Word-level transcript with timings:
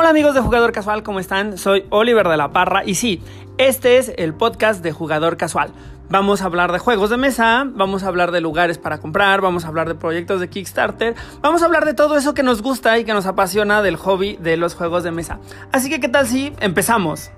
Hola 0.00 0.10
amigos 0.10 0.32
de 0.32 0.40
Jugador 0.40 0.70
Casual, 0.70 1.02
¿cómo 1.02 1.18
están? 1.18 1.58
Soy 1.58 1.84
Oliver 1.90 2.28
de 2.28 2.36
la 2.36 2.52
Parra 2.52 2.84
y 2.86 2.94
sí, 2.94 3.20
este 3.56 3.98
es 3.98 4.12
el 4.16 4.32
podcast 4.32 4.80
de 4.80 4.92
Jugador 4.92 5.36
Casual. 5.36 5.72
Vamos 6.08 6.40
a 6.40 6.44
hablar 6.44 6.70
de 6.70 6.78
juegos 6.78 7.10
de 7.10 7.16
mesa, 7.16 7.66
vamos 7.68 8.04
a 8.04 8.06
hablar 8.06 8.30
de 8.30 8.40
lugares 8.40 8.78
para 8.78 8.98
comprar, 8.98 9.40
vamos 9.40 9.64
a 9.64 9.68
hablar 9.68 9.88
de 9.88 9.96
proyectos 9.96 10.40
de 10.40 10.48
Kickstarter, 10.48 11.16
vamos 11.40 11.62
a 11.62 11.64
hablar 11.64 11.84
de 11.84 11.94
todo 11.94 12.16
eso 12.16 12.32
que 12.32 12.44
nos 12.44 12.62
gusta 12.62 12.96
y 12.96 13.04
que 13.04 13.12
nos 13.12 13.26
apasiona 13.26 13.82
del 13.82 13.96
hobby 13.96 14.36
de 14.36 14.56
los 14.56 14.76
juegos 14.76 15.02
de 15.02 15.10
mesa. 15.10 15.40
Así 15.72 15.90
que, 15.90 15.98
¿qué 15.98 16.08
tal 16.08 16.28
si 16.28 16.52
empezamos? 16.60 17.32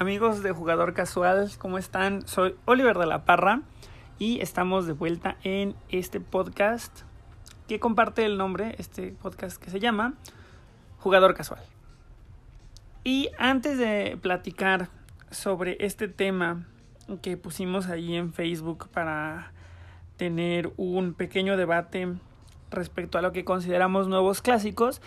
Amigos 0.00 0.42
de 0.42 0.52
Jugador 0.52 0.94
Casual, 0.94 1.50
¿cómo 1.58 1.76
están? 1.76 2.26
Soy 2.26 2.56
Oliver 2.64 2.96
de 2.96 3.04
la 3.04 3.26
Parra 3.26 3.60
y 4.18 4.40
estamos 4.40 4.86
de 4.86 4.94
vuelta 4.94 5.36
en 5.44 5.74
este 5.90 6.20
podcast 6.20 7.02
que 7.68 7.80
comparte 7.80 8.24
el 8.24 8.38
nombre, 8.38 8.74
este 8.78 9.12
podcast 9.12 9.62
que 9.62 9.68
se 9.68 9.78
llama 9.78 10.14
Jugador 11.00 11.34
Casual. 11.34 11.60
Y 13.04 13.28
antes 13.36 13.76
de 13.76 14.18
platicar 14.22 14.88
sobre 15.30 15.76
este 15.84 16.08
tema 16.08 16.66
que 17.20 17.36
pusimos 17.36 17.88
ahí 17.88 18.16
en 18.16 18.32
Facebook 18.32 18.88
para 18.88 19.52
tener 20.16 20.72
un 20.78 21.12
pequeño 21.12 21.58
debate 21.58 22.08
respecto 22.70 23.18
a 23.18 23.22
lo 23.22 23.32
que 23.32 23.44
consideramos 23.44 24.08
nuevos 24.08 24.40
clásicos, 24.40 25.02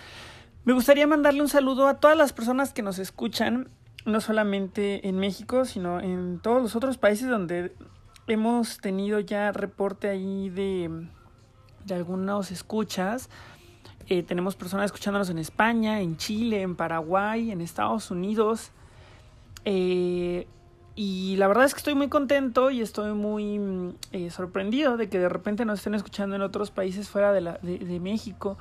me 0.65 0.73
gustaría 0.73 1.07
mandarle 1.07 1.41
un 1.41 1.49
saludo 1.49 1.87
a 1.87 1.99
todas 1.99 2.15
las 2.15 2.31
personas 2.31 2.73
que 2.73 2.83
nos 2.83 2.99
escuchan 2.99 3.71
no 4.05 4.21
solamente 4.21 5.07
en 5.07 5.17
México, 5.17 5.65
sino 5.65 5.99
en 5.99 6.39
todos 6.39 6.61
los 6.61 6.75
otros 6.75 6.97
países 6.97 7.29
donde 7.29 7.73
hemos 8.27 8.77
tenido 8.79 9.19
ya 9.19 9.51
reporte 9.51 10.09
ahí 10.09 10.49
de, 10.49 11.07
de 11.85 12.51
escuchas. 12.51 13.29
Eh, 14.09 14.23
tenemos 14.23 14.55
personas 14.55 14.87
escuchándonos 14.87 15.29
en 15.29 15.37
España, 15.37 16.01
en 16.01 16.17
Chile, 16.17 16.61
en 16.61 16.75
Paraguay, 16.75 17.51
en 17.51 17.61
Estados 17.61 18.11
Unidos. 18.11 18.71
Eh, 19.65 20.47
y 20.95 21.35
la 21.37 21.47
verdad 21.47 21.65
es 21.65 21.73
que 21.73 21.79
estoy 21.79 21.95
muy 21.95 22.09
contento 22.09 22.69
y 22.69 22.81
estoy 22.81 23.13
muy 23.13 23.95
eh, 24.11 24.29
sorprendido 24.29 24.97
de 24.97 25.09
que 25.09 25.19
de 25.19 25.29
repente 25.29 25.65
nos 25.65 25.79
estén 25.79 25.95
escuchando 25.95 26.35
en 26.35 26.41
otros 26.41 26.69
países 26.69 27.09
fuera 27.09 27.31
de, 27.31 27.41
la, 27.41 27.53
de 27.61 27.99
México. 27.99 28.57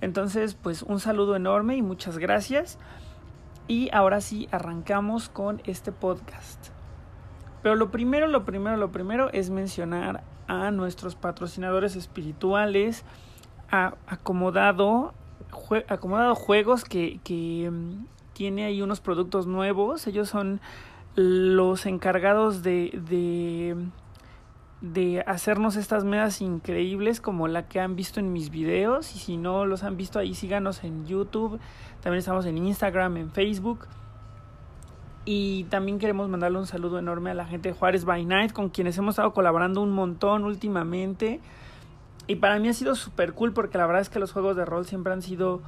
Entonces, 0.00 0.54
pues 0.54 0.82
un 0.82 1.00
saludo 1.00 1.36
enorme 1.36 1.76
y 1.76 1.82
muchas 1.82 2.18
gracias. 2.18 2.78
Y 3.66 3.88
ahora 3.92 4.20
sí, 4.20 4.48
arrancamos 4.50 5.28
con 5.28 5.62
este 5.64 5.90
podcast. 5.90 6.68
Pero 7.62 7.76
lo 7.76 7.90
primero, 7.90 8.26
lo 8.26 8.44
primero, 8.44 8.76
lo 8.76 8.92
primero 8.92 9.30
es 9.32 9.48
mencionar 9.48 10.22
a 10.46 10.70
nuestros 10.70 11.14
patrocinadores 11.14 11.96
espirituales, 11.96 13.04
a 13.70 13.94
Acomodado, 14.06 15.14
Acomodado 15.88 16.34
Juegos, 16.34 16.84
que, 16.84 17.20
que 17.24 17.68
um, 17.70 18.06
tiene 18.34 18.66
ahí 18.66 18.82
unos 18.82 19.00
productos 19.00 19.46
nuevos. 19.46 20.06
Ellos 20.06 20.28
son 20.28 20.60
los 21.16 21.86
encargados 21.86 22.62
de, 22.62 23.76
de 24.92 25.24
hacernos 25.26 25.76
estas 25.76 26.04
mesas 26.04 26.40
increíbles 26.40 27.20
como 27.20 27.48
la 27.48 27.68
que 27.68 27.80
han 27.80 27.96
visto 27.96 28.20
en 28.20 28.32
mis 28.32 28.50
videos. 28.50 29.14
Y 29.14 29.18
si 29.18 29.36
no 29.36 29.66
los 29.66 29.82
han 29.82 29.96
visto 29.96 30.18
ahí, 30.18 30.34
síganos 30.34 30.84
en 30.84 31.06
YouTube 31.06 31.60
también 32.04 32.18
estamos 32.18 32.44
en 32.44 32.58
Instagram, 32.58 33.16
en 33.16 33.30
Facebook. 33.30 33.86
Y 35.24 35.64
también 35.70 35.98
queremos 35.98 36.28
mandarle 36.28 36.58
un 36.58 36.66
saludo 36.66 36.98
enorme 36.98 37.30
a 37.30 37.34
la 37.34 37.46
gente 37.46 37.70
de 37.70 37.74
Juárez 37.74 38.04
by 38.04 38.26
Night, 38.26 38.52
con 38.52 38.68
quienes 38.68 38.98
hemos 38.98 39.14
estado 39.14 39.32
colaborando 39.32 39.80
un 39.80 39.90
montón 39.90 40.44
últimamente. 40.44 41.40
Y 42.26 42.36
para 42.36 42.58
mí 42.58 42.68
ha 42.68 42.74
sido 42.74 42.94
súper 42.94 43.32
cool 43.32 43.54
porque 43.54 43.78
la 43.78 43.86
verdad 43.86 44.02
es 44.02 44.10
que 44.10 44.18
los 44.18 44.32
juegos 44.32 44.54
de 44.54 44.66
rol 44.66 44.84
siempre 44.84 45.14
han 45.14 45.22
sido 45.22 45.62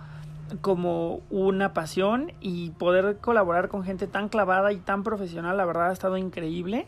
como 0.61 1.23
una 1.31 1.73
pasión 1.73 2.33
y 2.43 2.69
poder 2.73 3.17
colaborar 3.17 3.69
con 3.69 3.83
gente 3.83 4.07
tan 4.07 4.29
clavada 4.29 4.75
y 4.75 4.77
tan 4.77 5.05
profesional, 5.05 5.57
la 5.57 5.65
verdad 5.65 5.89
ha 5.89 5.93
estado 5.95 6.19
increíble. 6.19 6.87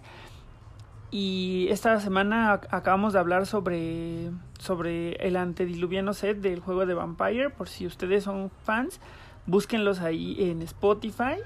Y 1.11 1.69
esta 1.71 1.99
semana 2.01 2.53
acabamos 2.53 3.15
de 3.15 3.19
hablar 3.19 3.47
sobre, 3.47 4.31
sobre 4.59 5.13
el 5.27 5.37
antediluviano 5.37 6.13
set 6.13 6.39
del 6.41 6.61
juego 6.61 6.85
de 6.85 6.95
Vampire, 6.95 7.51
por 7.51 7.69
si 7.69 7.87
ustedes 7.87 8.25
son 8.25 8.51
fans 8.65 9.01
Búsquenlos 9.49 10.01
ahí 10.01 10.37
en 10.39 10.61
Spotify 10.61 11.37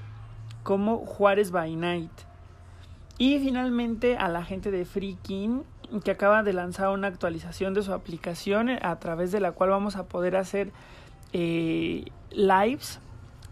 como 0.64 1.06
Juárez 1.06 1.52
by 1.52 1.76
Night. 1.76 2.10
Y 3.16 3.38
finalmente 3.38 4.16
a 4.16 4.26
la 4.26 4.44
gente 4.44 4.72
de 4.72 4.84
Freaking 4.84 5.62
que 6.02 6.10
acaba 6.10 6.42
de 6.42 6.52
lanzar 6.52 6.88
una 6.88 7.06
actualización 7.06 7.74
de 7.74 7.82
su 7.82 7.92
aplicación 7.92 8.70
a 8.70 8.98
través 8.98 9.30
de 9.30 9.38
la 9.38 9.52
cual 9.52 9.70
vamos 9.70 9.94
a 9.94 10.06
poder 10.06 10.34
hacer 10.34 10.72
eh, 11.32 12.06
lives 12.32 12.98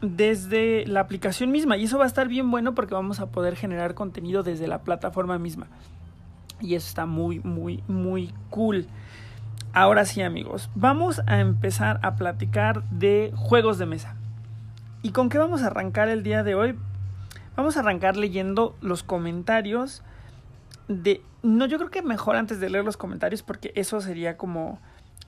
desde 0.01 0.85
la 0.87 1.01
aplicación 1.01 1.53
misma 1.53 1.77
y 1.77 1.85
eso 1.85 1.99
va 1.99 2.05
a 2.05 2.09
estar 2.09 2.27
bien 2.27 2.51
bueno 2.51 2.75
porque 2.75 2.95
vamos 2.95 3.21
a 3.21 3.31
poder 3.31 3.55
generar 3.55 3.95
contenido 3.95 4.43
desde 4.43 4.67
la 4.67 4.81
plataforma 4.81 5.39
misma 5.39 5.69
y 6.61 6.75
eso 6.75 6.89
está 6.89 7.07
muy 7.07 7.41
muy 7.41 7.83
muy 7.89 8.33
cool 8.51 8.87
ahora 9.73 10.05
sí 10.05 10.23
amigos 10.23 10.71
vamos 10.75 11.23
a 11.27 11.41
empezar 11.41 12.01
a 12.03 12.17
platicar 12.17 12.83
de 12.91 13.33
juegos 13.37 13.79
de 13.79 13.87
mesa 13.87 14.17
¿Y 15.03 15.13
con 15.13 15.31
qué 15.31 15.39
vamos 15.39 15.63
a 15.63 15.69
arrancar 15.69 16.09
el 16.09 16.23
día 16.23 16.43
de 16.43 16.55
hoy? 16.55 16.79
Vamos 17.57 17.77
a 17.77 17.81
arrancar 17.81 18.17
leyendo 18.17 18.77
los 18.83 19.03
comentarios 19.03 20.03
de... 20.89 21.23
No, 21.43 21.65
yo 21.65 21.79
creo 21.79 21.91
que 21.91 22.03
mejor 22.03 22.37
antes 22.37 22.61
de 22.61 22.69
leer 22.69 22.85
los 22.85 22.99
comentarios 22.99 23.43
porque 23.43 23.73
eso 23.77 24.03
sería 24.03 24.37
como 24.37 24.79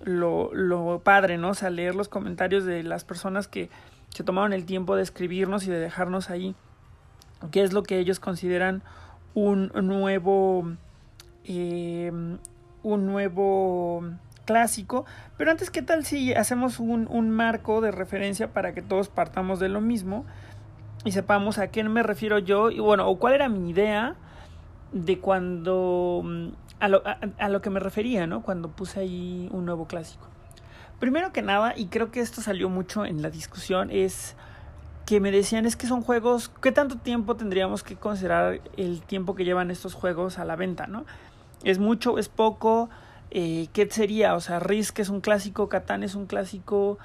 lo, 0.02 0.52
lo 0.52 1.00
padre, 1.02 1.38
¿no? 1.38 1.50
O 1.50 1.54
sea, 1.54 1.70
leer 1.70 1.94
los 1.94 2.10
comentarios 2.10 2.64
de 2.64 2.82
las 2.82 3.04
personas 3.04 3.48
que 3.48 3.70
se 4.10 4.24
tomaron 4.24 4.52
el 4.52 4.66
tiempo 4.66 4.94
de 4.94 5.02
escribirnos 5.02 5.66
y 5.66 5.70
de 5.70 5.78
dejarnos 5.78 6.28
ahí 6.28 6.54
qué 7.50 7.62
es 7.62 7.72
lo 7.72 7.82
que 7.82 7.98
ellos 7.98 8.20
consideran 8.20 8.82
un 9.34 9.70
nuevo... 9.74 10.70
Eh, 11.44 12.10
un 12.82 13.06
nuevo 13.06 14.02
clásico. 14.44 15.04
Pero 15.36 15.50
antes, 15.50 15.70
¿qué 15.70 15.82
tal 15.82 16.04
si 16.04 16.34
hacemos 16.34 16.80
un, 16.80 17.06
un 17.08 17.30
marco 17.30 17.80
de 17.80 17.90
referencia 17.90 18.52
para 18.52 18.74
que 18.74 18.82
todos 18.82 19.08
partamos 19.08 19.60
de 19.60 19.68
lo 19.68 19.80
mismo 19.80 20.24
y 21.04 21.12
sepamos 21.12 21.58
a 21.58 21.68
quién 21.68 21.92
me 21.92 22.02
refiero 22.02 22.38
yo 22.38 22.70
y 22.70 22.78
bueno, 22.78 23.08
o 23.08 23.18
cuál 23.18 23.34
era 23.34 23.48
mi 23.48 23.70
idea 23.70 24.14
de 24.92 25.18
cuando 25.18 26.22
mm, 26.24 26.48
a 26.80 26.88
lo, 26.88 27.06
a, 27.06 27.18
a 27.38 27.48
lo 27.48 27.62
que 27.62 27.70
me 27.70 27.80
refería, 27.80 28.26
¿no? 28.26 28.42
Cuando 28.42 28.68
puse 28.70 29.00
ahí 29.00 29.48
un 29.52 29.64
nuevo 29.64 29.86
clásico. 29.86 30.26
Primero 30.98 31.32
que 31.32 31.42
nada, 31.42 31.74
y 31.76 31.86
creo 31.86 32.12
que 32.12 32.20
esto 32.20 32.42
salió 32.42 32.68
mucho 32.68 33.04
en 33.04 33.22
la 33.22 33.30
discusión, 33.30 33.90
es 33.90 34.36
que 35.04 35.18
me 35.18 35.32
decían 35.32 35.66
es 35.66 35.74
que 35.74 35.88
son 35.88 36.02
juegos, 36.02 36.48
¿qué 36.60 36.70
tanto 36.70 36.96
tiempo 36.96 37.34
tendríamos 37.34 37.82
que 37.82 37.96
considerar 37.96 38.60
el 38.76 39.02
tiempo 39.02 39.34
que 39.34 39.44
llevan 39.44 39.72
estos 39.72 39.94
juegos 39.94 40.38
a 40.38 40.44
la 40.44 40.54
venta, 40.54 40.86
¿no? 40.86 41.04
¿Es 41.64 41.78
mucho, 41.78 42.18
es 42.18 42.28
poco? 42.28 42.90
eh, 43.34 43.68
¿qué 43.72 43.88
sería? 43.90 44.34
O 44.34 44.40
sea, 44.40 44.60
Risk 44.60 44.98
es 44.98 45.08
un 45.08 45.22
clásico, 45.22 45.70
Catán 45.70 46.02
es 46.02 46.14
un 46.14 46.26
clásico 46.26 46.98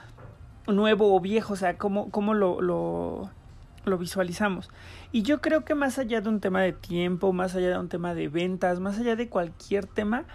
nuevo 0.68 1.16
o 1.16 1.22
viejo, 1.22 1.54
o 1.54 1.56
sea, 1.56 1.78
¿cómo, 1.78 2.12
cómo 2.12 2.34
lo, 2.34 2.60
lo, 2.60 3.30
lo 3.86 3.98
visualizamos? 3.98 4.70
Y 5.14 5.22
yo 5.22 5.40
creo 5.40 5.64
que 5.64 5.74
más 5.74 5.98
allá 6.00 6.20
de 6.20 6.28
un 6.28 6.42
tema 6.42 6.62
de 6.62 6.74
tiempo, 6.74 7.32
más 7.32 7.56
allá 7.56 7.70
de 7.70 7.80
un 7.80 7.88
tema 7.88 8.14
de 8.14 8.28
ventas, 8.28 8.82
más 8.82 9.00
allá 9.00 9.16
de 9.16 9.30
cualquier 9.30 9.86
tema, 9.86 10.26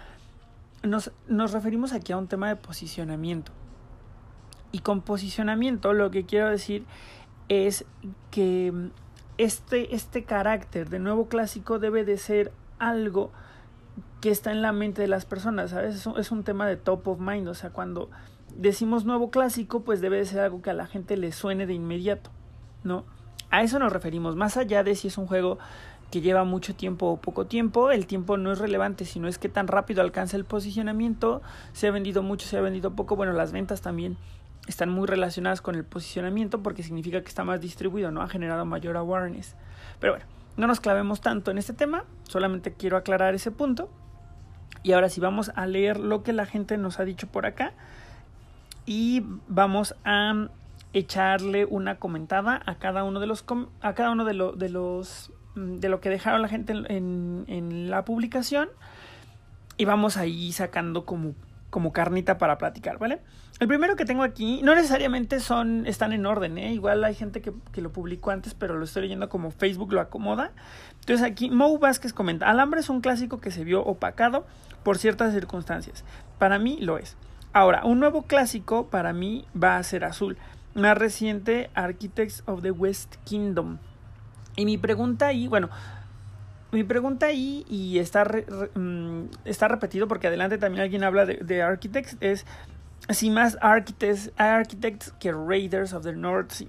nos, 0.81 1.11
nos 1.27 1.51
referimos 1.51 1.93
aquí 1.93 2.11
a 2.11 2.17
un 2.17 2.27
tema 2.27 2.47
de 2.47 2.55
posicionamiento. 2.55 3.51
Y 4.71 4.79
con 4.79 5.01
posicionamiento 5.01 5.93
lo 5.93 6.09
que 6.09 6.25
quiero 6.25 6.49
decir 6.49 6.85
es 7.49 7.85
que 8.31 8.73
este, 9.37 9.93
este 9.93 10.23
carácter 10.23 10.89
de 10.89 10.97
nuevo 10.97 11.27
clásico 11.27 11.77
debe 11.77 12.03
de 12.03 12.17
ser 12.17 12.51
algo 12.79 13.31
que 14.21 14.29
está 14.29 14.51
en 14.51 14.61
la 14.61 14.71
mente 14.71 15.01
de 15.01 15.07
las 15.07 15.25
personas, 15.25 15.71
¿sabes? 15.71 15.95
Es 15.95 16.05
un, 16.05 16.17
es 16.17 16.31
un 16.31 16.43
tema 16.43 16.67
de 16.67 16.77
top 16.77 17.07
of 17.07 17.19
mind, 17.19 17.47
o 17.47 17.53
sea, 17.53 17.71
cuando 17.71 18.09
decimos 18.55 19.05
nuevo 19.05 19.31
clásico, 19.31 19.81
pues 19.81 20.01
debe 20.01 20.17
de 20.17 20.25
ser 20.25 20.39
algo 20.39 20.61
que 20.61 20.69
a 20.69 20.73
la 20.73 20.87
gente 20.87 21.17
le 21.17 21.31
suene 21.31 21.65
de 21.65 21.73
inmediato, 21.73 22.31
¿no? 22.83 23.05
A 23.49 23.61
eso 23.61 23.79
nos 23.79 23.93
referimos, 23.93 24.35
más 24.35 24.57
allá 24.57 24.83
de 24.83 24.95
si 24.95 25.07
es 25.07 25.17
un 25.17 25.27
juego 25.27 25.59
que 26.11 26.21
lleva 26.21 26.43
mucho 26.43 26.75
tiempo 26.75 27.07
o 27.07 27.17
poco 27.17 27.47
tiempo, 27.47 27.91
el 27.91 28.05
tiempo 28.05 28.37
no 28.37 28.51
es 28.51 28.59
relevante, 28.59 29.03
sino 29.03 29.27
es 29.27 29.39
que 29.39 29.49
tan 29.49 29.67
rápido 29.67 30.01
alcanza 30.01 30.37
el 30.37 30.45
posicionamiento, 30.45 31.41
se 31.73 31.87
ha 31.87 31.91
vendido 31.91 32.21
mucho, 32.21 32.47
se 32.47 32.57
ha 32.57 32.61
vendido 32.61 32.95
poco, 32.95 33.15
bueno, 33.15 33.33
las 33.33 33.51
ventas 33.51 33.81
también 33.81 34.17
están 34.67 34.89
muy 34.89 35.07
relacionadas 35.07 35.61
con 35.61 35.75
el 35.75 35.83
posicionamiento 35.83 36.61
porque 36.61 36.83
significa 36.83 37.21
que 37.21 37.27
está 37.27 37.43
más 37.43 37.61
distribuido, 37.61 38.11
¿no? 38.11 38.21
Ha 38.21 38.29
generado 38.29 38.63
mayor 38.65 38.95
awareness. 38.95 39.55
Pero 39.99 40.13
bueno, 40.13 40.25
no 40.57 40.67
nos 40.67 40.79
clavemos 40.79 41.21
tanto 41.21 41.51
en 41.51 41.57
este 41.57 41.73
tema, 41.73 42.05
solamente 42.23 42.73
quiero 42.73 42.97
aclarar 42.97 43.33
ese 43.33 43.51
punto 43.51 43.89
Y 44.83 44.91
ahora 44.91 45.09
sí, 45.09 45.21
vamos 45.21 45.51
a 45.55 45.65
leer 45.65 45.99
lo 45.99 46.23
que 46.23 46.33
la 46.33 46.45
gente 46.45 46.77
nos 46.77 46.99
ha 46.99 47.05
dicho 47.05 47.27
por 47.27 47.45
acá. 47.45 47.73
Y 48.85 49.23
vamos 49.47 49.95
a 50.03 50.49
echarle 50.93 51.65
una 51.65 51.95
comentada 51.95 52.61
a 52.65 52.75
cada 52.75 53.03
uno 53.03 53.19
de 53.19 53.27
los 53.27 53.43
a 53.81 53.93
cada 53.93 54.11
uno 54.11 54.25
de, 54.25 54.33
de 54.55 54.69
los 54.69 55.31
mm, 55.55 55.77
de 55.77 55.89
lo 55.89 55.99
que 55.99 56.09
dejaron 56.09 56.41
la 56.41 56.47
gente 56.47 56.73
en, 56.73 57.45
en, 57.47 57.89
la 57.89 58.05
publicación 58.05 58.69
y 59.77 59.85
vamos 59.85 60.17
ahí 60.17 60.51
sacando 60.51 61.05
como 61.05 61.33
como 61.73 61.91
carnita 61.91 62.37
para 62.37 62.59
platicar, 62.59 62.99
¿vale? 62.99 63.19
El 63.59 63.67
primero 63.67 63.95
que 63.95 64.05
tengo 64.05 64.21
aquí, 64.21 64.61
no 64.61 64.75
necesariamente 64.75 65.39
son, 65.39 65.87
están 65.87 66.13
en 66.13 66.27
orden, 66.27 66.59
¿eh? 66.59 66.71
Igual 66.71 67.03
hay 67.03 67.15
gente 67.15 67.41
que, 67.41 67.51
que, 67.71 67.81
lo 67.81 67.91
publicó 67.91 68.29
antes, 68.29 68.53
pero 68.53 68.77
lo 68.77 68.85
estoy 68.85 69.01
leyendo 69.01 69.27
como 69.27 69.49
Facebook 69.49 69.91
lo 69.91 69.99
acomoda. 69.99 70.51
Entonces 70.99 71.25
aquí 71.25 71.49
Mo 71.49 71.75
Vázquez 71.79 72.13
comenta, 72.13 72.47
Alambre 72.47 72.81
es 72.81 72.89
un 72.89 73.01
clásico 73.01 73.41
que 73.41 73.49
se 73.49 73.63
vio 73.63 73.83
opacado 73.83 74.45
por 74.83 74.99
ciertas 74.99 75.33
circunstancias. 75.33 76.05
Para 76.37 76.59
mí 76.59 76.77
lo 76.79 76.99
es. 76.99 77.17
Ahora, 77.53 77.83
un 77.85 77.99
nuevo 77.99 78.21
clásico 78.21 78.85
para 78.91 79.11
mí 79.11 79.47
va 79.61 79.77
a 79.77 79.83
ser 79.83 80.05
Azul 80.05 80.37
más 80.75 80.95
reciente 80.95 81.71
Architects 81.73 82.43
of 82.45 82.61
the 82.61 82.69
West 82.69 83.15
Kingdom. 83.23 83.79
Y 84.55 84.65
mi 84.65 84.77
pregunta 84.77 85.25
ahí, 85.25 85.47
bueno, 85.47 85.69
mi 86.73 86.83
pregunta 86.83 87.27
ahí, 87.27 87.65
y 87.69 87.99
está, 87.99 88.25
mm, 88.75 89.25
está 89.45 89.67
repetido 89.67 90.07
porque 90.07 90.27
adelante 90.27 90.57
también 90.57 90.83
alguien 90.83 91.03
habla 91.03 91.25
de, 91.25 91.37
de 91.37 91.61
Architects, 91.61 92.17
es 92.19 92.45
si 93.09 93.29
más 93.29 93.57
Architects, 93.61 94.31
Architects 94.37 95.13
que 95.19 95.31
Raiders 95.31 95.93
of 95.93 96.03
the 96.03 96.13
North 96.13 96.51
Sea. 96.51 96.67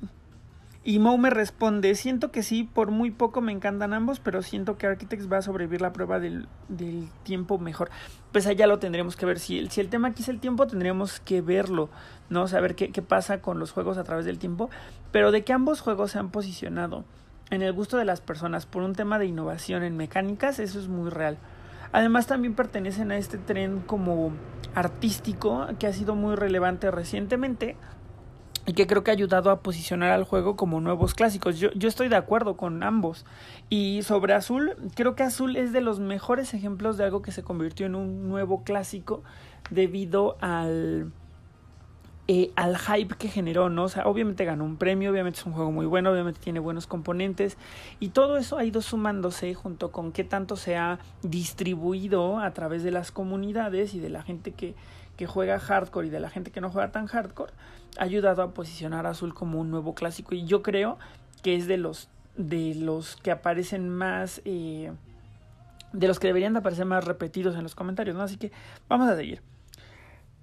Y 0.86 0.98
Mo 0.98 1.16
me 1.16 1.30
responde, 1.30 1.94
siento 1.94 2.30
que 2.30 2.42
sí, 2.42 2.64
por 2.64 2.90
muy 2.90 3.10
poco 3.10 3.40
me 3.40 3.52
encantan 3.52 3.94
ambos, 3.94 4.20
pero 4.20 4.42
siento 4.42 4.76
que 4.76 4.86
Architects 4.86 5.32
va 5.32 5.38
a 5.38 5.42
sobrevivir 5.42 5.80
la 5.80 5.94
prueba 5.94 6.20
del, 6.20 6.46
del 6.68 7.08
tiempo 7.22 7.58
mejor. 7.58 7.88
Pues 8.32 8.46
allá 8.46 8.66
lo 8.66 8.78
tendremos 8.78 9.16
que 9.16 9.24
ver. 9.24 9.38
Si 9.38 9.58
el, 9.58 9.70
si 9.70 9.80
el 9.80 9.88
tema 9.88 10.08
aquí 10.08 10.22
es 10.22 10.28
el 10.28 10.40
tiempo, 10.40 10.66
tendríamos 10.66 11.20
que 11.20 11.40
verlo, 11.40 11.88
¿no? 12.28 12.46
Saber 12.48 12.74
qué, 12.74 12.92
qué 12.92 13.00
pasa 13.00 13.40
con 13.40 13.58
los 13.58 13.72
juegos 13.72 13.96
a 13.96 14.04
través 14.04 14.26
del 14.26 14.38
tiempo. 14.38 14.68
Pero 15.10 15.32
de 15.32 15.42
que 15.42 15.54
ambos 15.54 15.80
juegos 15.80 16.10
se 16.10 16.18
han 16.18 16.28
posicionado 16.28 17.06
en 17.54 17.62
el 17.62 17.72
gusto 17.72 17.96
de 17.96 18.04
las 18.04 18.20
personas 18.20 18.66
por 18.66 18.82
un 18.82 18.94
tema 18.94 19.18
de 19.18 19.26
innovación 19.26 19.82
en 19.82 19.96
mecánicas, 19.96 20.58
eso 20.58 20.78
es 20.78 20.88
muy 20.88 21.10
real. 21.10 21.38
Además 21.92 22.26
también 22.26 22.54
pertenecen 22.54 23.12
a 23.12 23.16
este 23.16 23.38
tren 23.38 23.80
como 23.80 24.32
artístico 24.74 25.68
que 25.78 25.86
ha 25.86 25.92
sido 25.92 26.16
muy 26.16 26.34
relevante 26.34 26.90
recientemente 26.90 27.76
y 28.66 28.72
que 28.72 28.86
creo 28.86 29.04
que 29.04 29.10
ha 29.10 29.14
ayudado 29.14 29.50
a 29.50 29.60
posicionar 29.60 30.10
al 30.10 30.24
juego 30.24 30.56
como 30.56 30.80
nuevos 30.80 31.14
clásicos. 31.14 31.58
Yo, 31.58 31.70
yo 31.72 31.88
estoy 31.88 32.08
de 32.08 32.16
acuerdo 32.16 32.56
con 32.56 32.82
ambos. 32.82 33.24
Y 33.68 34.02
sobre 34.02 34.32
Azul, 34.32 34.74
creo 34.94 35.14
que 35.14 35.22
Azul 35.22 35.56
es 35.56 35.72
de 35.72 35.82
los 35.82 36.00
mejores 36.00 36.54
ejemplos 36.54 36.96
de 36.96 37.04
algo 37.04 37.22
que 37.22 37.30
se 37.30 37.42
convirtió 37.42 37.86
en 37.86 37.94
un 37.94 38.28
nuevo 38.28 38.64
clásico 38.64 39.22
debido 39.70 40.36
al, 40.40 41.12
eh, 42.26 42.52
al 42.56 42.78
hype 42.78 43.16
que 43.16 43.28
generó, 43.28 43.68
¿no? 43.68 43.84
O 43.84 43.88
sea, 43.88 44.06
obviamente 44.06 44.46
ganó 44.46 44.64
un 44.64 44.76
premio, 44.76 45.10
obviamente 45.10 45.40
es 45.40 45.46
un 45.46 45.52
juego 45.52 45.70
muy 45.70 45.84
bueno, 45.84 46.10
obviamente 46.10 46.40
tiene 46.40 46.58
buenos 46.58 46.86
componentes 46.86 47.58
y 48.00 48.08
todo 48.08 48.38
eso 48.38 48.56
ha 48.56 48.64
ido 48.64 48.80
sumándose 48.80 49.52
junto 49.52 49.92
con 49.92 50.10
qué 50.10 50.24
tanto 50.24 50.56
se 50.56 50.76
ha 50.76 50.98
distribuido 51.22 52.38
a 52.38 52.50
través 52.52 52.82
de 52.82 52.90
las 52.90 53.12
comunidades 53.12 53.92
y 53.92 54.00
de 54.00 54.08
la 54.08 54.22
gente 54.22 54.52
que, 54.52 54.74
que 55.18 55.26
juega 55.26 55.58
hardcore 55.58 56.06
y 56.06 56.10
de 56.10 56.20
la 56.20 56.30
gente 56.30 56.50
que 56.50 56.62
no 56.62 56.70
juega 56.70 56.90
tan 56.92 57.06
hardcore, 57.06 57.52
ha 57.98 58.04
ayudado 58.04 58.42
a 58.42 58.54
posicionar 58.54 59.06
Azul 59.06 59.34
como 59.34 59.60
un 59.60 59.70
nuevo 59.70 59.94
clásico 59.94 60.34
y 60.34 60.46
yo 60.46 60.62
creo 60.62 60.98
que 61.42 61.56
es 61.56 61.66
de 61.66 61.76
los 61.76 62.08
de 62.36 62.74
los 62.74 63.16
que 63.16 63.30
aparecen 63.30 63.88
más 63.88 64.40
eh, 64.44 64.90
de 65.92 66.08
los 66.08 66.18
que 66.18 66.26
deberían 66.26 66.54
de 66.54 66.60
aparecer 66.60 66.86
más 66.86 67.04
repetidos 67.04 67.54
en 67.54 67.62
los 67.62 67.74
comentarios, 67.74 68.16
¿no? 68.16 68.22
Así 68.22 68.36
que 68.36 68.50
vamos 68.88 69.08
a 69.08 69.16
seguir. 69.16 69.42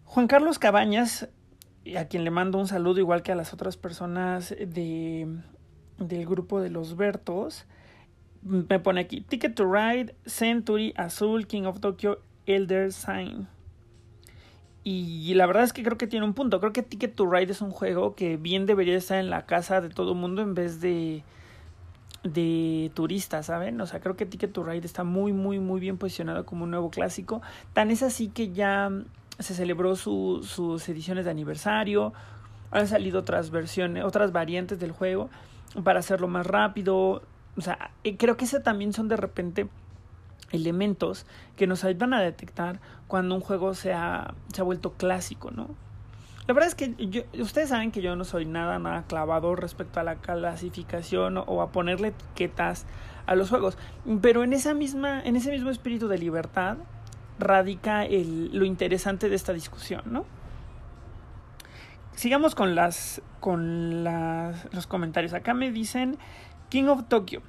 Juan 0.05 0.27
Carlos 0.27 0.59
Cabañas, 0.59 1.27
a 1.97 2.05
quien 2.05 2.23
le 2.23 2.31
mando 2.31 2.57
un 2.57 2.67
saludo 2.67 2.99
igual 2.99 3.23
que 3.23 3.31
a 3.31 3.35
las 3.35 3.53
otras 3.53 3.77
personas 3.77 4.49
de 4.49 5.27
del 5.97 6.25
grupo 6.25 6.59
de 6.59 6.69
los 6.69 6.95
Bertos, 6.95 7.65
me 8.41 8.79
pone 8.79 9.01
aquí 9.01 9.21
Ticket 9.21 9.55
to 9.55 9.71
Ride, 9.71 10.15
Century, 10.25 10.93
Azul, 10.97 11.45
King 11.45 11.63
of 11.63 11.79
Tokyo, 11.79 12.19
Elder 12.45 12.91
Sign. 12.91 13.47
Y 14.83 15.35
la 15.35 15.45
verdad 15.45 15.63
es 15.63 15.73
que 15.73 15.83
creo 15.83 15.97
que 15.97 16.07
tiene 16.07 16.25
un 16.25 16.33
punto. 16.33 16.59
Creo 16.59 16.73
que 16.73 16.81
Ticket 16.81 17.13
to 17.13 17.29
Ride 17.29 17.51
es 17.51 17.61
un 17.61 17.69
juego 17.69 18.15
que 18.15 18.37
bien 18.37 18.65
debería 18.65 18.97
estar 18.97 19.19
en 19.19 19.29
la 19.29 19.45
casa 19.45 19.79
de 19.79 19.89
todo 19.89 20.15
mundo 20.15 20.41
en 20.41 20.55
vez 20.55 20.81
de 20.81 21.23
de 22.23 22.91
turistas, 22.93 23.47
¿saben? 23.47 23.81
O 23.81 23.87
sea, 23.87 23.99
creo 23.99 24.15
que 24.15 24.25
Ticket 24.25 24.53
to 24.53 24.63
Ride 24.63 24.85
está 24.85 25.03
muy, 25.03 25.33
muy, 25.33 25.59
muy 25.59 25.79
bien 25.79 25.97
posicionado 25.97 26.45
como 26.45 26.65
un 26.65 26.71
nuevo 26.71 26.91
clásico. 26.91 27.41
Tan 27.73 27.89
es 27.89 28.03
así 28.03 28.27
que 28.27 28.51
ya 28.51 28.91
se 29.41 29.53
celebró 29.53 29.95
su, 29.95 30.45
sus 30.47 30.87
ediciones 30.89 31.25
de 31.25 31.31
aniversario. 31.31 32.13
Han 32.71 32.87
salido 32.87 33.19
otras 33.19 33.51
versiones, 33.51 34.03
otras 34.03 34.31
variantes 34.31 34.79
del 34.79 34.91
juego 34.91 35.29
para 35.83 35.99
hacerlo 35.99 36.27
más 36.27 36.45
rápido. 36.45 37.21
O 37.57 37.61
sea, 37.61 37.91
creo 38.17 38.37
que 38.37 38.45
ese 38.45 38.59
también 38.59 38.93
son 38.93 39.07
de 39.07 39.17
repente 39.17 39.67
elementos 40.51 41.25
que 41.55 41.67
nos 41.67 41.83
ayudan 41.83 42.13
a 42.13 42.21
detectar 42.21 42.79
cuando 43.07 43.35
un 43.35 43.41
juego 43.41 43.73
se 43.73 43.93
ha, 43.93 44.33
se 44.53 44.61
ha 44.61 44.63
vuelto 44.63 44.93
clásico, 44.93 45.51
¿no? 45.51 45.69
La 46.47 46.53
verdad 46.53 46.69
es 46.69 46.75
que 46.75 46.95
yo, 46.97 47.21
ustedes 47.39 47.69
saben 47.69 47.91
que 47.91 48.01
yo 48.01 48.15
no 48.15 48.25
soy 48.25 48.45
nada, 48.45 48.79
nada 48.79 49.03
clavado 49.03 49.55
respecto 49.55 49.99
a 49.99 50.03
la 50.03 50.15
clasificación 50.15 51.37
o 51.37 51.61
a 51.61 51.71
ponerle 51.71 52.09
etiquetas 52.09 52.85
a 53.25 53.35
los 53.35 53.49
juegos, 53.49 53.77
pero 54.21 54.43
en 54.43 54.51
esa 54.51 54.73
misma, 54.73 55.21
en 55.21 55.35
ese 55.35 55.51
mismo 55.51 55.69
espíritu 55.69 56.07
de 56.07 56.17
libertad 56.17 56.77
radica 57.41 58.05
el, 58.05 58.57
lo 58.57 58.63
interesante 58.63 59.27
de 59.27 59.35
esta 59.35 59.51
discusión, 59.51 60.03
¿no? 60.05 60.25
Sigamos 62.15 62.55
con 62.55 62.75
las 62.75 63.21
con 63.39 64.03
los 64.03 64.87
comentarios. 64.87 65.33
Acá 65.33 65.53
me 65.53 65.71
dicen 65.71 66.17
King 66.69 66.85
of 66.85 67.07
Tokyo. 67.07 67.41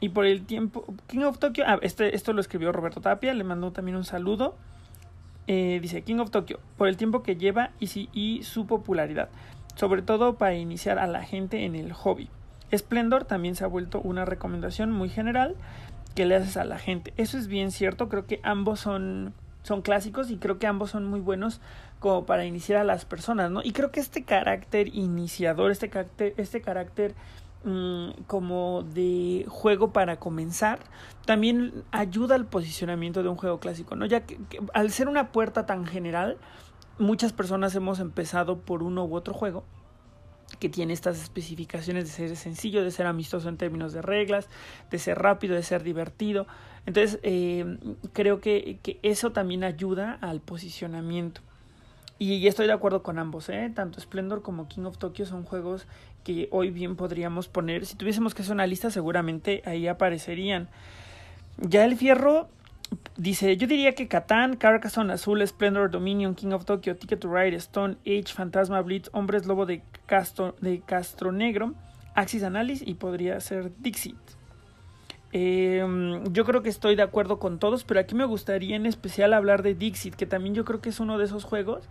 Y 0.00 0.10
por 0.10 0.26
el 0.26 0.44
tiempo, 0.44 0.84
King 1.08 1.24
of 1.24 1.38
Tokyo, 1.38 1.64
ah, 1.66 1.78
este, 1.82 2.14
esto 2.14 2.32
lo 2.32 2.40
escribió 2.40 2.70
Roberto 2.70 3.00
Tapia, 3.00 3.34
le 3.34 3.42
mandó 3.42 3.72
también 3.72 3.96
un 3.96 4.04
saludo. 4.04 4.54
Eh, 5.48 5.78
dice 5.82 6.02
King 6.02 6.18
of 6.18 6.30
Tokyo, 6.30 6.60
por 6.76 6.88
el 6.88 6.96
tiempo 6.96 7.22
que 7.22 7.36
lleva 7.36 7.70
y, 7.80 8.08
y 8.12 8.42
su 8.44 8.66
popularidad, 8.66 9.30
sobre 9.74 10.02
todo 10.02 10.36
para 10.36 10.54
iniciar 10.54 10.98
a 10.98 11.06
la 11.06 11.22
gente 11.22 11.64
en 11.64 11.74
el 11.74 11.92
hobby. 11.92 12.28
Splendor 12.76 13.24
también 13.24 13.56
se 13.56 13.64
ha 13.64 13.66
vuelto 13.66 14.00
una 14.00 14.24
recomendación 14.24 14.92
muy 14.92 15.08
general 15.08 15.56
que 16.18 16.26
le 16.26 16.34
haces 16.34 16.56
a 16.56 16.64
la 16.64 16.78
gente. 16.78 17.14
Eso 17.16 17.38
es 17.38 17.46
bien 17.46 17.70
cierto, 17.70 18.08
creo 18.08 18.26
que 18.26 18.40
ambos 18.42 18.80
son, 18.80 19.34
son 19.62 19.82
clásicos 19.82 20.32
y 20.32 20.36
creo 20.38 20.58
que 20.58 20.66
ambos 20.66 20.90
son 20.90 21.04
muy 21.04 21.20
buenos 21.20 21.60
como 22.00 22.26
para 22.26 22.44
iniciar 22.44 22.80
a 22.80 22.84
las 22.84 23.04
personas, 23.04 23.52
¿no? 23.52 23.60
Y 23.62 23.70
creo 23.70 23.92
que 23.92 24.00
este 24.00 24.24
carácter 24.24 24.88
iniciador, 24.88 25.70
este 25.70 25.90
carácter, 25.90 26.34
este 26.36 26.60
carácter 26.60 27.14
Mm, 27.64 28.22
como 28.28 28.84
de 28.84 29.44
juego 29.48 29.92
para 29.92 30.20
comenzar 30.20 30.78
también 31.26 31.84
ayuda 31.90 32.36
al 32.36 32.46
posicionamiento 32.46 33.24
de 33.24 33.28
un 33.28 33.36
juego 33.36 33.58
clásico, 33.60 33.96
¿no? 33.96 34.06
Ya 34.06 34.20
que, 34.24 34.38
al 34.74 34.90
ser 34.90 35.08
una 35.08 35.32
puerta 35.32 35.66
tan 35.66 35.84
general, 35.84 36.38
muchas 36.98 37.32
personas 37.32 37.74
hemos 37.74 38.00
empezado 38.00 38.58
por 38.58 38.82
uno 38.82 39.04
u 39.04 39.14
otro 39.14 39.34
juego 39.34 39.64
que 40.58 40.68
tiene 40.68 40.92
estas 40.92 41.20
especificaciones 41.22 42.04
de 42.04 42.10
ser 42.10 42.36
sencillo, 42.36 42.82
de 42.82 42.90
ser 42.90 43.06
amistoso 43.06 43.48
en 43.48 43.56
términos 43.56 43.92
de 43.92 44.02
reglas, 44.02 44.48
de 44.90 44.98
ser 44.98 45.18
rápido, 45.18 45.54
de 45.54 45.62
ser 45.62 45.82
divertido. 45.82 46.46
Entonces, 46.86 47.20
eh, 47.22 47.78
creo 48.12 48.40
que, 48.40 48.78
que 48.82 48.98
eso 49.02 49.32
también 49.32 49.62
ayuda 49.64 50.18
al 50.20 50.40
posicionamiento. 50.40 51.42
Y 52.20 52.48
estoy 52.48 52.66
de 52.66 52.72
acuerdo 52.72 53.04
con 53.04 53.18
ambos, 53.20 53.48
¿eh? 53.48 53.70
Tanto 53.72 54.00
Splendor 54.00 54.42
como 54.42 54.66
King 54.66 54.82
of 54.82 54.98
Tokyo 54.98 55.24
son 55.24 55.44
juegos 55.44 55.86
que 56.24 56.48
hoy 56.50 56.70
bien 56.70 56.96
podríamos 56.96 57.46
poner. 57.46 57.86
Si 57.86 57.94
tuviésemos 57.94 58.34
que 58.34 58.42
hacer 58.42 58.54
una 58.54 58.66
lista, 58.66 58.90
seguramente 58.90 59.62
ahí 59.66 59.86
aparecerían. 59.86 60.68
Ya 61.58 61.84
el 61.84 61.96
fierro 61.96 62.48
dice: 63.16 63.56
Yo 63.56 63.68
diría 63.68 63.94
que 63.94 64.08
Catán, 64.08 64.56
Carcassonne 64.56 65.12
Azul, 65.12 65.46
Splendor, 65.46 65.92
Dominion, 65.92 66.34
King 66.34 66.50
of 66.50 66.64
Tokyo, 66.64 66.96
Ticket 66.96 67.20
to 67.20 67.32
Ride, 67.32 67.54
Stone 67.56 67.98
Age, 68.04 68.34
Fantasma 68.34 68.82
Blitz, 68.82 69.10
Hombres 69.12 69.46
Lobo 69.46 69.64
de 69.64 69.82
Castro, 70.08 70.56
de 70.60 70.80
Castro 70.80 71.30
Negro, 71.30 71.74
Axis 72.14 72.42
Analysis 72.42 72.88
y 72.88 72.94
podría 72.94 73.38
ser 73.40 73.70
Dixit. 73.78 74.16
Eh, 75.32 75.86
yo 76.32 76.44
creo 76.44 76.62
que 76.62 76.70
estoy 76.70 76.96
de 76.96 77.02
acuerdo 77.02 77.38
con 77.38 77.58
todos, 77.58 77.84
pero 77.84 78.00
aquí 78.00 78.14
me 78.14 78.24
gustaría 78.24 78.74
en 78.74 78.86
especial 78.86 79.34
hablar 79.34 79.62
de 79.62 79.74
Dixit, 79.74 80.14
que 80.14 80.26
también 80.26 80.54
yo 80.54 80.64
creo 80.64 80.80
que 80.80 80.88
es 80.88 80.98
uno 80.98 81.18
de 81.18 81.26
esos 81.26 81.44
juegos 81.44 81.88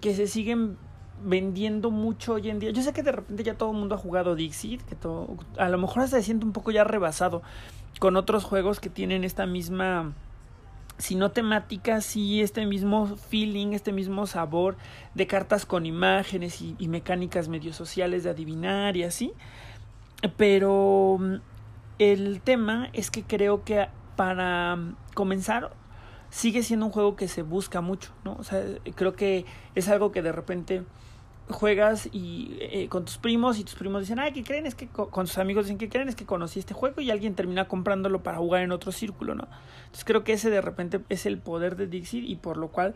que 0.00 0.14
se 0.14 0.28
siguen 0.28 0.78
vendiendo 1.22 1.90
mucho 1.90 2.34
hoy 2.34 2.48
en 2.48 2.60
día. 2.60 2.70
Yo 2.70 2.82
sé 2.82 2.92
que 2.92 3.02
de 3.02 3.12
repente 3.12 3.42
ya 3.42 3.54
todo 3.54 3.72
el 3.72 3.76
mundo 3.76 3.96
ha 3.96 3.98
jugado 3.98 4.36
Dixit, 4.36 4.82
que 4.82 4.96
a 5.58 5.68
lo 5.68 5.78
mejor 5.78 6.06
se 6.06 6.22
siente 6.22 6.46
un 6.46 6.52
poco 6.52 6.70
ya 6.70 6.84
rebasado 6.84 7.42
con 7.98 8.16
otros 8.16 8.44
juegos 8.44 8.78
que 8.78 8.88
tienen 8.88 9.24
esta 9.24 9.44
misma, 9.46 10.14
si 11.00 11.14
no 11.14 11.30
temática, 11.30 12.00
sí 12.00 12.40
este 12.40 12.66
mismo 12.66 13.16
feeling, 13.16 13.72
este 13.72 13.92
mismo 13.92 14.26
sabor 14.26 14.76
de 15.14 15.26
cartas 15.26 15.66
con 15.66 15.86
imágenes 15.86 16.60
y, 16.60 16.76
y 16.78 16.88
mecánicas 16.88 17.48
medio 17.48 17.72
sociales 17.72 18.24
de 18.24 18.30
adivinar 18.30 18.96
y 18.96 19.04
así. 19.04 19.32
Pero 20.36 21.18
el 21.98 22.40
tema 22.42 22.90
es 22.92 23.10
que 23.10 23.22
creo 23.22 23.64
que 23.64 23.88
para 24.16 24.78
comenzar 25.14 25.72
sigue 26.30 26.62
siendo 26.62 26.86
un 26.86 26.92
juego 26.92 27.16
que 27.16 27.28
se 27.28 27.42
busca 27.42 27.80
mucho, 27.80 28.12
¿no? 28.24 28.36
O 28.38 28.44
sea, 28.44 28.62
creo 28.94 29.14
que 29.14 29.44
es 29.74 29.88
algo 29.88 30.12
que 30.12 30.22
de 30.22 30.32
repente 30.32 30.84
juegas 31.50 32.08
y 32.12 32.56
eh, 32.60 32.88
con 32.88 33.04
tus 33.04 33.18
primos 33.18 33.58
y 33.58 33.64
tus 33.64 33.74
primos 33.74 34.02
dicen, 34.02 34.18
ay, 34.18 34.32
¿qué 34.32 34.42
creen? 34.42 34.66
Es 34.66 34.74
que 34.74 34.88
con 34.88 35.26
sus 35.26 35.38
amigos 35.38 35.66
dicen, 35.66 35.78
¿qué 35.78 35.88
creen? 35.88 36.08
Es 36.08 36.16
que 36.16 36.26
conocí 36.26 36.58
este 36.58 36.74
juego 36.74 37.00
y 37.00 37.10
alguien 37.10 37.34
termina 37.34 37.68
comprándolo 37.68 38.22
para 38.22 38.38
jugar 38.38 38.62
en 38.62 38.72
otro 38.72 38.92
círculo, 38.92 39.34
¿no? 39.34 39.48
Entonces 39.84 40.04
creo 40.04 40.24
que 40.24 40.32
ese 40.32 40.50
de 40.50 40.60
repente 40.60 41.00
es 41.08 41.26
el 41.26 41.38
poder 41.38 41.76
de 41.76 41.86
Dixit 41.86 42.24
y 42.28 42.36
por 42.36 42.56
lo 42.56 42.68
cual, 42.68 42.94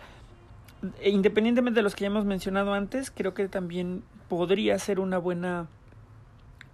e 1.00 1.11
independientemente 1.11 1.78
de 1.78 1.82
los 1.82 1.94
que 1.94 2.02
ya 2.02 2.06
hemos 2.08 2.25
mencionado 2.25 2.75
antes, 2.75 3.11
creo 3.11 3.34
que 3.34 3.49
también 3.49 4.02
podría 4.28 4.78
ser 4.78 5.00
una 5.00 5.18
buena, 5.18 5.68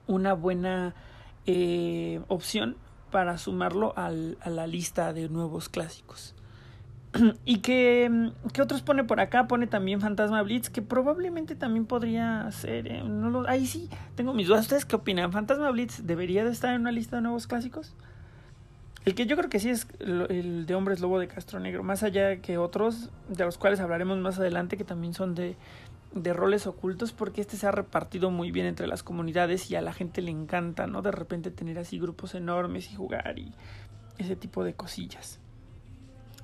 una 0.06 0.34
buena 0.34 0.94
eh, 1.46 2.20
opción 2.28 2.76
para 3.10 3.38
sumarlo 3.38 3.92
al, 3.96 4.38
a 4.40 4.50
la 4.50 4.66
lista 4.66 5.12
de 5.12 5.28
nuevos 5.28 5.68
clásicos. 5.68 6.34
y 7.45 7.59
que, 7.59 8.31
¿qué 8.52 8.62
otros 8.62 8.83
pone 8.83 9.05
por 9.05 9.21
acá? 9.21 9.49
Pone 9.49 9.67
también 9.67 10.00
Fantasma 10.00 10.43
Blitz, 10.43 10.71
que 10.71 10.83
probablemente 10.83 11.55
también 11.55 11.87
podría 11.87 12.50
ser. 12.52 12.87
¿eh? 12.87 13.02
No 13.05 13.31
lo, 13.31 13.49
ahí 13.49 13.67
sí, 13.67 13.88
tengo 14.14 14.33
mis 14.33 14.47
dudas. 14.47 14.62
¿Ustedes 14.62 14.85
qué 14.85 14.97
opinan? 14.97 15.33
¿Fantasma 15.33 15.71
Blitz 15.71 16.02
debería 16.05 16.45
de 16.45 16.52
estar 16.52 16.75
en 16.75 16.83
una 16.83 16.93
lista 16.93 17.17
de 17.17 17.23
nuevos 17.23 17.47
clásicos? 17.47 17.95
El 19.05 19.14
que 19.14 19.26
yo 19.26 19.37
creo 19.37 19.49
que 19.49 19.61
sí 19.61 19.71
es 19.71 19.88
el 19.99 20.67
de 20.67 20.75
Hombres 20.75 21.00
Lobo 21.00 21.19
de 21.19 21.26
Castro 21.26 21.59
Negro, 21.59 21.83
más 21.83 22.02
allá 22.02 22.37
que 22.43 22.59
otros, 22.59 23.09
de 23.29 23.45
los 23.45 23.57
cuales 23.57 23.81
hablaremos 23.81 24.19
más 24.19 24.38
adelante, 24.38 24.76
que 24.76 24.85
también 24.85 25.14
son 25.14 25.35
de, 25.35 25.57
de 26.12 26.35
roles 26.35 26.67
ocultos, 26.67 27.12
porque 27.12 27.40
este 27.40 27.57
se 27.57 27.67
ha 27.67 27.71
repartido 27.71 28.31
muy 28.31 28.50
bien 28.50 28.67
entre 28.67 28.87
las 28.87 29.02
comunidades 29.02 29.71
y 29.71 29.76
a 29.76 29.81
la 29.81 29.95
gente 29.95 30.21
le 30.21 30.31
encanta, 30.31 30.87
¿no? 30.87 31.00
De 31.00 31.12
repente 31.12 31.50
tener 31.50 31.79
así 31.79 31.99
grupos 31.99 32.35
enormes 32.35 32.93
y 32.93 32.95
jugar 32.95 33.38
y 33.38 33.55
ese 34.19 34.37
tipo 34.37 34.64
de 34.64 34.75
cosillas. 34.75 35.40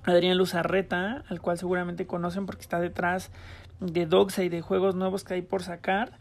Adrián 0.06 0.38
Luzarreta, 0.38 1.24
al 1.28 1.40
cual 1.40 1.58
seguramente 1.58 2.06
conocen 2.06 2.46
porque 2.46 2.62
está 2.62 2.80
detrás 2.80 3.30
de 3.80 4.06
Doxa 4.06 4.44
y 4.44 4.48
de 4.48 4.62
juegos 4.62 4.94
nuevos 4.94 5.24
que 5.24 5.34
hay 5.34 5.42
por 5.42 5.62
sacar, 5.62 6.18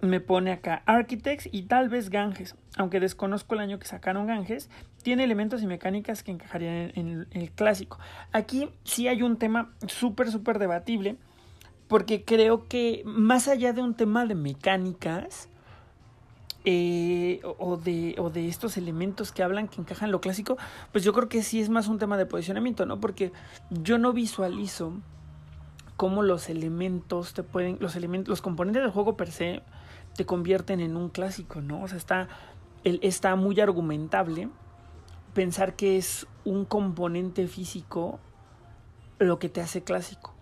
me 0.00 0.20
pone 0.20 0.52
acá 0.52 0.82
Architects 0.84 1.48
y 1.50 1.62
tal 1.62 1.88
vez 1.88 2.10
Ganges, 2.10 2.56
aunque 2.76 3.00
desconozco 3.00 3.54
el 3.54 3.60
año 3.60 3.78
que 3.78 3.86
sacaron 3.86 4.26
Ganges, 4.26 4.68
tiene 5.02 5.24
elementos 5.24 5.62
y 5.62 5.66
mecánicas 5.66 6.22
que 6.22 6.32
encajarían 6.32 6.92
en, 6.94 7.26
el 7.30 7.50
clásico. 7.52 7.98
Aquí 8.32 8.68
sí 8.84 9.08
hay 9.08 9.22
un 9.22 9.38
tema 9.38 9.72
súper, 9.86 10.30
súper 10.30 10.58
debatible, 10.58 11.16
porque 11.88 12.24
creo 12.24 12.68
que 12.68 13.02
más 13.04 13.48
allá 13.48 13.72
de 13.72 13.82
un 13.82 13.94
tema 13.94 14.26
de 14.26 14.34
mecánicas, 14.34 15.48
eh, 16.64 17.40
o, 17.58 17.76
de, 17.76 18.14
o 18.18 18.30
de 18.30 18.48
estos 18.48 18.76
elementos 18.76 19.32
que 19.32 19.42
hablan 19.42 19.68
que 19.68 19.80
encajan 19.80 20.06
en 20.06 20.12
lo 20.12 20.20
clásico, 20.20 20.56
pues 20.92 21.02
yo 21.02 21.12
creo 21.12 21.28
que 21.28 21.42
sí 21.42 21.60
es 21.60 21.68
más 21.68 21.88
un 21.88 21.98
tema 21.98 22.16
de 22.16 22.26
posicionamiento, 22.26 22.86
¿no? 22.86 23.00
Porque 23.00 23.32
yo 23.70 23.98
no 23.98 24.12
visualizo 24.12 24.92
cómo 25.96 26.22
los 26.22 26.48
elementos 26.48 27.34
te 27.34 27.42
pueden, 27.42 27.78
los 27.80 27.96
elementos, 27.96 28.28
los 28.28 28.42
componentes 28.42 28.82
del 28.82 28.92
juego 28.92 29.16
per 29.16 29.30
se 29.30 29.62
te 30.16 30.26
convierten 30.26 30.80
en 30.80 30.96
un 30.96 31.08
clásico, 31.08 31.60
¿no? 31.60 31.82
O 31.82 31.88
sea, 31.88 31.98
está, 31.98 32.28
está 32.84 33.34
muy 33.36 33.60
argumentable 33.60 34.48
pensar 35.34 35.74
que 35.74 35.96
es 35.96 36.26
un 36.44 36.64
componente 36.64 37.46
físico 37.48 38.20
lo 39.18 39.38
que 39.38 39.48
te 39.48 39.60
hace 39.60 39.82
clásico. 39.82 40.34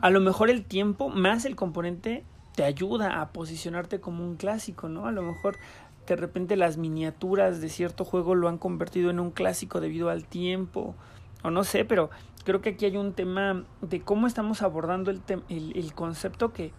A 0.00 0.10
lo 0.10 0.20
mejor 0.20 0.50
el 0.50 0.64
tiempo 0.64 1.08
más 1.08 1.44
el 1.44 1.56
componente 1.56 2.24
te 2.60 2.66
ayuda 2.66 3.22
a 3.22 3.32
posicionarte 3.32 4.00
como 4.00 4.22
un 4.22 4.36
clásico, 4.36 4.90
¿no? 4.90 5.06
A 5.06 5.12
lo 5.12 5.22
mejor 5.22 5.56
de 6.06 6.14
repente 6.14 6.56
las 6.56 6.76
miniaturas 6.76 7.62
de 7.62 7.70
cierto 7.70 8.04
juego 8.04 8.34
lo 8.34 8.50
han 8.50 8.58
convertido 8.58 9.08
en 9.08 9.18
un 9.18 9.30
clásico 9.30 9.80
debido 9.80 10.10
al 10.10 10.26
tiempo, 10.26 10.94
o 11.42 11.50
no 11.50 11.64
sé, 11.64 11.86
pero 11.86 12.10
creo 12.44 12.60
que 12.60 12.68
aquí 12.68 12.84
hay 12.84 12.98
un 12.98 13.14
tema 13.14 13.64
de 13.80 14.02
cómo 14.02 14.26
estamos 14.26 14.60
abordando 14.60 15.10
el, 15.10 15.92
concepto 15.94 16.52
que, 16.52 16.72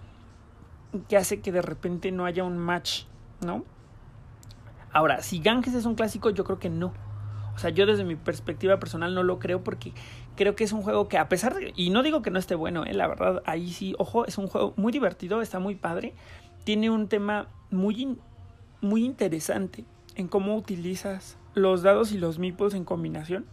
que 1.10 1.18
hace 1.18 1.42
que 1.42 1.52
de 1.52 1.64
repente 1.64 2.12
no 2.12 2.26
haya 2.26 2.44
un 2.44 2.60
match, 2.60 3.06
¿no? 3.44 3.66
Ahora, 4.94 5.24
si 5.24 5.40
Ganges 5.40 5.74
es 5.74 5.88
un 5.88 5.96
clásico, 5.96 6.30
yo 6.30 6.44
creo 6.44 6.60
que 6.60 6.70
no. 6.70 6.94
O 7.56 7.58
sea, 7.58 7.72
yo 7.72 7.88
desde 7.88 8.04
mi 8.04 8.18
perspectiva 8.18 8.80
personal 8.80 9.16
no 9.16 9.24
lo 9.24 9.40
creo 9.40 9.64
porque 9.64 9.94
creo 10.36 10.56
que 10.56 10.64
es 10.64 10.72
un 10.72 10.82
juego 10.82 11.08
que 11.08 11.18
a 11.18 11.30
pesar 11.30 11.56
de... 11.56 11.74
Y 11.76 11.90
no 11.90 12.04
digo 12.04 12.22
que 12.22 12.32
no 12.32 12.40
esté 12.40 12.56
bueno, 12.56 12.86
¿eh? 12.86 12.94
la 12.94 13.08
verdad, 13.08 13.42
ahí 13.46 13.72
sí, 13.72 13.96
ojo, 13.98 14.26
es 14.26 14.38
un 14.38 14.48
juego 14.48 14.74
muy 14.78 14.92
divertido, 14.92 15.42
está 15.42 15.60
muy 15.60 15.76
padre. 15.76 16.14
Tiene 16.64 16.90
un 16.90 17.08
tema 17.08 17.48
muy, 17.70 18.18
muy 18.82 19.04
interesante 19.04 19.86
en 20.16 20.28
cómo 20.28 20.56
utilizas 20.56 21.38
los 21.54 21.84
dados 21.84 22.12
y 22.12 22.18
los 22.18 22.40
meeples 22.40 22.74
en 22.74 22.86
combinación. 22.86 23.46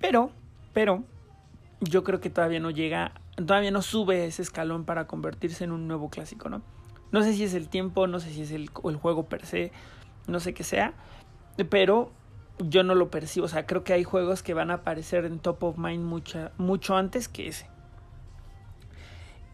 Pero, 0.00 0.30
pero, 0.72 1.04
yo 1.80 2.04
creo 2.04 2.20
que 2.20 2.30
todavía 2.30 2.60
no 2.60 2.70
llega, 2.70 3.12
todavía 3.34 3.70
no 3.70 3.82
sube 3.82 4.26
ese 4.26 4.42
escalón 4.42 4.84
para 4.84 5.06
convertirse 5.06 5.64
en 5.64 5.72
un 5.72 5.88
nuevo 5.88 6.08
clásico, 6.08 6.48
¿no? 6.48 6.62
No 7.10 7.22
sé 7.22 7.34
si 7.34 7.44
es 7.44 7.54
el 7.54 7.68
tiempo, 7.68 8.06
no 8.06 8.20
sé 8.20 8.30
si 8.30 8.42
es 8.42 8.50
el, 8.52 8.70
el 8.84 8.96
juego 8.96 9.28
per 9.28 9.46
se, 9.46 9.72
no 10.26 10.40
sé 10.40 10.54
qué 10.54 10.62
sea, 10.62 10.92
pero 11.70 12.12
yo 12.58 12.82
no 12.82 12.94
lo 12.94 13.10
percibo. 13.10 13.46
O 13.46 13.48
sea, 13.48 13.66
creo 13.66 13.84
que 13.84 13.92
hay 13.92 14.04
juegos 14.04 14.42
que 14.42 14.54
van 14.54 14.70
a 14.70 14.74
aparecer 14.74 15.24
en 15.24 15.38
top 15.38 15.62
of 15.64 15.78
mind 15.78 16.04
mucha, 16.04 16.52
mucho 16.58 16.96
antes 16.96 17.28
que 17.28 17.48
ese. 17.48 17.66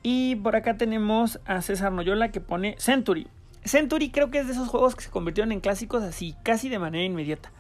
Y 0.03 0.37
por 0.37 0.55
acá 0.57 0.77
tenemos 0.77 1.41
a 1.47 1.63
César 1.63 1.93
Noyola 1.93 2.31
que 2.31 2.41
pone 2.41 2.77
Century. 2.79 3.27
Century 3.65 4.11
creo 4.11 4.31
que 4.31 4.39
es 4.39 4.47
de 4.47 4.53
esos 4.53 4.69
juegos 4.69 4.95
que 4.95 5.05
se 5.05 5.11
convirtieron 5.11 5.53
en 5.53 5.61
clásicos 5.61 6.03
así, 6.03 6.35
casi 6.43 6.69
de 6.69 6.79
manera 6.79 7.05
inmediata. 7.05 7.53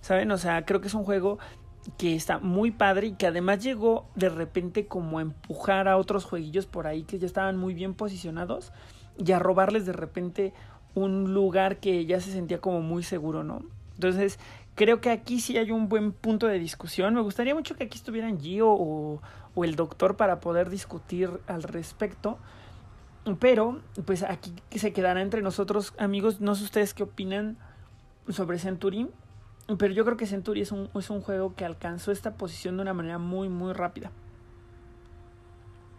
¿Saben? 0.00 0.30
O 0.32 0.38
sea, 0.38 0.64
creo 0.64 0.80
que 0.80 0.88
es 0.88 0.94
un 0.94 1.04
juego 1.04 1.38
que 1.98 2.14
está 2.14 2.38
muy 2.38 2.70
padre 2.70 3.08
y 3.08 3.12
que 3.14 3.26
además 3.26 3.62
llegó 3.62 4.08
de 4.14 4.28
repente 4.28 4.86
como 4.86 5.18
a 5.18 5.22
empujar 5.22 5.88
a 5.88 5.96
otros 5.96 6.24
jueguillos 6.24 6.66
por 6.66 6.86
ahí 6.86 7.02
que 7.04 7.18
ya 7.18 7.26
estaban 7.26 7.56
muy 7.56 7.74
bien 7.74 7.94
posicionados 7.94 8.72
y 9.18 9.32
a 9.32 9.38
robarles 9.38 9.86
de 9.86 9.92
repente 9.92 10.52
un 10.94 11.34
lugar 11.34 11.78
que 11.78 12.04
ya 12.06 12.20
se 12.20 12.32
sentía 12.32 12.60
como 12.60 12.80
muy 12.80 13.02
seguro, 13.02 13.42
¿no? 13.42 13.62
Entonces, 13.94 14.38
creo 14.74 15.00
que 15.00 15.10
aquí 15.10 15.40
sí 15.40 15.58
hay 15.58 15.70
un 15.70 15.88
buen 15.88 16.12
punto 16.12 16.46
de 16.46 16.58
discusión. 16.58 17.14
Me 17.14 17.20
gustaría 17.20 17.54
mucho 17.54 17.76
que 17.76 17.84
aquí 17.84 17.98
estuvieran 17.98 18.40
Gio 18.40 18.68
o, 18.70 19.20
o 19.54 19.64
el 19.64 19.76
doctor 19.76 20.16
para 20.16 20.40
poder 20.40 20.70
discutir 20.70 21.30
al 21.46 21.62
respecto. 21.62 22.38
Pero, 23.38 23.80
pues 24.04 24.22
aquí 24.24 24.52
se 24.74 24.92
quedará 24.92 25.22
entre 25.22 25.42
nosotros, 25.42 25.94
amigos. 25.98 26.40
No 26.40 26.54
sé 26.54 26.64
ustedes 26.64 26.94
qué 26.94 27.04
opinan 27.04 27.56
sobre 28.28 28.58
Century. 28.58 29.08
Pero 29.78 29.94
yo 29.94 30.04
creo 30.04 30.16
que 30.16 30.26
Century 30.26 30.62
es 30.62 30.72
un, 30.72 30.90
es 30.94 31.08
un 31.08 31.20
juego 31.20 31.54
que 31.54 31.64
alcanzó 31.64 32.10
esta 32.10 32.32
posición 32.32 32.76
de 32.76 32.82
una 32.82 32.94
manera 32.94 33.18
muy, 33.18 33.48
muy 33.48 33.72
rápida. 33.72 34.10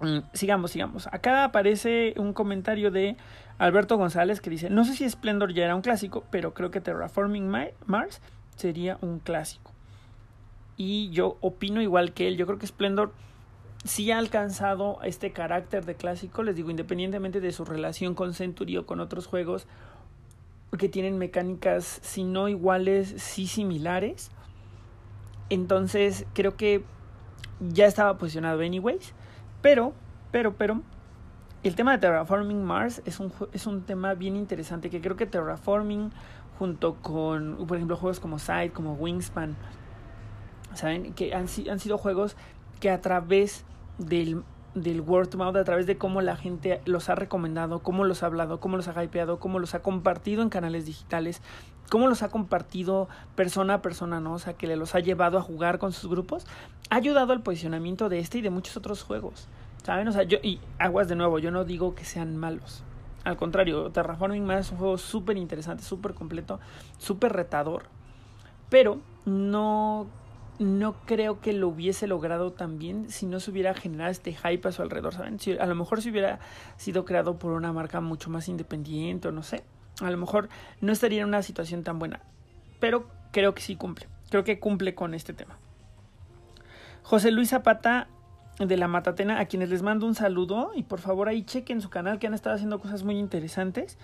Mm, 0.02 0.20
sigamos, 0.34 0.72
sigamos. 0.72 1.08
Acá 1.08 1.46
aparece 1.46 2.14
un 2.18 2.34
comentario 2.34 2.92
de 2.92 3.16
Alberto 3.58 3.98
González 3.98 4.42
que 4.42 4.50
dice, 4.50 4.70
no 4.70 4.84
sé 4.84 4.96
si 4.96 5.10
Splendor 5.10 5.54
ya 5.54 5.66
era 5.66 5.76
un 5.76 5.82
clásico, 5.82 6.24
pero 6.32 6.54
creo 6.54 6.72
que 6.72 6.82
Terraforming 6.82 7.50
Mars 7.86 8.22
sería 8.56 8.98
un 9.02 9.20
clásico. 9.20 9.72
Y 10.76 11.10
yo 11.12 11.38
opino 11.42 11.82
igual 11.82 12.14
que 12.14 12.28
él, 12.28 12.38
yo 12.38 12.46
creo 12.46 12.58
que 12.58 12.68
Splendor 12.68 13.14
sí 13.84 14.12
ha 14.12 14.18
alcanzado 14.18 15.00
este 15.04 15.32
carácter 15.32 15.86
de 15.86 15.96
clásico, 15.96 16.44
les 16.44 16.56
digo, 16.56 16.72
independientemente 16.72 17.42
de 17.42 17.52
su 17.52 17.66
relación 17.66 18.16
con 18.16 18.34
Century 18.34 18.78
o 18.78 18.86
con 18.86 19.00
otros 19.00 19.28
juegos 19.28 19.68
que 20.78 20.90
tienen 20.90 21.18
mecánicas, 21.18 22.00
si 22.02 22.24
no 22.24 22.50
iguales, 22.50 23.14
sí 23.18 23.48
similares. 23.48 24.32
Entonces 25.50 26.26
creo 26.34 26.56
que 26.56 26.84
ya 27.60 27.86
estaba 27.86 28.18
posicionado 28.18 28.62
anyways. 28.62 29.14
Pero, 29.62 29.94
pero, 30.32 30.56
pero, 30.56 30.82
el 31.64 31.76
tema 31.76 31.94
de 31.94 31.98
Terraforming 32.00 32.64
Mars 32.64 33.02
es 33.06 33.20
un, 33.20 33.32
es 33.54 33.66
un 33.68 33.84
tema 33.84 34.14
bien 34.14 34.36
interesante 34.36 34.90
que 34.90 35.02
creo 35.02 35.16
que 35.16 35.26
Terraforming 35.26 36.12
junto 36.60 36.96
con, 36.96 37.66
por 37.68 37.78
ejemplo, 37.78 37.98
juegos 37.98 38.20
como 38.20 38.38
Side, 38.38 38.72
como 38.72 38.94
Wingspan, 38.94 39.56
¿saben? 40.74 41.14
Que 41.14 41.34
han, 41.34 41.48
han 41.70 41.80
sido 41.80 41.98
juegos 41.98 42.36
que 42.80 42.90
a 42.90 43.02
través 43.02 43.66
del, 43.98 44.44
del 44.76 45.02
word 45.02 45.30
of 45.30 45.36
mouth, 45.36 45.56
a 45.56 45.64
través 45.64 45.86
de 45.88 45.98
cómo 45.98 46.22
la 46.22 46.36
gente 46.36 46.82
los 46.86 47.10
ha 47.10 47.16
recomendado, 47.16 47.80
cómo 47.80 48.04
los 48.04 48.24
ha 48.24 48.28
hablado, 48.28 48.60
cómo 48.60 48.78
los 48.78 48.88
ha 48.88 49.04
hypeado, 49.04 49.40
cómo 49.40 49.60
los 49.60 49.74
ha 49.74 49.82
compartido 49.82 50.42
en 50.42 50.50
canales 50.50 50.86
digitales, 50.86 51.42
cómo 51.90 52.08
los 52.08 52.24
ha 52.24 52.30
compartido 52.30 53.08
persona 53.36 53.76
a 53.76 53.82
persona, 53.82 54.20
¿no? 54.20 54.34
O 54.34 54.40
sea, 54.40 54.54
que 54.54 54.68
le 54.68 54.76
los 54.76 54.96
ha 54.96 55.00
llevado 55.00 55.38
a 55.38 55.42
jugar 55.42 55.80
con 55.80 55.94
sus 55.94 56.10
grupos, 56.10 56.46
ha 56.90 56.96
ayudado 56.96 57.34
al 57.34 57.42
posicionamiento 57.42 58.10
de 58.10 58.20
este 58.20 58.40
y 58.40 58.42
de 58.42 58.50
muchos 58.50 58.78
otros 58.78 59.04
juegos, 59.04 59.48
¿saben? 59.84 60.08
O 60.08 60.12
sea, 60.12 60.24
yo, 60.24 60.40
y 60.42 60.60
aguas 60.80 61.08
de 61.08 61.16
nuevo, 61.16 61.40
yo 61.40 61.52
no 61.52 61.66
digo 61.66 61.96
que 61.96 62.06
sean 62.06 62.36
malos, 62.36 62.84
al 63.24 63.38
contrario, 63.38 63.90
Terraforming 63.92 64.46
Mars 64.46 64.68
es 64.68 64.72
un 64.74 64.80
juego 64.80 64.98
súper 64.98 65.38
interesante, 65.38 65.84
súper 65.84 66.14
completo, 66.14 66.60
súper 66.98 67.32
retador. 67.32 67.84
Pero 68.70 69.00
no, 69.26 70.08
no 70.60 70.94
creo 71.06 71.40
que 71.40 71.54
lo 71.54 71.70
hubiese 71.70 72.08
logrado 72.08 72.52
tan 72.52 72.80
bien 72.80 73.10
si 73.10 73.26
no 73.26 73.40
se 73.40 73.52
hubiera 73.52 73.74
generado 73.74 74.12
este 74.12 74.34
hype 74.34 74.68
a 74.68 74.72
su 74.72 74.82
alrededor, 74.82 75.14
¿saben? 75.14 75.38
A 75.60 75.66
lo 75.66 75.76
mejor 75.76 76.02
si 76.02 76.10
hubiera 76.10 76.40
sido 76.76 77.06
creado 77.06 77.40
por 77.40 77.54
una 77.54 77.72
marca 77.72 78.02
mucho 78.02 78.30
más 78.30 78.50
independiente 78.50 79.30
o 79.30 79.32
no 79.32 79.44
sé. 79.44 79.64
A 80.02 80.12
lo 80.12 80.18
mejor 80.18 80.50
no 80.82 80.92
estaría 80.92 81.22
en 81.22 81.30
una 81.30 81.44
situación 81.44 81.84
tan 81.84 82.00
buena. 82.00 82.22
Pero 82.80 83.08
creo 83.32 83.54
que 83.54 83.62
sí 83.62 83.78
cumple. 83.78 84.08
Creo 84.30 84.44
que 84.44 84.60
cumple 84.60 84.96
con 84.96 85.14
este 85.14 85.34
tema. 85.34 85.58
José 87.04 87.32
Luis 87.32 87.50
Zapata 87.50 88.08
de 88.60 88.78
la 88.78 88.88
Matatena, 88.88 89.40
a 89.40 89.46
quienes 89.46 89.70
les 89.70 89.82
mando 89.82 90.06
un 90.06 90.16
saludo 90.16 90.72
y 90.76 90.84
por 90.84 91.00
favor 91.00 91.28
ahí 91.28 91.44
chequen 91.44 91.82
su 91.82 91.90
canal 91.90 92.20
que 92.20 92.28
han 92.28 92.34
estado 92.34 92.56
haciendo 92.56 92.80
cosas 92.80 93.04
muy 93.04 93.18
interesantes. 93.18 93.98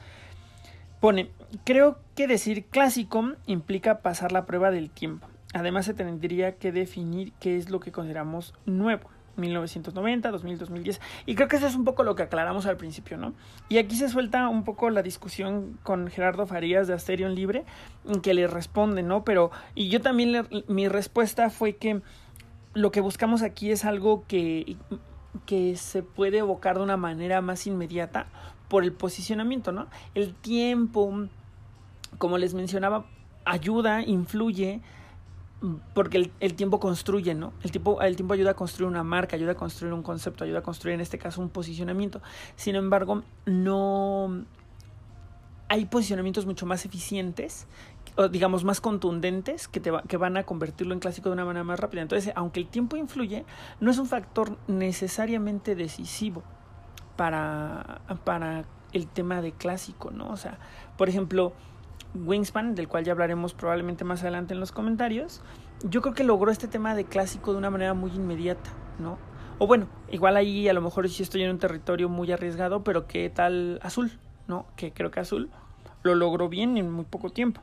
Pone, 1.00 1.30
creo 1.64 1.98
que 2.16 2.28
decir 2.28 2.66
clásico 2.66 3.34
implica 3.46 4.00
pasar 4.00 4.32
la 4.32 4.46
prueba 4.46 4.72
del 4.72 4.90
tiempo. 4.90 5.28
Además 5.54 5.86
se 5.86 5.94
tendría 5.94 6.56
que 6.56 6.72
definir 6.72 7.32
qué 7.40 7.58
es 7.58 7.70
lo 7.70 7.80
que 7.80 7.92
consideramos 7.92 8.54
nuevo. 8.66 9.10
1990, 9.40 10.32
2000, 10.32 10.58
2010. 10.58 11.02
Y 11.26 11.36
creo 11.36 11.48
que 11.48 11.56
eso 11.56 11.68
es 11.68 11.76
un 11.76 11.86
poco 11.86 12.04
lo 12.04 12.16
que 12.16 12.24
aclaramos 12.24 12.66
al 12.66 12.78
principio, 12.78 13.18
¿no? 13.18 13.34
Y 13.70 13.78
aquí 13.78 13.96
se 13.96 14.10
suelta 14.10 14.48
un 14.50 14.64
poco 14.64 14.90
la 14.90 15.02
discusión 15.02 15.80
con 15.84 16.08
Gerardo 16.08 16.46
Farías 16.46 16.88
de 16.88 16.94
Asterion 16.94 17.36
Libre, 17.36 17.64
que 18.22 18.34
le 18.34 18.48
responde, 18.48 19.02
¿no? 19.02 19.24
Pero, 19.24 19.52
y 19.76 19.90
yo 19.90 20.02
también, 20.02 20.48
mi 20.68 20.88
respuesta 20.88 21.50
fue 21.50 21.78
que 21.78 22.02
lo 22.80 22.92
que 22.92 23.02
buscamos 23.02 23.42
aquí 23.42 23.72
es 23.72 23.84
algo 23.84 24.24
que, 24.28 24.78
que 25.46 25.76
se 25.76 26.02
puede 26.02 26.38
evocar 26.38 26.78
de 26.78 26.84
una 26.84 26.98
manera 26.98 27.42
más 27.42 27.68
inmediata 27.68 28.28
por 28.70 28.84
el 28.84 28.94
posicionamiento, 28.94 29.72
¿no? 29.72 29.88
El 30.16 30.34
tiempo, 30.34 31.28
como 32.18 32.38
les 32.38 32.54
mencionaba, 32.54 33.06
ayuda, 33.44 34.02
influye, 34.04 34.82
porque 35.94 36.32
el, 36.40 36.54
tiempo 36.54 36.80
construye, 36.80 37.36
¿no? 37.36 37.52
El 37.64 37.72
tiempo, 37.72 38.02
el 38.02 38.16
tiempo 38.16 38.34
ayuda 38.34 38.52
a 38.52 38.54
construir 38.54 38.88
una 38.88 39.04
marca, 39.04 39.36
ayuda 39.36 39.52
a 39.52 39.56
construir 39.56 39.94
un 39.94 40.04
concepto, 40.04 40.46
ayuda 40.46 40.60
a 40.60 40.64
construir 40.64 40.96
en 40.96 41.02
este 41.02 41.18
caso 41.18 41.42
un 41.42 41.50
posicionamiento. 41.50 42.22
Sin 42.56 42.76
embargo, 42.76 43.24
no 43.46 44.46
hay 45.68 45.86
posicionamientos 45.86 46.46
mucho 46.46 46.66
más 46.66 46.86
eficientes 46.86 47.68
digamos 48.28 48.64
más 48.64 48.82
contundentes 48.82 49.68
que, 49.68 49.80
te 49.80 49.92
que 50.08 50.18
van 50.18 50.36
a 50.36 50.44
convertirlo 50.44 50.94
en 50.94 51.00
clásico 51.00 51.30
de 51.30 51.34
una 51.34 51.46
manera 51.46 51.64
más 51.64 51.80
rápida. 51.80 52.02
Entonces, 52.02 52.34
aunque 52.36 52.60
el 52.60 52.68
tiempo 52.68 52.98
influye, 52.98 53.46
no 53.80 53.92
es 53.92 53.98
un 53.98 54.08
factor 54.08 54.58
necesariamente 54.68 55.76
decisivo 55.76 56.44
para, 57.16 58.02
para 58.26 58.66
el 58.92 59.08
tema 59.08 59.42
de 59.42 59.52
clásico, 59.52 60.12
¿no? 60.12 60.30
O 60.30 60.38
sea, 60.38 60.60
por 60.98 61.10
ejemplo, 61.10 61.54
Wingspan, 62.16 62.76
del 62.76 62.88
cual 62.88 63.04
ya 63.04 63.12
hablaremos 63.12 63.54
probablemente 63.54 64.04
más 64.04 64.22
adelante 64.22 64.54
en 64.54 64.60
los 64.60 64.72
comentarios, 64.72 65.42
yo 65.84 66.02
creo 66.02 66.14
que 66.14 66.24
logró 66.24 66.52
este 66.52 66.68
tema 66.68 66.96
de 66.96 67.06
clásico 67.06 67.52
de 67.52 67.58
una 67.58 67.70
manera 67.70 67.94
muy 67.94 68.12
inmediata, 68.12 68.72
¿no? 69.00 69.18
O 69.60 69.68
bueno, 69.68 69.88
igual 70.10 70.38
ahí 70.38 70.68
a 70.70 70.74
lo 70.74 70.82
mejor 70.82 71.08
sí 71.10 71.22
estoy 71.22 71.44
en 71.44 71.52
un 71.52 71.60
territorio 71.60 72.10
muy 72.10 72.32
arriesgado, 72.32 72.84
pero 72.84 73.08
¿qué 73.08 73.30
tal 73.30 73.80
Azul? 73.84 74.12
¿No? 74.48 74.66
Que 74.76 74.94
creo 74.94 75.12
que 75.12 75.20
Azul 75.20 75.50
lo 76.02 76.16
logró 76.16 76.48
bien 76.48 76.78
en 76.78 76.90
muy 76.90 77.06
poco 77.06 77.30
tiempo. 77.30 77.62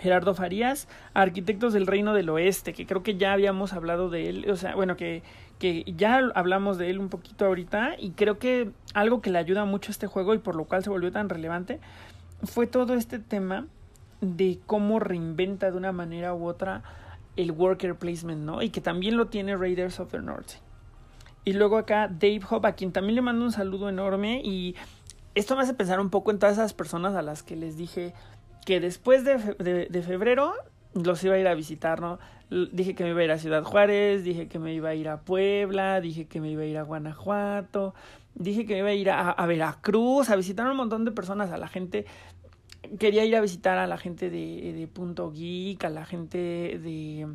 Gerardo 0.00 0.34
Farías, 0.34 0.88
Arquitectos 1.14 1.72
del 1.72 1.86
Reino 1.86 2.14
del 2.14 2.28
Oeste, 2.30 2.72
que 2.72 2.86
creo 2.86 3.02
que 3.02 3.16
ya 3.16 3.32
habíamos 3.32 3.72
hablado 3.72 4.08
de 4.10 4.28
él, 4.28 4.50
o 4.50 4.56
sea, 4.56 4.74
bueno, 4.74 4.96
que, 4.96 5.22
que 5.58 5.84
ya 5.96 6.20
hablamos 6.34 6.78
de 6.78 6.90
él 6.90 6.98
un 6.98 7.08
poquito 7.08 7.46
ahorita, 7.46 7.96
y 7.98 8.10
creo 8.12 8.38
que 8.38 8.70
algo 8.94 9.20
que 9.20 9.30
le 9.30 9.38
ayuda 9.38 9.64
mucho 9.64 9.90
a 9.90 9.92
este 9.92 10.06
juego 10.06 10.34
y 10.34 10.38
por 10.38 10.54
lo 10.54 10.64
cual 10.64 10.82
se 10.82 10.90
volvió 10.90 11.12
tan 11.12 11.28
relevante 11.28 11.80
fue 12.42 12.66
todo 12.66 12.94
este 12.94 13.18
tema 13.18 13.66
de 14.20 14.58
cómo 14.66 14.98
reinventa 14.98 15.70
de 15.70 15.76
una 15.76 15.92
manera 15.92 16.34
u 16.34 16.46
otra 16.46 16.82
el 17.36 17.52
worker 17.52 17.96
placement, 17.96 18.42
¿no? 18.42 18.62
Y 18.62 18.70
que 18.70 18.80
también 18.80 19.16
lo 19.16 19.28
tiene 19.28 19.56
Raiders 19.56 20.00
of 20.00 20.10
the 20.10 20.20
North. 20.20 20.52
Y 21.44 21.54
luego 21.54 21.78
acá 21.78 22.08
Dave 22.08 22.42
Hobb, 22.48 22.66
a 22.66 22.72
quien 22.72 22.92
también 22.92 23.14
le 23.14 23.22
mando 23.22 23.44
un 23.44 23.52
saludo 23.52 23.88
enorme 23.88 24.42
y 24.44 24.76
esto 25.34 25.56
me 25.56 25.62
hace 25.62 25.74
pensar 25.74 26.00
un 26.00 26.10
poco 26.10 26.30
en 26.30 26.38
todas 26.38 26.54
esas 26.54 26.74
personas 26.74 27.14
a 27.14 27.22
las 27.22 27.42
que 27.42 27.56
les 27.56 27.76
dije 27.76 28.12
que 28.64 28.80
después 28.80 29.24
de, 29.24 29.88
de, 29.88 30.02
febrero 30.02 30.52
los 30.94 31.22
iba 31.24 31.34
a 31.34 31.38
ir 31.38 31.48
a 31.48 31.54
visitar, 31.54 32.00
¿no? 32.00 32.18
Dije 32.50 32.94
que 32.94 33.04
me 33.04 33.10
iba 33.10 33.20
a 33.20 33.24
ir 33.24 33.30
a 33.30 33.38
Ciudad 33.38 33.62
Juárez, 33.62 34.24
dije 34.24 34.48
que 34.48 34.58
me 34.58 34.74
iba 34.74 34.90
a 34.90 34.94
ir 34.94 35.08
a 35.08 35.20
Puebla, 35.20 36.00
dije 36.00 36.26
que 36.26 36.40
me 36.40 36.50
iba 36.50 36.62
a 36.62 36.66
ir 36.66 36.78
a 36.78 36.82
Guanajuato, 36.82 37.94
dije 38.34 38.66
que 38.66 38.74
me 38.74 38.78
iba 38.80 38.88
a 38.88 38.94
ir 38.94 39.10
a, 39.10 39.30
a 39.30 39.46
Veracruz, 39.46 40.30
a 40.30 40.36
visitar 40.36 40.66
a 40.66 40.72
un 40.72 40.76
montón 40.76 41.04
de 41.04 41.12
personas, 41.12 41.50
a 41.50 41.58
la 41.58 41.68
gente 41.68 42.06
quería 42.98 43.24
ir 43.24 43.36
a 43.36 43.40
visitar 43.40 43.78
a 43.78 43.86
la 43.86 43.98
gente 43.98 44.30
de, 44.30 44.72
de 44.72 44.88
Punto 44.88 45.30
Geek, 45.30 45.84
a 45.84 45.90
la 45.90 46.04
gente 46.04 46.78
de 46.82 47.28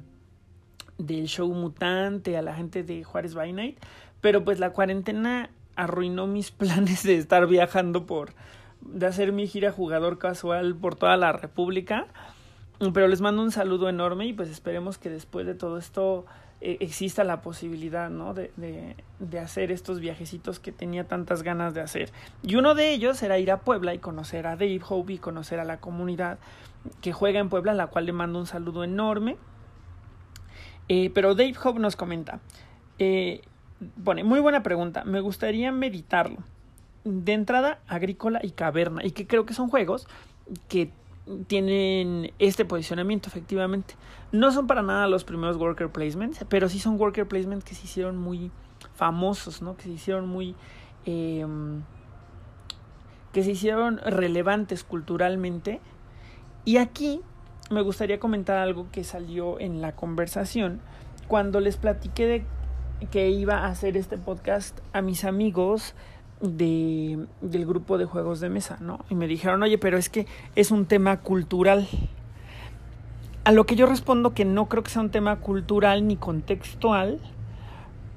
del 0.97 1.25
show 1.27 1.47
mutante, 1.53 2.37
a 2.37 2.41
la 2.41 2.55
gente 2.55 2.83
de 2.83 3.03
Juárez 3.03 3.33
by 3.33 3.51
Night, 3.51 3.77
pero 4.21 4.45
pues 4.45 4.59
la 4.59 4.71
cuarentena 4.71 5.49
arruinó 5.75 6.25
mis 6.25 6.51
planes 6.51 7.03
de 7.03 7.17
estar 7.17 7.47
viajando 7.47 8.05
por 8.05 8.33
de 8.85 9.05
hacer 9.05 9.31
mi 9.31 9.47
gira 9.47 9.71
jugador 9.71 10.17
casual 10.17 10.75
por 10.75 10.95
toda 10.95 11.17
la 11.17 11.31
República. 11.31 12.07
Pero 12.79 13.07
les 13.07 13.21
mando 13.21 13.41
un 13.41 13.51
saludo 13.51 13.87
enorme 13.87 14.27
y 14.27 14.33
pues 14.33 14.49
esperemos 14.49 14.97
que 14.97 15.09
después 15.09 15.45
de 15.45 15.55
todo 15.55 15.77
esto 15.77 16.25
eh, 16.59 16.77
exista 16.81 17.23
la 17.23 17.41
posibilidad, 17.41 18.09
¿no? 18.09 18.33
De, 18.33 18.51
de, 18.57 18.95
de, 19.19 19.39
hacer 19.39 19.71
estos 19.71 19.99
viajecitos 20.01 20.59
que 20.59 20.73
tenía 20.73 21.05
tantas 21.05 21.41
ganas 21.41 21.73
de 21.73 21.81
hacer. 21.81 22.11
Y 22.43 22.55
uno 22.55 22.75
de 22.75 22.91
ellos 22.91 23.21
era 23.23 23.39
ir 23.39 23.51
a 23.51 23.61
Puebla 23.61 23.93
y 23.93 23.99
conocer 23.99 24.45
a 24.45 24.57
Dave 24.57 24.81
Hope 24.87 25.13
y 25.13 25.17
conocer 25.17 25.59
a 25.59 25.63
la 25.63 25.79
comunidad 25.79 26.37
que 27.01 27.13
juega 27.13 27.39
en 27.39 27.49
Puebla, 27.49 27.71
a 27.71 27.75
la 27.75 27.87
cual 27.87 28.05
le 28.05 28.11
mando 28.13 28.39
un 28.39 28.45
saludo 28.45 28.83
enorme. 28.83 29.37
Eh, 30.87 31.11
pero 31.13 31.33
Dave 31.33 31.55
Hope 31.63 31.79
nos 31.79 31.95
comenta, 31.95 32.39
eh, 32.99 33.41
pone, 34.03 34.23
muy 34.23 34.39
buena 34.39 34.61
pregunta, 34.61 35.03
me 35.03 35.19
gustaría 35.19 35.71
meditarlo. 35.71 36.37
De 37.05 37.33
entrada, 37.33 37.79
agrícola 37.87 38.39
y 38.43 38.51
caverna, 38.51 39.05
y 39.05 39.11
que 39.11 39.27
creo 39.27 39.45
que 39.45 39.53
son 39.53 39.69
juegos 39.69 40.07
que 40.67 40.91
tienen 41.47 42.31
este 42.39 42.65
posicionamiento 42.65 43.29
efectivamente. 43.29 43.95
No 44.31 44.51
son 44.51 44.67
para 44.67 44.81
nada 44.81 45.07
los 45.07 45.23
primeros 45.23 45.57
worker 45.57 45.89
placements, 45.89 46.43
pero 46.49 46.69
sí 46.69 46.79
son 46.79 46.99
worker 46.99 47.27
placements 47.27 47.65
que 47.65 47.75
se 47.75 47.85
hicieron 47.85 48.17
muy 48.17 48.51
famosos, 48.95 49.61
¿no? 49.61 49.75
Que 49.75 49.83
se 49.83 49.91
hicieron 49.91 50.27
muy... 50.27 50.55
Em, 51.05 51.83
que 53.31 53.43
se 53.43 53.51
hicieron 53.51 53.97
relevantes 53.97 54.83
culturalmente. 54.83 55.81
Y 56.63 56.77
aquí 56.77 57.21
me 57.69 57.81
gustaría 57.81 58.19
comentar 58.19 58.57
algo 58.57 58.87
que 58.91 59.03
salió 59.03 59.59
en 59.59 59.81
la 59.81 59.95
conversación 59.95 60.79
cuando 61.27 61.59
les 61.59 61.77
platiqué 61.77 62.27
de 62.27 62.45
que 63.11 63.29
iba 63.29 63.59
a 63.59 63.67
hacer 63.67 63.97
este 63.97 64.17
podcast 64.17 64.79
a 64.93 65.01
mis 65.01 65.25
amigos 65.25 65.95
de, 66.49 67.25
del 67.41 67.65
grupo 67.65 67.97
de 67.97 68.05
juegos 68.05 68.39
de 68.39 68.49
mesa, 68.49 68.77
¿no? 68.79 69.05
Y 69.09 69.15
me 69.15 69.27
dijeron, 69.27 69.63
oye, 69.63 69.77
pero 69.77 69.97
es 69.97 70.09
que 70.09 70.27
es 70.55 70.71
un 70.71 70.85
tema 70.85 71.21
cultural. 71.21 71.87
A 73.43 73.51
lo 73.51 73.65
que 73.65 73.75
yo 73.75 73.85
respondo 73.85 74.33
que 74.33 74.45
no 74.45 74.67
creo 74.67 74.83
que 74.83 74.89
sea 74.89 75.01
un 75.01 75.11
tema 75.11 75.37
cultural 75.37 76.07
ni 76.07 76.15
contextual, 76.15 77.19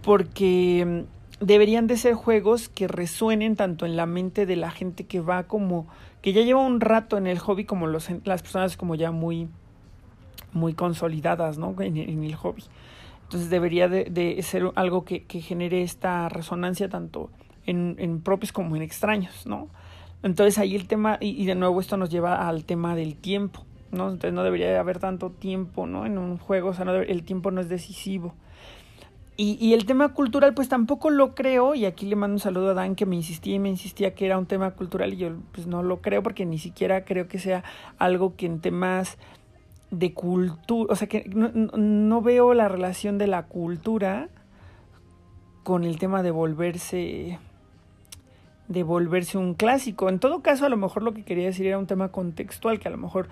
porque 0.02 1.04
mm, 1.40 1.44
deberían 1.44 1.86
de 1.86 1.96
ser 1.96 2.14
juegos 2.14 2.68
que 2.68 2.88
resuenen 2.88 3.56
tanto 3.56 3.86
en 3.86 3.96
la 3.96 4.06
mente 4.06 4.46
de 4.46 4.56
la 4.56 4.70
gente 4.70 5.04
que 5.04 5.20
va 5.20 5.44
como 5.44 5.86
que 6.22 6.32
ya 6.32 6.42
lleva 6.42 6.60
un 6.60 6.80
rato 6.80 7.16
en 7.16 7.26
el 7.26 7.38
hobby 7.38 7.64
como 7.64 7.86
los, 7.86 8.08
las 8.24 8.42
personas 8.42 8.76
como 8.76 8.94
ya 8.94 9.12
muy 9.12 9.48
muy 10.52 10.74
consolidadas 10.74 11.58
¿no? 11.58 11.76
en, 11.80 11.96
el 11.96 12.34
hobby 12.34 12.64
entonces 13.24 13.50
debería 13.50 13.88
de, 13.88 14.40
ser 14.42 14.72
algo 14.74 15.04
que 15.04 15.20
genere 15.42 15.82
esta 15.82 16.28
resonancia 16.28 16.88
tanto 16.88 17.30
en, 17.68 18.20
propios 18.20 18.52
como 18.52 18.76
en 18.76 18.82
extraños, 18.82 19.46
¿no? 19.46 19.68
Entonces 20.22 20.58
ahí 20.58 20.74
el 20.74 20.88
tema, 20.88 21.18
y, 21.20 21.44
de 21.44 21.54
nuevo 21.54 21.80
esto 21.80 21.96
nos 21.96 22.10
lleva 22.10 22.48
al 22.48 22.64
tema 22.64 22.96
del 22.96 23.16
tiempo, 23.16 23.64
¿no? 23.92 24.04
Entonces 24.08 24.32
no 24.32 24.42
debería 24.42 24.78
haber 24.80 24.98
tanto 24.98 25.30
tiempo, 25.30 25.86
¿no? 25.86 26.06
En 26.06 26.18
un 26.18 26.38
juego, 26.38 26.70
o 26.70 26.74
sea, 26.74 26.84
el 26.90 27.24
tiempo 27.24 27.50
no 27.50 27.60
es 27.60 27.68
decisivo. 27.68 28.34
Y, 29.40 29.72
el 29.72 29.86
tema 29.86 30.14
cultural, 30.14 30.52
pues 30.52 30.68
tampoco 30.68 31.10
lo 31.10 31.36
creo, 31.36 31.76
y 31.76 31.84
aquí 31.84 32.06
le 32.06 32.16
mando 32.16 32.34
un 32.34 32.40
saludo 32.40 32.70
a 32.70 32.74
Dan 32.74 32.96
que 32.96 33.06
me 33.06 33.14
insistía 33.14 33.54
y 33.54 33.60
me 33.60 33.68
insistía 33.68 34.12
que 34.12 34.26
era 34.26 34.36
un 34.36 34.46
tema 34.46 34.72
cultural, 34.72 35.14
y 35.14 35.18
yo 35.18 35.30
pues 35.52 35.68
no 35.68 35.84
lo 35.84 36.00
creo 36.00 36.24
porque 36.24 36.44
ni 36.44 36.58
siquiera 36.58 37.04
creo 37.04 37.28
que 37.28 37.38
sea 37.38 37.62
algo 37.98 38.34
que 38.34 38.46
en 38.46 38.60
temas 38.60 39.16
de 39.92 40.12
cultura, 40.12 40.92
o 40.92 40.96
sea 40.96 41.06
que 41.06 41.30
no 41.30 42.20
veo 42.20 42.52
la 42.52 42.66
relación 42.66 43.16
de 43.16 43.28
la 43.28 43.46
cultura 43.46 44.28
con 45.62 45.84
el 45.84 46.00
tema 46.00 46.24
de 46.24 46.32
volverse 46.32 47.38
de 48.68 48.82
volverse 48.82 49.38
un 49.38 49.54
clásico. 49.54 50.08
En 50.08 50.18
todo 50.18 50.42
caso, 50.42 50.66
a 50.66 50.68
lo 50.68 50.76
mejor 50.76 51.02
lo 51.02 51.14
que 51.14 51.24
quería 51.24 51.46
decir 51.46 51.66
era 51.66 51.78
un 51.78 51.86
tema 51.86 52.08
contextual, 52.08 52.78
que 52.78 52.88
a 52.88 52.90
lo 52.90 52.98
mejor 52.98 53.28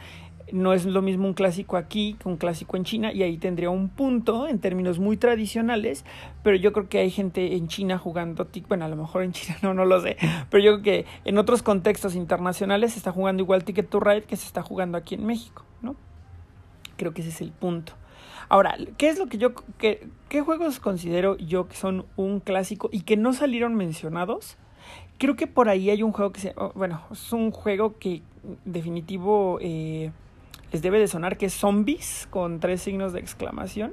no 0.53 0.73
es 0.73 0.87
lo 0.87 1.03
mismo 1.03 1.27
un 1.27 1.35
clásico 1.35 1.77
aquí 1.77 2.17
que 2.21 2.29
un 2.29 2.37
clásico 2.37 2.77
en 2.77 2.85
China, 2.85 3.13
y 3.13 3.23
ahí 3.23 3.37
tendría 3.37 3.71
un 3.71 3.89
punto 3.89 4.49
en 4.49 4.61
términos 4.61 4.99
muy 4.99 5.17
tradicionales, 5.17 6.05
pero 6.43 6.57
yo 6.57 6.73
creo 6.73 6.89
que 6.89 6.99
hay 6.99 7.11
gente 7.11 7.57
en 7.57 7.69
China 7.69 7.99
jugando, 7.99 8.47
bueno, 8.69 8.85
a 8.85 8.89
lo 8.89 8.97
mejor 8.97 9.23
en 9.23 9.33
China 9.33 9.59
no, 9.63 9.75
no 9.75 9.85
lo 9.85 10.01
sé, 10.01 10.17
pero 10.51 10.63
yo 10.63 10.81
creo 10.81 10.83
que 10.83 11.07
en 11.25 11.39
otros 11.39 11.63
contextos 11.63 12.15
internacionales 12.15 12.93
se 12.93 12.99
está 12.99 13.13
jugando 13.13 13.43
igual 13.43 13.65
Ticket 13.65 13.89
to 13.89 14.01
Ride 14.01 14.23
que 14.23 14.37
se 14.37 14.47
está 14.47 14.63
jugando 14.63 14.97
aquí 14.97 15.17
en 15.17 15.27
México, 15.27 15.65
¿no? 15.83 15.97
Creo 16.97 17.13
que 17.13 17.21
ese 17.23 17.31
es 17.31 17.41
el 17.41 17.53
punto. 17.53 17.93
Ahora, 18.49 18.77
¿qué 18.97 19.09
es 19.09 19.19
lo 19.19 19.27
que 19.27 19.39
yo, 19.39 19.55
qué, 19.77 20.09
qué 20.29 20.41
juegos 20.41 20.79
considero 20.79 21.37
yo 21.37 21.67
que 21.67 21.77
son 21.77 22.07
un 22.15 22.39
clásico 22.39 22.89
y 22.93 23.01
que 23.01 23.17
no 23.17 23.33
salieron 23.33 23.75
mencionados? 23.75 24.57
Creo 25.19 25.37
que 25.37 25.47
por 25.47 25.69
ahí 25.69 25.91
hay 25.91 26.03
un 26.03 26.13
juego 26.13 26.33
que 26.33 26.41
se... 26.41 26.55
Oh, 26.57 26.73
bueno, 26.75 27.01
es 27.11 27.33
un 27.33 27.51
juego 27.51 27.99
que 27.99 28.23
definitivo 28.65 29.59
eh, 29.61 30.13
les 30.73 30.83
debe 30.83 30.99
de 30.99 31.09
sonar, 31.09 31.37
que 31.37 31.47
es 31.47 31.55
Zombies, 31.55 32.29
con 32.31 32.61
tres 32.61 32.83
signos 32.83 33.13
de 33.13 33.21
exclamación. 33.21 33.93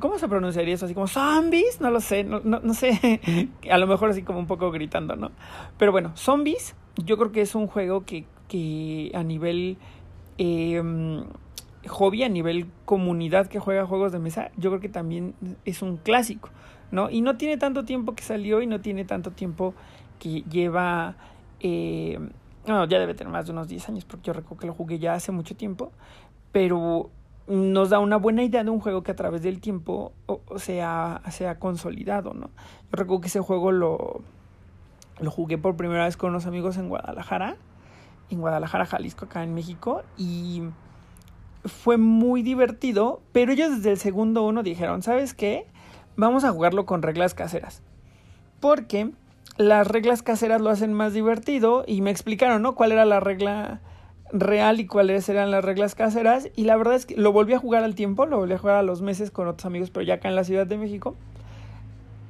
¿Cómo 0.00 0.18
se 0.18 0.26
pronunciaría 0.28 0.74
eso? 0.74 0.86
Así 0.86 0.94
como 0.94 1.06
zombies, 1.06 1.80
no 1.80 1.92
lo 1.92 2.00
sé, 2.00 2.24
no, 2.24 2.40
no, 2.40 2.74
sé. 2.74 3.20
A 3.70 3.78
lo 3.78 3.86
mejor 3.86 4.10
así 4.10 4.22
como 4.22 4.40
un 4.40 4.48
poco 4.48 4.72
gritando, 4.72 5.14
¿no? 5.14 5.30
Pero 5.78 5.92
bueno, 5.92 6.10
zombies, 6.16 6.74
yo 6.96 7.16
creo 7.16 7.30
que 7.30 7.40
es 7.40 7.54
un 7.54 7.68
juego 7.68 8.04
que, 8.04 8.24
que 8.48 9.12
a 9.14 9.22
nivel 9.22 9.78
eh, 10.38 10.82
hobby, 11.86 12.24
a 12.24 12.28
nivel 12.28 12.66
comunidad 12.84 13.46
que 13.46 13.58
juega 13.58 13.86
juegos 13.86 14.12
de 14.12 14.18
mesa, 14.18 14.50
yo 14.56 14.70
creo 14.70 14.80
que 14.80 14.88
también 14.88 15.34
es 15.64 15.82
un 15.82 15.98
clásico, 15.98 16.50
¿no? 16.90 17.10
Y 17.10 17.20
no 17.20 17.36
tiene 17.36 17.56
tanto 17.56 17.84
tiempo 17.84 18.14
que 18.14 18.22
salió 18.22 18.62
y 18.62 18.66
no 18.66 18.80
tiene 18.80 19.04
tanto 19.04 19.30
tiempo 19.30 19.74
que 20.18 20.42
lleva... 20.42 21.16
Eh, 21.60 22.18
no, 22.66 22.84
ya 22.84 22.98
debe 22.98 23.14
tener 23.14 23.32
más 23.32 23.46
de 23.46 23.52
unos 23.52 23.68
10 23.68 23.88
años, 23.88 24.04
porque 24.04 24.26
yo 24.26 24.32
recuerdo 24.32 24.60
que 24.60 24.66
lo 24.66 24.74
jugué 24.74 24.98
ya 24.98 25.14
hace 25.14 25.30
mucho 25.30 25.56
tiempo, 25.56 25.92
pero 26.52 27.10
nos 27.46 27.90
da 27.90 28.00
una 28.00 28.16
buena 28.16 28.42
idea 28.42 28.64
de 28.64 28.70
un 28.70 28.80
juego 28.80 29.02
que 29.02 29.12
a 29.12 29.16
través 29.16 29.42
del 29.42 29.60
tiempo 29.60 30.12
se, 30.56 30.82
ha, 30.82 31.22
se 31.30 31.46
ha 31.46 31.58
consolidado, 31.58 32.34
¿no? 32.34 32.50
Yo 32.90 32.92
recuerdo 32.92 33.20
que 33.20 33.28
ese 33.28 33.40
juego 33.40 33.70
lo, 33.70 34.20
lo 35.20 35.30
jugué 35.30 35.58
por 35.58 35.76
primera 35.76 36.04
vez 36.04 36.16
con 36.16 36.30
unos 36.30 36.46
amigos 36.46 36.76
en 36.76 36.88
Guadalajara, 36.88 37.56
en 38.30 38.40
Guadalajara, 38.40 38.84
Jalisco, 38.84 39.26
acá 39.26 39.44
en 39.44 39.54
México, 39.54 40.02
y 40.18 40.62
fue 41.64 41.96
muy 41.96 42.42
divertido, 42.42 43.20
pero 43.32 43.52
ellos 43.52 43.76
desde 43.76 43.92
el 43.92 43.98
segundo 43.98 44.42
uno 44.42 44.62
dijeron, 44.62 45.02
¿sabes 45.02 45.34
qué? 45.34 45.66
Vamos 46.16 46.44
a 46.44 46.50
jugarlo 46.50 46.86
con 46.86 47.02
reglas 47.02 47.34
caseras. 47.34 47.82
Porque 48.60 49.12
las 49.58 49.86
reglas 49.86 50.22
caseras 50.22 50.60
lo 50.60 50.70
hacen 50.70 50.92
más 50.92 51.12
divertido 51.14 51.84
y 51.86 52.02
me 52.02 52.10
explicaron, 52.10 52.62
¿no? 52.62 52.74
¿Cuál 52.74 52.92
era 52.92 53.04
la 53.04 53.20
regla 53.20 53.80
real 54.32 54.80
y 54.80 54.86
cuáles 54.86 55.28
eran 55.28 55.50
las 55.50 55.64
reglas 55.64 55.94
caseras? 55.94 56.50
Y 56.56 56.64
la 56.64 56.76
verdad 56.76 56.94
es 56.94 57.06
que 57.06 57.16
lo 57.16 57.32
volví 57.32 57.54
a 57.54 57.58
jugar 57.58 57.84
al 57.84 57.94
tiempo, 57.94 58.26
lo 58.26 58.38
volví 58.38 58.54
a 58.54 58.58
jugar 58.58 58.76
a 58.76 58.82
los 58.82 59.02
meses 59.02 59.30
con 59.30 59.48
otros 59.48 59.66
amigos, 59.66 59.90
pero 59.90 60.04
ya 60.04 60.14
acá 60.14 60.28
en 60.28 60.36
la 60.36 60.44
Ciudad 60.44 60.66
de 60.66 60.76
México. 60.76 61.16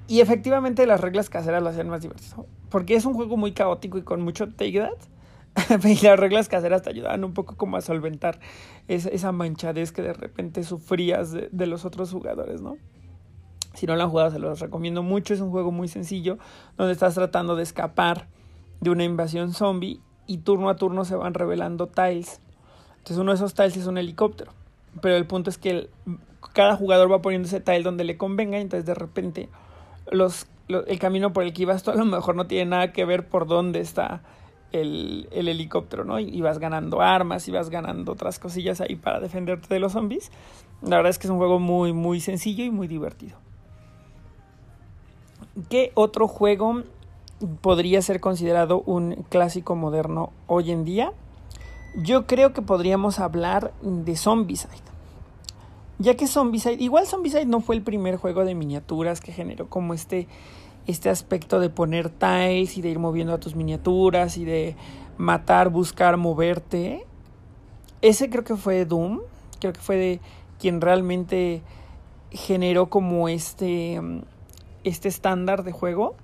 Y 0.08 0.20
efectivamente 0.20 0.86
las 0.86 1.00
reglas 1.00 1.28
caseras 1.28 1.62
lo 1.62 1.70
hacen 1.70 1.88
más 1.88 2.02
divertido. 2.02 2.46
Porque 2.70 2.94
es 2.94 3.04
un 3.04 3.14
juego 3.14 3.36
muy 3.36 3.52
caótico 3.52 3.98
y 3.98 4.02
con 4.02 4.20
mucho 4.22 4.52
take 4.52 4.78
that. 4.78 5.80
y 5.84 6.04
las 6.04 6.18
reglas 6.18 6.48
caseras 6.48 6.82
te 6.82 6.90
ayudaban 6.90 7.24
un 7.24 7.32
poco 7.32 7.56
como 7.56 7.76
a 7.76 7.80
solventar 7.80 8.38
esa, 8.88 9.08
esa 9.08 9.32
manchadez 9.32 9.90
que 9.90 10.02
de 10.02 10.12
repente 10.12 10.62
sufrías 10.62 11.32
de 11.32 11.66
los 11.66 11.84
otros 11.84 12.12
jugadores, 12.12 12.60
¿no? 12.60 12.76
Si 13.76 13.86
no 13.86 13.94
lo 13.94 14.02
han 14.02 14.10
jugado, 14.10 14.30
se 14.30 14.38
los 14.38 14.58
recomiendo 14.58 15.02
mucho. 15.02 15.34
Es 15.34 15.40
un 15.40 15.50
juego 15.50 15.70
muy 15.70 15.86
sencillo 15.86 16.38
donde 16.78 16.94
estás 16.94 17.14
tratando 17.14 17.56
de 17.56 17.62
escapar 17.62 18.26
de 18.80 18.90
una 18.90 19.04
invasión 19.04 19.52
zombie 19.52 20.00
y 20.26 20.38
turno 20.38 20.70
a 20.70 20.76
turno 20.76 21.04
se 21.04 21.14
van 21.14 21.34
revelando 21.34 21.86
tiles. 21.86 22.40
Entonces 22.98 23.18
uno 23.18 23.32
de 23.32 23.36
esos 23.36 23.54
tiles 23.54 23.76
es 23.76 23.86
un 23.86 23.98
helicóptero. 23.98 24.52
Pero 25.02 25.16
el 25.16 25.26
punto 25.26 25.50
es 25.50 25.58
que 25.58 25.90
cada 26.54 26.74
jugador 26.74 27.12
va 27.12 27.20
poniendo 27.20 27.46
ese 27.46 27.60
tile 27.60 27.82
donde 27.82 28.04
le 28.04 28.16
convenga 28.16 28.58
y 28.58 28.62
entonces 28.62 28.86
de 28.86 28.94
repente 28.94 29.50
los, 30.10 30.46
lo, 30.68 30.86
el 30.86 30.98
camino 30.98 31.34
por 31.34 31.44
el 31.44 31.52
que 31.52 31.62
ibas 31.62 31.82
tú 31.82 31.90
a 31.90 31.96
lo 31.96 32.04
mejor 32.06 32.34
no 32.34 32.46
tiene 32.46 32.70
nada 32.70 32.92
que 32.92 33.04
ver 33.04 33.28
por 33.28 33.46
dónde 33.46 33.80
está 33.80 34.22
el, 34.72 35.28
el, 35.32 35.48
helicóptero, 35.48 36.04
¿no? 36.04 36.18
Y 36.18 36.40
vas 36.40 36.58
ganando 36.58 37.02
armas 37.02 37.46
y 37.46 37.52
vas 37.52 37.68
ganando 37.68 38.12
otras 38.12 38.38
cosillas 38.38 38.80
ahí 38.80 38.96
para 38.96 39.20
defenderte 39.20 39.72
de 39.72 39.80
los 39.80 39.92
zombies. 39.92 40.32
La 40.82 40.96
verdad 40.96 41.10
es 41.10 41.18
que 41.18 41.26
es 41.26 41.30
un 41.30 41.38
juego 41.38 41.58
muy, 41.58 41.92
muy 41.92 42.20
sencillo 42.20 42.64
y 42.64 42.70
muy 42.70 42.88
divertido. 42.88 43.45
¿Qué 45.70 45.90
otro 45.94 46.28
juego 46.28 46.82
podría 47.62 48.02
ser 48.02 48.20
considerado 48.20 48.82
un 48.82 49.24
clásico 49.30 49.74
moderno 49.74 50.30
hoy 50.46 50.70
en 50.70 50.84
día? 50.84 51.12
Yo 51.96 52.26
creo 52.26 52.52
que 52.52 52.60
podríamos 52.60 53.20
hablar 53.20 53.72
de 53.80 54.18
Zombicide. 54.18 54.74
Ya 55.98 56.14
que 56.14 56.26
Zombicide, 56.26 56.74
igual 56.74 57.06
Zombicide 57.06 57.46
no 57.46 57.60
fue 57.60 57.74
el 57.74 57.80
primer 57.80 58.18
juego 58.18 58.44
de 58.44 58.54
miniaturas 58.54 59.22
que 59.22 59.32
generó 59.32 59.70
como 59.70 59.94
este, 59.94 60.28
este 60.86 61.08
aspecto 61.08 61.58
de 61.58 61.70
poner 61.70 62.10
tiles 62.10 62.76
y 62.76 62.82
de 62.82 62.90
ir 62.90 62.98
moviendo 62.98 63.32
a 63.32 63.40
tus 63.40 63.54
miniaturas 63.54 64.36
y 64.36 64.44
de 64.44 64.76
matar, 65.16 65.70
buscar, 65.70 66.18
moverte. 66.18 67.06
Ese 68.02 68.28
creo 68.28 68.44
que 68.44 68.56
fue 68.56 68.84
Doom, 68.84 69.20
creo 69.58 69.72
que 69.72 69.80
fue 69.80 69.96
de 69.96 70.20
quien 70.60 70.82
realmente 70.82 71.62
generó 72.30 72.90
como 72.90 73.30
este 73.30 74.02
este 74.86 75.08
estándar 75.08 75.64
de 75.64 75.72
juego. 75.72 76.14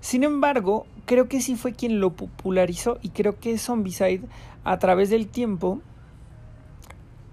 Sin 0.00 0.24
embargo, 0.24 0.86
creo 1.06 1.28
que 1.28 1.40
sí 1.40 1.56
fue 1.56 1.72
quien 1.72 2.00
lo 2.00 2.14
popularizó 2.14 2.98
y 3.02 3.10
creo 3.10 3.38
que 3.38 3.58
Zombicide 3.58 4.22
a 4.64 4.78
través 4.78 5.10
del 5.10 5.28
tiempo 5.28 5.80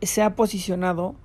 se 0.01 0.21
ha 0.21 0.35
posicionado 0.35 1.15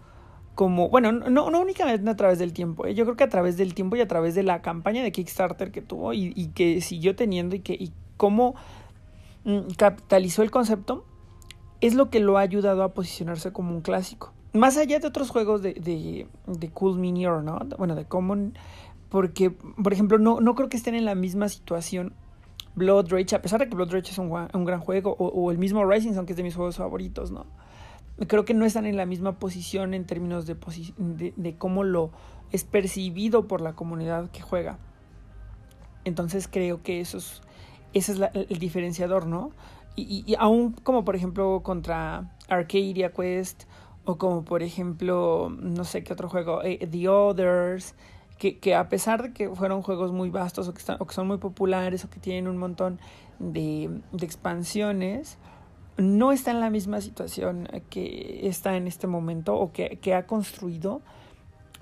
como, 0.55 0.89
bueno, 0.89 1.11
no, 1.13 1.51
no 1.51 1.61
únicamente 1.61 2.09
a 2.09 2.17
través 2.17 2.39
del 2.39 2.53
tiempo, 2.53 2.87
¿eh? 2.87 2.95
yo 2.95 3.05
creo 3.05 3.17
que 3.17 3.25
a 3.25 3.29
través 3.29 3.57
del 3.57 3.75
tiempo 3.75 3.97
y 3.97 4.01
a 4.01 4.07
través 4.07 4.35
de 4.35 4.45
la 4.45 4.63
campaña 4.63 5.03
de 5.03 5.11
Kickstarter 5.11 5.73
que 5.73 5.83
tuvo 5.83 6.13
y, 6.13 6.33
que 6.55 6.81
siguió 6.81 7.17
teniendo 7.17 7.57
y, 7.57 7.61
que, 7.61 7.73
y 7.73 7.93
cómo 8.17 8.55
mm, 9.45 9.73
capitalizó 9.77 10.43
el 10.43 10.53
concepto, 10.53 11.05
es 11.81 11.95
lo 11.95 12.09
que 12.09 12.21
lo 12.21 12.39
ha 12.39 12.43
ayudado 12.43 12.85
a 12.85 12.95
posicionarse 12.95 13.53
como 13.53 13.73
un 13.73 13.81
clásico. 13.81 14.33
Más 14.53 14.77
allá 14.77 15.01
de 15.01 15.09
otros 15.09 15.31
juegos 15.31 15.63
de, 15.63 15.75
de, 15.75 16.29
de 16.47 16.71
Cool 16.71 16.99
Mini 16.99 17.27
or 17.27 17.43
Not, 17.43 17.77
bueno, 17.77 17.97
de 17.97 18.05
Common 18.05 18.55
porque, 19.09 19.51
por 19.51 19.93
ejemplo, 19.93 20.19
no, 20.19 20.41
no 20.41 20.55
creo 20.55 20.69
que 20.69 20.77
estén 20.77 20.95
en 20.95 21.05
la 21.05 21.15
misma 21.15 21.49
situación 21.49 22.15
Blood 22.75 23.11
Rage, 23.11 23.37
a 23.37 23.43
pesar 23.43 23.61
de 23.61 23.69
que 23.69 23.77
Blood 23.77 23.93
Rage 23.93 24.11
es 24.11 24.19
un, 24.19 24.31
un 24.31 24.65
gran 24.65 24.81
juego, 24.81 25.15
o, 25.19 25.51
el 25.51 25.59
mismo 25.59 25.85
Rising, 25.85 26.15
aunque 26.17 26.33
es 26.33 26.37
de 26.37 26.43
mis 26.43 26.57
juegos 26.57 26.77
favoritos, 26.77 27.31
¿no? 27.31 27.47
Creo 28.27 28.45
que 28.45 28.55
no 28.55 28.65
están 28.65 28.87
en 28.87 28.97
la 28.97 29.07
misma 29.07 29.39
posición 29.39 29.95
en 29.95 30.05
términos 30.05 30.47
de, 30.47 30.57
de, 30.99 31.35
de 31.37 31.57
cómo 31.57 31.83
lo 31.83 32.11
es 32.53 32.65
percibido 32.65 33.49
por 33.49 33.61
la 33.61 33.75
comunidad 33.75 34.31
que 34.31 34.41
juega. 34.41 34.79
Entonces 36.05 36.49
creo 36.49 36.83
que 36.83 37.01
eso 37.01 37.19
es, 37.19 37.43
ese 37.93 38.13
es 38.13 38.21
el 38.35 38.59
diferenciador, 38.59 39.27
¿no? 39.27 39.51
Y, 39.97 40.03
y, 40.03 40.33
y, 40.33 40.37
aún 40.39 40.73
como 40.73 41.05
por 41.05 41.17
ejemplo 41.17 41.63
contra 41.63 42.33
Arcadia 42.49 43.13
Quest 43.13 43.65
o 44.05 44.19
como 44.19 44.45
por 44.45 44.63
ejemplo, 44.63 45.51
no 45.59 45.85
sé 45.85 46.05
qué 46.05 46.13
otro 46.13 46.29
juego, 46.29 46.63
eh, 46.63 46.87
The 46.91 47.09
Others, 47.09 47.95
que, 48.39 48.59
que, 48.59 48.75
a 48.75 48.89
pesar 48.89 49.23
de 49.23 49.33
que 49.33 49.49
fueron 49.51 49.83
juegos 49.83 50.13
muy 50.13 50.31
vastos 50.31 50.69
o 50.69 50.75
que, 50.75 50.81
están, 50.81 50.97
o 51.01 51.07
que 51.07 51.15
son 51.15 51.27
muy 51.27 51.39
populares 51.39 52.05
o 52.05 52.11
que 52.11 52.21
tienen 52.21 52.49
un 52.49 52.57
montón 52.57 52.99
de, 53.39 53.91
de 54.13 54.27
expansiones, 54.27 55.39
no 55.97 56.33
está 56.33 56.51
en 56.51 56.61
la 56.61 56.71
misma 56.71 57.01
situación 57.01 57.69
que 57.91 58.49
está 58.49 58.77
en 58.77 58.87
este 58.87 59.07
momento 59.07 59.55
o 59.55 59.73
que, 59.73 59.99
que 60.01 60.15
ha 60.15 60.27
construido 60.27 61.03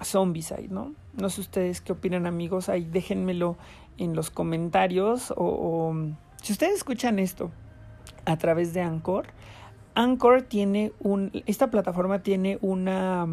Zombicide, 0.05 0.69
¿no? 0.69 0.95
No 1.15 1.31
sé 1.31 1.41
ustedes 1.41 1.81
qué 1.81 1.93
opinan 1.93 2.27
amigos, 2.27 2.69
ahí 2.69 2.85
déjenmelo 2.85 3.57
en 3.99 4.15
los 4.15 4.31
comentarios 4.31 5.33
o, 5.37 5.95
si 6.43 6.53
ustedes 6.53 6.75
escuchan 6.75 7.19
esto 7.19 7.51
a 8.25 8.37
través 8.37 8.75
de 8.75 8.81
Anchor, 8.81 9.27
Anchor 9.95 10.43
tiene 10.43 10.93
un, 11.01 11.31
esta 11.47 11.71
plataforma 11.71 12.23
tiene 12.23 12.59
una, 12.63 13.27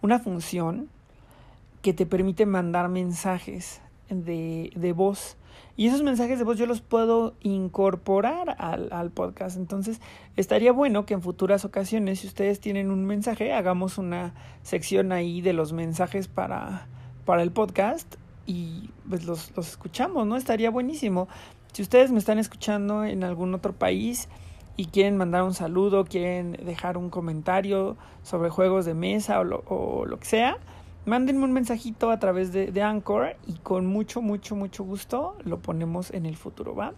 una 0.00 0.18
función 0.18 0.88
que 1.82 1.92
te 1.92 2.06
permite 2.06 2.46
mandar 2.46 2.88
mensajes 2.88 3.80
de, 4.08 4.72
de 4.74 4.92
voz. 4.92 5.36
Y 5.76 5.88
esos 5.88 6.02
mensajes 6.02 6.38
de 6.38 6.44
voz 6.44 6.58
yo 6.58 6.66
los 6.66 6.80
puedo 6.80 7.34
incorporar 7.40 8.56
al, 8.58 8.92
al, 8.92 9.10
podcast. 9.10 9.56
Entonces, 9.56 10.00
estaría 10.36 10.72
bueno 10.72 11.06
que 11.06 11.14
en 11.14 11.22
futuras 11.22 11.64
ocasiones, 11.64 12.20
si 12.20 12.26
ustedes 12.26 12.60
tienen 12.60 12.90
un 12.90 13.04
mensaje, 13.04 13.52
hagamos 13.52 13.98
una 13.98 14.34
sección 14.62 15.12
ahí 15.12 15.40
de 15.40 15.52
los 15.52 15.72
mensajes 15.72 16.28
para, 16.28 16.86
para 17.24 17.42
el 17.42 17.52
podcast 17.52 18.16
y 18.46 18.90
pues 19.08 19.24
los, 19.24 19.56
los 19.56 19.68
escuchamos, 19.68 20.26
¿no? 20.26 20.36
Estaría 20.36 20.70
buenísimo. 20.70 21.28
Si 21.72 21.82
ustedes 21.82 22.12
me 22.12 22.18
están 22.18 22.38
escuchando 22.38 23.04
en 23.04 23.24
algún 23.24 23.54
otro 23.54 23.72
país 23.72 24.28
y 24.76 24.86
quieren 24.86 25.16
mandar 25.16 25.42
un 25.42 25.54
saludo, 25.54 26.04
quieren 26.04 26.52
dejar 26.64 26.98
un 26.98 27.08
comentario 27.08 27.96
sobre 28.22 28.50
juegos 28.50 28.84
de 28.84 28.94
mesa 28.94 29.40
o 29.40 29.44
lo, 29.44 29.64
o 29.66 30.04
lo 30.04 30.18
que 30.18 30.26
sea, 30.26 30.58
Mándenme 31.04 31.42
un 31.42 31.52
mensajito 31.52 32.12
a 32.12 32.20
través 32.20 32.52
de, 32.52 32.70
de, 32.70 32.80
Anchor 32.80 33.34
y 33.48 33.54
con 33.54 33.86
mucho, 33.86 34.22
mucho, 34.22 34.54
mucho 34.54 34.84
gusto 34.84 35.36
lo 35.42 35.58
ponemos 35.58 36.12
en 36.12 36.26
el 36.26 36.36
futuro, 36.36 36.76
¿va? 36.76 36.92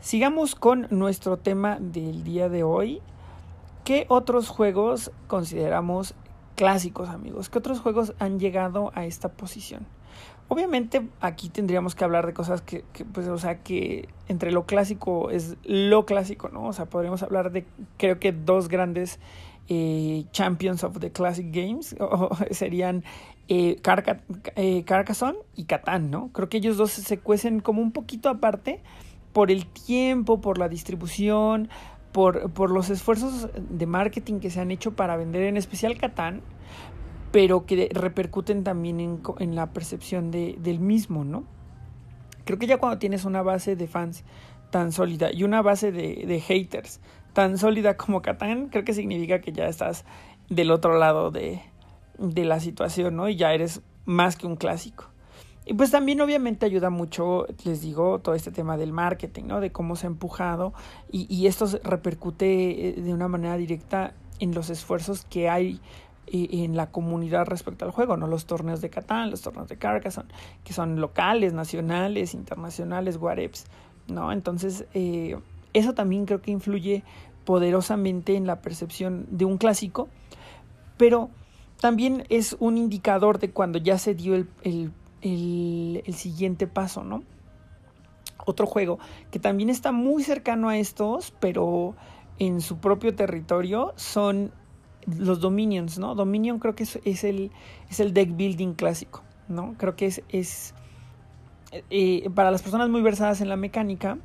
Sigamos 0.00 0.54
con 0.54 0.88
nuestro 0.90 1.38
tema 1.38 1.78
del 1.80 2.24
día 2.24 2.50
de 2.50 2.64
hoy. 2.64 3.00
¿Qué 3.82 4.04
otros 4.08 4.50
juegos 4.50 5.10
consideramos 5.26 6.14
clásicos, 6.54 7.08
amigos? 7.08 7.48
¿Qué 7.48 7.58
otros 7.58 7.80
juegos 7.80 8.12
han 8.18 8.38
llegado 8.38 8.92
a 8.94 9.06
esta 9.06 9.30
posición? 9.30 9.86
Obviamente 10.48 11.08
aquí 11.20 11.48
tendríamos 11.48 11.94
que 11.94 12.04
hablar 12.04 12.26
de 12.26 12.34
cosas 12.34 12.60
que, 12.60 12.84
que, 12.92 13.06
pues, 13.06 13.26
o 13.28 13.38
sea, 13.38 13.62
que 13.62 14.06
entre 14.28 14.52
lo 14.52 14.66
clásico 14.66 15.30
es 15.30 15.56
lo 15.64 16.04
clásico, 16.04 16.50
¿no? 16.50 16.66
O 16.66 16.72
sea, 16.74 16.84
podríamos 16.84 17.22
hablar 17.22 17.52
de, 17.52 17.66
creo 17.96 18.20
que 18.20 18.32
dos 18.32 18.68
grandes 18.68 19.18
eh, 19.68 20.24
Champions 20.32 20.82
of 20.82 20.98
the 20.98 21.12
Classic 21.12 21.46
Games, 21.50 21.94
serían 22.50 23.04
eh, 23.48 23.80
eh, 24.56 24.84
Carcassonne 24.84 25.38
y 25.54 25.64
Catán, 25.64 26.10
¿no? 26.10 26.30
Creo 26.32 26.48
que 26.48 26.56
ellos 26.56 26.76
dos 26.76 26.90
se 26.90 27.18
cuecen 27.18 27.60
como 27.60 27.82
un 27.82 27.92
poquito 27.92 28.30
aparte 28.30 28.80
por 29.32 29.50
el 29.50 29.66
tiempo, 29.66 30.40
por 30.40 30.58
la 30.58 30.68
distribución, 30.68 31.68
por, 32.12 32.70
los 32.70 32.90
esfuerzos 32.90 33.50
de 33.54 33.86
marketing 33.86 34.40
que 34.40 34.50
se 34.50 34.60
han 34.60 34.70
hecho 34.70 34.96
para 34.96 35.16
vender 35.16 35.42
en 35.42 35.56
especial 35.56 35.98
Catán, 35.98 36.40
pero 37.30 37.66
que 37.66 37.90
repercuten 37.92 38.64
también 38.64 39.20
en, 39.38 39.54
la 39.54 39.72
percepción 39.72 40.30
de, 40.30 40.56
del 40.60 40.80
mismo, 40.80 41.24
¿no? 41.24 41.44
Creo 42.44 42.58
que 42.58 42.66
ya 42.66 42.78
cuando 42.78 42.98
tienes 42.98 43.26
una 43.26 43.42
base 43.42 43.76
de 43.76 43.86
fans 43.86 44.24
tan 44.70 44.92
sólida 44.92 45.30
y 45.30 45.44
una 45.44 45.60
base 45.60 45.92
de 45.92 46.40
haters 46.40 47.00
tan 47.38 47.56
sólida 47.56 47.96
como 47.96 48.20
Catán, 48.20 48.68
creo 48.68 48.82
que 48.82 48.92
significa 48.92 49.40
que 49.40 49.52
ya 49.52 49.68
estás 49.68 50.04
del 50.48 50.72
otro 50.72 50.98
lado 50.98 51.30
de, 51.30 51.62
de 52.18 52.44
la 52.44 52.58
situación, 52.58 53.14
¿no? 53.14 53.28
Y 53.28 53.36
ya 53.36 53.54
eres 53.54 53.80
más 54.06 54.34
que 54.34 54.48
un 54.48 54.56
clásico. 54.56 55.04
Y 55.64 55.74
pues 55.74 55.92
también 55.92 56.20
obviamente 56.20 56.66
ayuda 56.66 56.90
mucho, 56.90 57.46
les 57.64 57.80
digo, 57.80 58.18
todo 58.18 58.34
este 58.34 58.50
tema 58.50 58.76
del 58.76 58.92
marketing, 58.92 59.44
¿no? 59.44 59.60
De 59.60 59.70
cómo 59.70 59.94
se 59.94 60.08
ha 60.08 60.10
empujado 60.10 60.74
y, 61.12 61.32
y 61.32 61.46
esto 61.46 61.66
repercute 61.84 62.88
eh, 62.88 62.92
de 63.00 63.14
una 63.14 63.28
manera 63.28 63.56
directa 63.56 64.14
en 64.40 64.52
los 64.52 64.68
esfuerzos 64.68 65.24
que 65.24 65.48
hay 65.48 65.80
eh, 66.26 66.48
en 66.64 66.76
la 66.76 66.90
comunidad 66.90 67.46
respecto 67.46 67.84
al 67.84 67.92
juego, 67.92 68.16
¿no? 68.16 68.26
Los 68.26 68.46
torneos 68.46 68.80
de 68.80 68.90
Catán, 68.90 69.30
los 69.30 69.42
torneos 69.42 69.68
de 69.68 69.76
Carcassonne, 69.76 70.30
que 70.64 70.72
son 70.72 71.00
locales, 71.00 71.52
nacionales, 71.52 72.34
internacionales, 72.34 73.16
whatevs, 73.16 73.66
¿no? 74.08 74.32
Entonces, 74.32 74.86
eh, 74.92 75.36
eso 75.72 75.94
también 75.94 76.26
creo 76.26 76.40
que 76.40 76.50
influye 76.50 77.04
poderosamente 77.48 78.36
en 78.36 78.46
la 78.46 78.60
percepción 78.60 79.24
de 79.30 79.46
un 79.46 79.56
clásico, 79.56 80.10
pero 80.98 81.30
también 81.80 82.26
es 82.28 82.54
un 82.60 82.76
indicador 82.76 83.38
de 83.38 83.52
cuando 83.52 83.78
ya 83.78 83.96
se 83.96 84.14
dio 84.14 84.34
el, 84.34 84.50
el 84.64 84.92
el, 85.22 86.14
siguiente 86.14 86.66
paso, 86.66 87.04
¿no? 87.04 87.22
Otro 88.44 88.66
juego 88.66 88.98
que 89.30 89.38
también 89.38 89.70
está 89.70 89.92
muy 89.92 90.22
cercano 90.22 90.68
a 90.68 90.76
estos, 90.76 91.32
pero 91.40 91.94
en 92.38 92.60
su 92.60 92.78
propio 92.78 93.14
territorio, 93.14 93.94
son 93.96 94.52
los 95.06 95.40
Dominions, 95.40 95.98
¿no? 95.98 96.14
Dominion 96.14 96.58
creo 96.58 96.74
que 96.74 96.82
es, 96.84 97.24
el, 97.24 97.50
es 97.88 98.00
el 98.00 98.12
deck 98.12 98.36
building 98.36 98.74
clásico, 98.74 99.22
¿no? 99.48 99.74
Creo 99.78 99.96
que 99.96 100.04
es, 100.04 100.22
es 100.28 100.74
eh, 101.72 102.28
para 102.34 102.50
las 102.50 102.60
personas 102.60 102.90
muy 102.90 103.00
versadas 103.00 103.40
en 103.40 103.48
la 103.48 103.56
mecánica, 103.56 104.18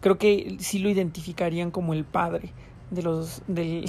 creo 0.00 0.18
que 0.18 0.56
sí 0.60 0.78
lo 0.78 0.88
identificarían 0.88 1.70
como 1.70 1.94
el 1.94 2.04
padre 2.04 2.52
de 2.90 3.02
los 3.02 3.42
de 3.46 3.84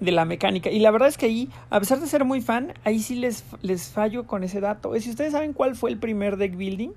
la 0.00 0.24
mecánica. 0.24 0.70
Y 0.70 0.80
la 0.80 0.90
verdad 0.90 1.08
es 1.08 1.18
que 1.18 1.26
ahí, 1.26 1.50
a 1.70 1.80
pesar 1.80 2.00
de 2.00 2.06
ser 2.06 2.24
muy 2.24 2.40
fan, 2.40 2.74
ahí 2.84 3.00
sí 3.00 3.14
les, 3.16 3.44
les 3.62 3.90
fallo 3.90 4.26
con 4.26 4.44
ese 4.44 4.60
dato. 4.60 4.98
Si 5.00 5.10
ustedes 5.10 5.32
saben 5.32 5.52
cuál 5.52 5.74
fue 5.74 5.90
el 5.90 5.98
primer 5.98 6.36
deck 6.36 6.56
building, 6.56 6.90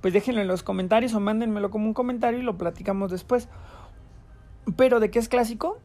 pues 0.00 0.14
déjenlo 0.14 0.40
en 0.40 0.48
los 0.48 0.62
comentarios 0.62 1.14
o 1.14 1.20
mándenmelo 1.20 1.70
como 1.70 1.86
un 1.86 1.94
comentario 1.94 2.40
y 2.40 2.42
lo 2.42 2.56
platicamos 2.56 3.10
después. 3.10 3.48
Pero 4.76 5.00
de 5.00 5.10
qué 5.10 5.18
es 5.18 5.28
clásico, 5.28 5.78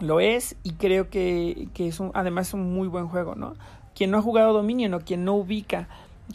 lo 0.00 0.20
es 0.20 0.56
y 0.62 0.72
creo 0.72 1.10
que, 1.10 1.68
que 1.74 1.88
es 1.88 2.00
un, 2.00 2.10
además 2.14 2.48
es 2.48 2.54
un 2.54 2.72
muy 2.72 2.88
buen 2.88 3.08
juego, 3.08 3.34
¿no? 3.34 3.54
Quien 3.94 4.10
no 4.10 4.18
ha 4.18 4.22
jugado 4.22 4.52
Dominion 4.52 4.94
o 4.94 5.00
quien 5.00 5.24
no 5.24 5.34
ubica 5.34 5.88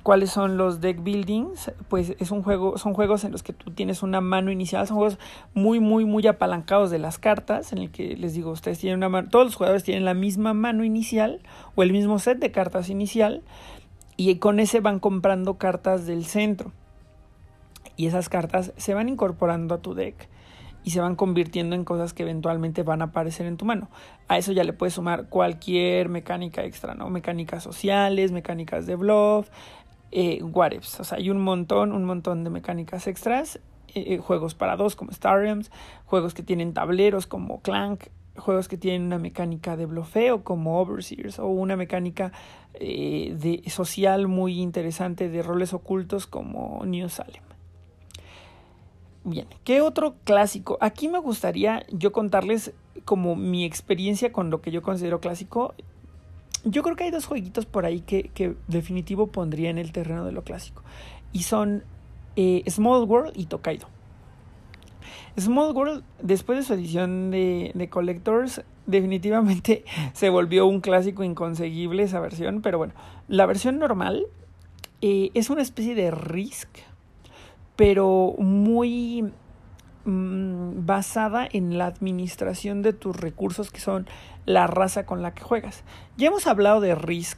cuáles 0.03 0.29
son 0.31 0.58
los 0.58 0.81
deck 0.81 1.03
buildings, 1.03 1.71
pues 1.89 2.15
es 2.19 2.31
un 2.31 2.43
juego, 2.43 2.77
son 2.77 2.93
juegos 2.93 3.23
en 3.23 3.31
los 3.31 3.43
que 3.43 3.53
tú 3.53 3.71
tienes 3.71 4.03
una 4.03 4.21
mano 4.21 4.51
inicial, 4.51 4.88
son 4.88 4.97
juegos 4.97 5.19
muy, 5.53 5.79
muy, 5.79 6.05
muy 6.05 6.25
apalancados 6.27 6.91
de 6.91 6.99
las 6.99 7.17
cartas, 7.17 7.71
en 7.71 7.79
el 7.79 7.91
que 7.91 8.15
les 8.15 8.34
digo, 8.34 8.51
ustedes 8.51 8.79
tienen 8.79 8.97
una 8.97 9.10
mano, 9.10 9.29
todos 9.29 9.45
los 9.45 9.55
jugadores 9.55 9.84
tienen 9.84 10.05
la 10.05 10.13
misma 10.13 10.53
mano 10.53 10.84
inicial 10.84 11.41
o 11.75 11.84
el 11.84 11.91
mismo 11.91 12.19
set 12.19 12.39
de 12.39 12.51
cartas 12.51 12.89
inicial, 12.89 13.43
y 14.17 14.36
con 14.36 14.60
ese 14.60 14.79
van 14.79 14.99
comprando 14.99 15.58
cartas 15.58 16.05
del 16.05 16.25
centro. 16.25 16.71
Y 17.97 18.08
esas 18.08 18.29
cartas 18.29 18.73
se 18.77 18.93
van 18.93 19.10
incorporando 19.10 19.75
a 19.75 19.81
tu 19.81 19.93
deck 19.93 20.29
y 20.86 20.91
se 20.91 20.99
van 20.99 21.15
convirtiendo 21.15 21.75
en 21.75 21.84
cosas 21.84 22.13
que 22.13 22.23
eventualmente 22.23 22.84
van 22.84 23.01
a 23.01 23.05
aparecer 23.05 23.47
en 23.47 23.58
tu 23.58 23.65
mano. 23.65 23.89
A 24.27 24.38
eso 24.38 24.51
ya 24.51 24.63
le 24.63 24.71
puedes 24.71 24.93
sumar 24.93 25.29
cualquier 25.29 26.10
mecánica 26.10 26.63
extra, 26.63 26.93
¿no? 26.93 27.10
Mecánicas 27.10 27.63
sociales, 27.63 28.31
mecánicas 28.31 28.86
de 28.86 28.95
bluff, 28.95 29.49
eh, 30.15 30.41
O 30.43 31.04
sea, 31.04 31.17
hay 31.17 31.30
un 31.30 31.41
montón, 31.41 31.91
un 31.91 32.06
montón 32.06 32.43
de 32.43 32.49
mecánicas 32.49 33.08
extras. 33.08 33.60
Eh, 33.95 34.15
eh, 34.15 34.17
juegos 34.17 34.56
para 34.56 34.75
dos 34.75 34.95
como 34.95 35.12
Star 35.12 35.39
Realms, 35.39 35.71
juegos 36.06 36.34
que 36.34 36.43
tienen 36.43 36.73
tableros 36.73 37.28
como 37.28 37.62
Clank, 37.62 38.08
juegos 38.36 38.67
que 38.67 38.78
tienen 38.78 39.04
una 39.04 39.17
mecánica 39.17 39.78
de 39.78 39.86
blofeo 39.86 40.43
como 40.43 40.82
Overseers 40.82 41.39
o 41.39 41.47
una 41.47 41.78
mecánica 41.78 42.34
eh, 42.73 43.36
de 43.39 43.69
social 43.69 44.28
muy 44.28 44.60
interesante 44.60 45.30
de 45.30 45.41
roles 45.41 45.73
ocultos 45.73 46.28
como 46.28 46.82
New 46.86 47.08
Salem. 47.08 47.41
Bien, 49.23 49.47
¿qué 49.63 49.80
otro 49.80 50.15
clásico? 50.25 50.78
Aquí 50.82 51.08
me 51.08 51.19
gustaría 51.19 51.86
yo 51.89 52.12
contarles 52.12 52.73
como 53.06 53.36
mi 53.36 53.63
experiencia 53.63 54.32
con 54.34 54.49
lo 54.49 54.62
que 54.62 54.71
yo 54.71 54.82
considero 54.82 55.21
clásico 55.21 55.73
yo 56.65 56.84
creo 56.84 56.95
que 56.95 57.06
hay 57.06 57.12
dos 57.12 57.25
jueguitos 57.25 57.65
por 57.65 57.86
ahí 57.86 58.01
que, 58.01 58.30
que 58.30 58.56
definitivo 58.67 59.28
pondría 59.28 59.69
en 59.69 59.78
el 59.78 59.91
terreno 59.91 60.25
de 60.25 60.32
lo 60.32 60.43
clásico. 60.43 60.84
Y 61.32 61.43
son 61.43 61.84
eh, 62.36 62.63
Small 62.67 63.04
World 63.04 63.34
y 63.36 63.45
Tokaido. 63.45 63.88
Small 65.39 65.73
World, 65.73 66.04
después 66.21 66.58
de 66.58 66.63
su 66.63 66.73
edición 66.73 67.30
de, 67.30 67.71
de, 67.75 67.89
Collectors, 67.89 68.63
definitivamente 68.88 69.86
se 70.13 70.30
volvió 70.30 70.65
un 70.65 70.82
clásico 70.82 71.23
inconseguible 71.23 72.04
esa 72.04 72.19
versión. 72.19 72.62
Pero 72.62 72.80
bueno, 72.80 72.93
la 73.28 73.45
versión 73.45 73.78
normal 73.78 74.25
eh, 75.01 75.30
es 75.34 75.49
una 75.49 75.62
especie 75.62 75.93
de 75.93 76.10
Risk, 76.10 76.69
pero 77.75 78.36
muy 78.39 79.32
Mm, 80.08 80.86
basada 80.86 81.49
en 81.51 81.80
la 81.80 81.88
administración 81.88 82.84
de 82.84 82.93
tus 82.93 83.15
recursos 83.15 83.71
que 83.71 83.80
son 83.80 84.06
la 84.45 84.67
raza 84.67 85.05
con 85.05 85.21
la 85.21 85.34
que 85.34 85.43
juegas. 85.43 85.84
Ya 86.17 86.27
hemos 86.27 86.47
hablado 86.47 86.81
de 86.81 86.95
Risk 86.95 87.38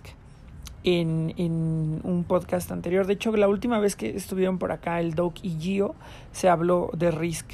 en, 0.83 1.33
en, 1.37 2.01
un 2.03 2.25
podcast 2.27 2.71
anterior. 2.71 3.07
De 3.07 3.13
hecho, 3.13 3.35
la 3.35 3.47
última 3.47 3.79
vez 3.79 3.95
que 3.95 4.09
estuvieron 4.09 4.57
por 4.57 4.71
acá 4.71 4.99
el 4.99 5.13
Doc 5.15 5.35
y 5.41 5.57
Gio 5.59 5.95
se 6.31 6.49
habló 6.49 6.89
de 6.93 7.11
Risk. 7.11 7.53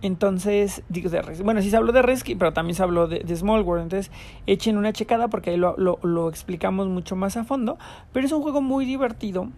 Entonces, 0.00 0.82
digo 0.88 1.10
de 1.10 1.22
Risk. 1.22 1.42
Bueno, 1.42 1.60
sí 1.60 1.70
se 1.70 1.76
habló 1.76 1.92
de 1.92 2.02
Risk, 2.02 2.28
pero 2.38 2.52
también 2.52 2.76
se 2.76 2.82
habló 2.82 3.08
de, 3.08 3.36
Small 3.36 3.62
World. 3.62 3.84
Entonces, 3.84 4.12
echen 4.46 4.76
una 4.76 4.92
checada 4.92 5.28
porque 5.28 5.50
ahí 5.50 5.56
lo, 5.56 5.76
lo, 5.76 5.98
lo 6.02 6.28
explicamos 6.28 6.86
mucho 6.88 7.16
más 7.16 7.36
a 7.36 7.44
fondo. 7.44 7.78
Pero 8.12 8.26
es 8.26 8.32
un 8.32 8.42
juego 8.42 8.60
muy 8.60 8.84
divertido 8.84 9.48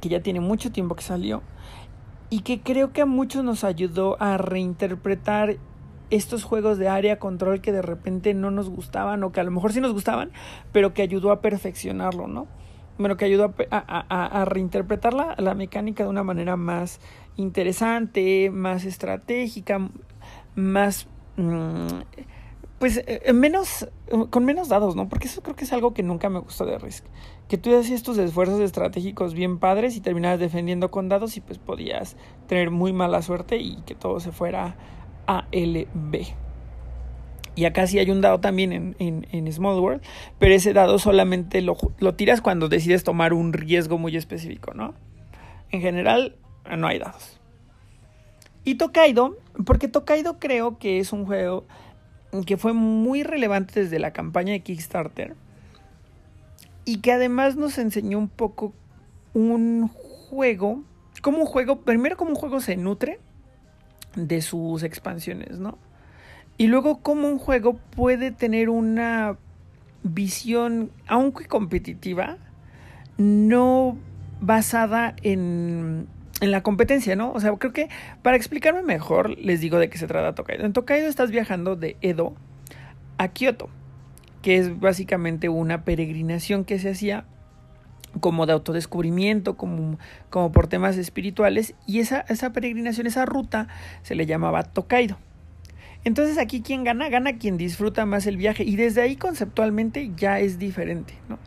que 0.00 0.08
ya 0.08 0.20
tiene 0.20 0.40
mucho 0.40 0.72
tiempo 0.72 0.94
que 0.94 1.02
salió 1.02 1.42
y 2.30 2.40
que 2.40 2.60
creo 2.60 2.92
que 2.92 3.02
a 3.02 3.06
muchos 3.06 3.44
nos 3.44 3.62
ayudó 3.62 4.16
a 4.20 4.38
reinterpretar 4.38 5.56
estos 6.10 6.44
juegos 6.44 6.78
de 6.78 6.88
área 6.88 7.18
control 7.18 7.60
que 7.60 7.72
de 7.72 7.82
repente 7.82 8.34
no 8.34 8.50
nos 8.50 8.68
gustaban 8.68 9.22
o 9.24 9.32
que 9.32 9.40
a 9.40 9.44
lo 9.44 9.50
mejor 9.50 9.72
sí 9.72 9.80
nos 9.80 9.92
gustaban, 9.92 10.30
pero 10.72 10.94
que 10.94 11.02
ayudó 11.02 11.30
a 11.30 11.40
perfeccionarlo, 11.40 12.28
¿no? 12.28 12.46
Bueno, 12.98 13.16
que 13.16 13.26
ayudó 13.26 13.54
a, 13.70 14.06
a, 14.08 14.42
a 14.42 14.44
reinterpretar 14.46 15.12
la, 15.12 15.54
mecánica 15.54 16.04
de 16.04 16.08
una 16.08 16.24
manera 16.24 16.56
más 16.56 17.00
interesante, 17.36 18.50
más 18.50 18.84
estratégica, 18.84 19.90
más... 20.54 21.08
Mmm, 21.36 22.00
pues 22.78 23.02
eh, 23.06 23.32
menos, 23.32 23.88
con 24.30 24.44
menos 24.44 24.68
dados, 24.68 24.96
¿no? 24.96 25.08
Porque 25.08 25.28
eso 25.28 25.42
creo 25.42 25.56
que 25.56 25.64
es 25.64 25.72
algo 25.72 25.94
que 25.94 26.02
nunca 26.02 26.28
me 26.28 26.40
gustó 26.40 26.66
de 26.66 26.78
Risk. 26.78 27.04
Que 27.48 27.56
tú 27.56 27.74
hacías 27.74 28.02
tus 28.02 28.18
esfuerzos 28.18 28.60
estratégicos 28.60 29.32
bien 29.32 29.58
padres 29.58 29.96
y 29.96 30.00
terminabas 30.00 30.40
defendiendo 30.40 30.90
con 30.90 31.08
dados 31.08 31.36
y 31.36 31.40
pues 31.40 31.58
podías 31.58 32.16
tener 32.46 32.70
muy 32.70 32.92
mala 32.92 33.22
suerte 33.22 33.56
y 33.56 33.80
que 33.82 33.94
todo 33.94 34.20
se 34.20 34.30
fuera 34.30 34.76
a 35.26 35.46
LB. 35.52 36.26
Y 37.54 37.64
acá 37.64 37.86
sí 37.86 37.98
hay 37.98 38.10
un 38.10 38.20
dado 38.20 38.38
también 38.40 38.72
en, 38.72 38.96
en, 38.98 39.26
en 39.32 39.50
Small 39.50 39.80
World, 39.80 40.02
pero 40.38 40.54
ese 40.54 40.74
dado 40.74 40.98
solamente 40.98 41.62
lo, 41.62 41.76
lo 41.98 42.14
tiras 42.14 42.42
cuando 42.42 42.68
decides 42.68 43.02
tomar 43.02 43.32
un 43.32 43.54
riesgo 43.54 43.96
muy 43.96 44.16
específico, 44.16 44.74
¿no? 44.74 44.94
En 45.70 45.80
general, 45.80 46.36
no 46.76 46.86
hay 46.86 46.98
dados. 46.98 47.40
Y 48.64 48.74
Tokaido, 48.74 49.38
porque 49.64 49.88
Tokaido 49.88 50.38
creo 50.38 50.78
que 50.78 50.98
es 50.98 51.12
un 51.12 51.24
juego 51.24 51.64
que 52.46 52.56
fue 52.56 52.72
muy 52.74 53.22
relevante 53.22 53.80
desde 53.80 53.98
la 53.98 54.12
campaña 54.12 54.52
de 54.52 54.60
Kickstarter 54.60 55.34
y 56.84 56.98
que 57.00 57.12
además 57.12 57.56
nos 57.56 57.78
enseñó 57.78 58.18
un 58.18 58.28
poco 58.28 58.74
un 59.34 59.88
juego, 59.88 60.82
como 61.22 61.38
un 61.38 61.46
juego, 61.46 61.80
primero 61.80 62.16
como 62.16 62.30
un 62.30 62.36
juego 62.36 62.60
se 62.60 62.76
nutre 62.76 63.18
de 64.16 64.42
sus 64.42 64.82
expansiones, 64.82 65.58
¿no? 65.58 65.78
Y 66.58 66.66
luego 66.66 66.98
como 66.98 67.28
un 67.28 67.38
juego 67.38 67.78
puede 67.94 68.32
tener 68.32 68.68
una 68.68 69.36
visión, 70.02 70.90
aunque 71.06 71.46
competitiva, 71.46 72.38
no 73.18 73.96
basada 74.40 75.14
en 75.22 76.08
en 76.40 76.50
la 76.50 76.62
competencia, 76.62 77.16
¿no? 77.16 77.32
O 77.32 77.40
sea, 77.40 77.52
creo 77.52 77.72
que 77.72 77.88
para 78.22 78.36
explicarme 78.36 78.82
mejor 78.82 79.38
les 79.38 79.60
digo 79.60 79.78
de 79.78 79.88
qué 79.88 79.98
se 79.98 80.06
trata 80.06 80.34
Tokaido. 80.34 80.64
En 80.64 80.72
Tokaido 80.72 81.08
estás 81.08 81.30
viajando 81.30 81.76
de 81.76 81.96
Edo 82.02 82.34
a 83.18 83.28
Kioto, 83.28 83.70
que 84.42 84.56
es 84.58 84.78
básicamente 84.78 85.48
una 85.48 85.84
peregrinación 85.84 86.64
que 86.64 86.78
se 86.78 86.90
hacía 86.90 87.24
como 88.20 88.46
de 88.46 88.52
autodescubrimiento, 88.52 89.56
como, 89.56 89.98
como 90.30 90.52
por 90.52 90.66
temas 90.66 90.96
espirituales, 90.96 91.74
y 91.86 92.00
esa, 92.00 92.24
peregrinación, 92.52 93.06
esa 93.06 93.26
ruta, 93.26 93.68
se 94.02 94.14
le 94.14 94.26
llamaba 94.26 94.62
Tokaido. 94.62 95.18
Entonces 96.04 96.38
aquí 96.38 96.62
quien 96.62 96.84
gana, 96.84 97.08
gana 97.08 97.36
quien 97.36 97.56
disfruta 97.56 98.06
más 98.06 98.26
el 98.26 98.36
viaje 98.36 98.62
y 98.62 98.76
desde 98.76 99.02
ahí 99.02 99.16
conceptualmente 99.16 100.12
ya 100.16 100.38
es 100.38 100.56
diferente, 100.56 101.14
¿no? 101.28 101.38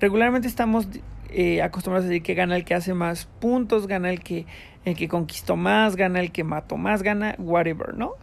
Regularmente 0.00 0.48
estamos 0.48 0.88
eh, 1.30 1.62
acostumbrados 1.62 2.06
a 2.06 2.08
decir 2.08 2.24
que 2.24 2.34
gana 2.34 2.56
el 2.56 2.64
que 2.64 2.74
hace 2.74 2.94
más 2.94 3.26
puntos, 3.38 3.86
gana 3.86 4.10
el 4.10 4.20
que, 4.20 4.46
el 4.84 4.96
que 4.96 5.06
conquistó 5.06 5.56
más, 5.56 5.94
gana 5.94 6.18
el 6.18 6.32
que 6.32 6.42
mató 6.42 6.76
más, 6.76 7.04
gana 7.04 7.36
whatever, 7.38 7.94
¿no? 7.94 8.14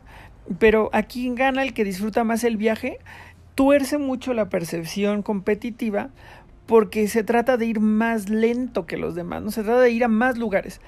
Pero 0.60 0.89
aquí 0.91 1.32
gana 1.34 1.63
el 1.63 1.74
que 1.74 1.86
disfruta 1.86 2.26
más 2.26 2.44
el 2.44 2.58
viaje, 2.58 3.00
tuerce 3.56 3.98
mucho 3.98 4.34
la 4.34 4.50
percepción 4.50 5.22
competitiva 5.22 6.10
porque 6.65 7.08
se 7.08 7.23
trata 7.23 7.58
de 7.58 7.65
ir 7.65 7.80
más 7.80 8.30
lento 8.30 8.86
que 8.86 8.97
los 8.97 9.15
demás, 9.15 9.41
no 9.43 9.51
se 9.51 9.63
trata 9.63 9.82
de 9.82 9.91
ir 9.91 10.04
a 10.04 10.08
más 10.08 10.38
lugares. 10.38 10.82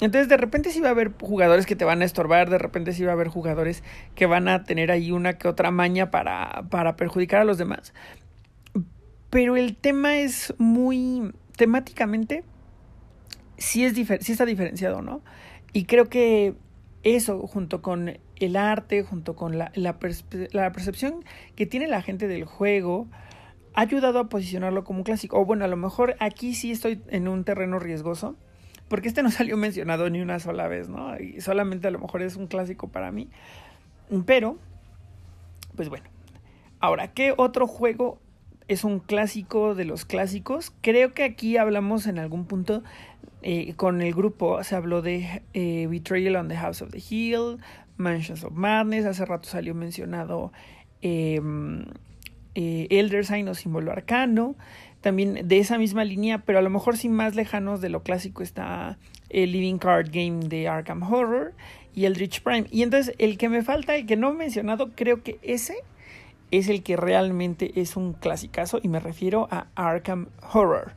Entonces 0.00 0.28
de 0.28 0.38
repente 0.38 0.70
sí 0.70 0.80
va 0.80 0.88
a 0.88 0.92
haber 0.92 1.12
jugadores 1.20 1.66
que 1.66 1.76
te 1.76 1.84
van 1.84 2.00
a 2.00 2.06
estorbar, 2.06 2.48
de 2.48 2.58
repente 2.58 2.92
sí 2.92 3.04
va 3.04 3.10
a 3.10 3.14
haber 3.14 3.28
jugadores 3.28 3.82
que 4.14 4.24
van 4.24 4.48
a 4.48 4.64
tener 4.64 4.90
ahí 4.90 5.12
una 5.12 5.34
que 5.34 5.46
otra 5.46 5.70
maña 5.70 6.10
para, 6.10 6.64
para 6.70 6.96
perjudicar 6.96 7.40
a 7.40 7.44
los 7.44 7.58
demás. 7.58 7.92
Pero 9.28 9.56
el 9.56 9.76
tema 9.76 10.16
es 10.16 10.54
muy 10.56 11.32
temáticamente, 11.56 12.44
sí, 13.58 13.84
es 13.84 13.94
sí 13.94 14.32
está 14.32 14.46
diferenciado, 14.46 15.02
¿no? 15.02 15.20
Y 15.74 15.84
creo 15.84 16.08
que 16.08 16.54
eso, 17.02 17.46
junto 17.46 17.82
con 17.82 18.18
el 18.36 18.56
arte, 18.56 19.02
junto 19.02 19.36
con 19.36 19.58
la, 19.58 19.70
la, 19.74 19.96
la 20.52 20.72
percepción 20.72 21.24
que 21.54 21.66
tiene 21.66 21.86
la 21.86 22.00
gente 22.00 22.26
del 22.26 22.44
juego, 22.44 23.06
ha 23.74 23.80
ayudado 23.82 24.18
a 24.18 24.28
posicionarlo 24.28 24.84
como 24.84 25.00
un 25.00 25.04
clásico. 25.04 25.38
O 25.38 25.44
bueno, 25.44 25.64
a 25.64 25.68
lo 25.68 25.76
mejor 25.76 26.16
aquí 26.20 26.54
sí 26.54 26.72
estoy 26.72 27.02
en 27.08 27.28
un 27.28 27.44
terreno 27.44 27.78
riesgoso, 27.78 28.36
porque 28.88 29.08
este 29.08 29.22
no 29.22 29.30
salió 29.30 29.56
mencionado 29.56 30.08
ni 30.10 30.20
una 30.20 30.38
sola 30.38 30.68
vez, 30.68 30.88
¿no? 30.88 31.18
Y 31.18 31.40
solamente 31.40 31.88
a 31.88 31.90
lo 31.90 31.98
mejor 31.98 32.22
es 32.22 32.36
un 32.36 32.46
clásico 32.46 32.88
para 32.88 33.12
mí. 33.12 33.28
Pero, 34.26 34.58
pues 35.76 35.88
bueno. 35.88 36.06
Ahora, 36.80 37.08
¿qué 37.08 37.34
otro 37.36 37.66
juego 37.66 38.18
es 38.66 38.84
un 38.84 39.00
clásico 39.00 39.74
de 39.74 39.84
los 39.84 40.06
clásicos? 40.06 40.72
Creo 40.80 41.12
que 41.12 41.24
aquí 41.24 41.58
hablamos 41.58 42.06
en 42.06 42.18
algún 42.18 42.46
punto 42.46 42.82
eh, 43.42 43.74
con 43.74 44.02
el 44.02 44.14
grupo, 44.14 44.62
se 44.64 44.76
habló 44.76 45.00
de 45.02 45.42
eh, 45.54 45.86
Betrayal 45.88 46.36
on 46.36 46.48
the 46.48 46.56
House 46.56 46.82
of 46.82 46.90
the 46.90 47.02
Hill, 47.06 47.58
Mansions 47.96 48.44
of 48.44 48.52
Madness, 48.52 49.06
hace 49.06 49.24
rato 49.24 49.48
salió 49.48 49.74
mencionado 49.74 50.52
em, 51.00 51.84
eh, 52.54 52.86
Elder 52.90 53.24
Sign 53.24 53.48
o 53.48 53.54
Símbolo 53.54 53.92
Arcano, 53.92 54.56
también 55.00 55.48
de 55.48 55.58
esa 55.58 55.78
misma 55.78 56.04
línea, 56.04 56.38
pero 56.38 56.58
a 56.58 56.62
lo 56.62 56.70
mejor 56.70 56.96
sin 56.96 57.12
más 57.12 57.34
lejanos 57.34 57.80
de 57.80 57.88
lo 57.88 58.02
clásico 58.02 58.42
está 58.42 58.98
el 59.30 59.52
Living 59.52 59.78
Card 59.78 60.08
Game 60.12 60.46
de 60.48 60.68
Arkham 60.68 61.02
Horror 61.02 61.54
y 61.94 62.04
el 62.04 62.14
Rich 62.14 62.42
Prime. 62.42 62.66
Y 62.70 62.82
entonces 62.82 63.14
el 63.18 63.38
que 63.38 63.48
me 63.48 63.62
falta, 63.62 63.94
el 63.96 64.06
que 64.06 64.16
no 64.16 64.30
he 64.30 64.34
mencionado, 64.34 64.90
creo 64.94 65.22
que 65.22 65.38
ese 65.42 65.76
es 66.50 66.68
el 66.68 66.82
que 66.82 66.96
realmente 66.96 67.80
es 67.80 67.96
un 67.96 68.12
clasicazo 68.12 68.80
y 68.82 68.88
me 68.88 69.00
refiero 69.00 69.48
a 69.50 69.68
Arkham 69.74 70.28
Horror 70.52 70.92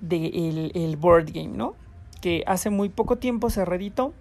de 0.00 0.70
el 0.74 0.96
board 0.96 1.26
game, 1.32 1.56
¿no? 1.56 1.74
Que 2.20 2.42
hace 2.46 2.70
muy 2.70 2.88
poco 2.88 3.16
tiempo 3.16 3.50
se 3.50 3.64
reeditó 3.64 4.14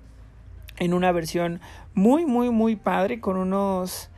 en 0.78 0.93
una 0.93 1.12
versión 1.12 1.62
muy, 1.93 2.26
muy, 2.26 2.50
muy 2.50 2.76
padre 2.76 3.19
con 3.19 3.38
unos 3.38 4.10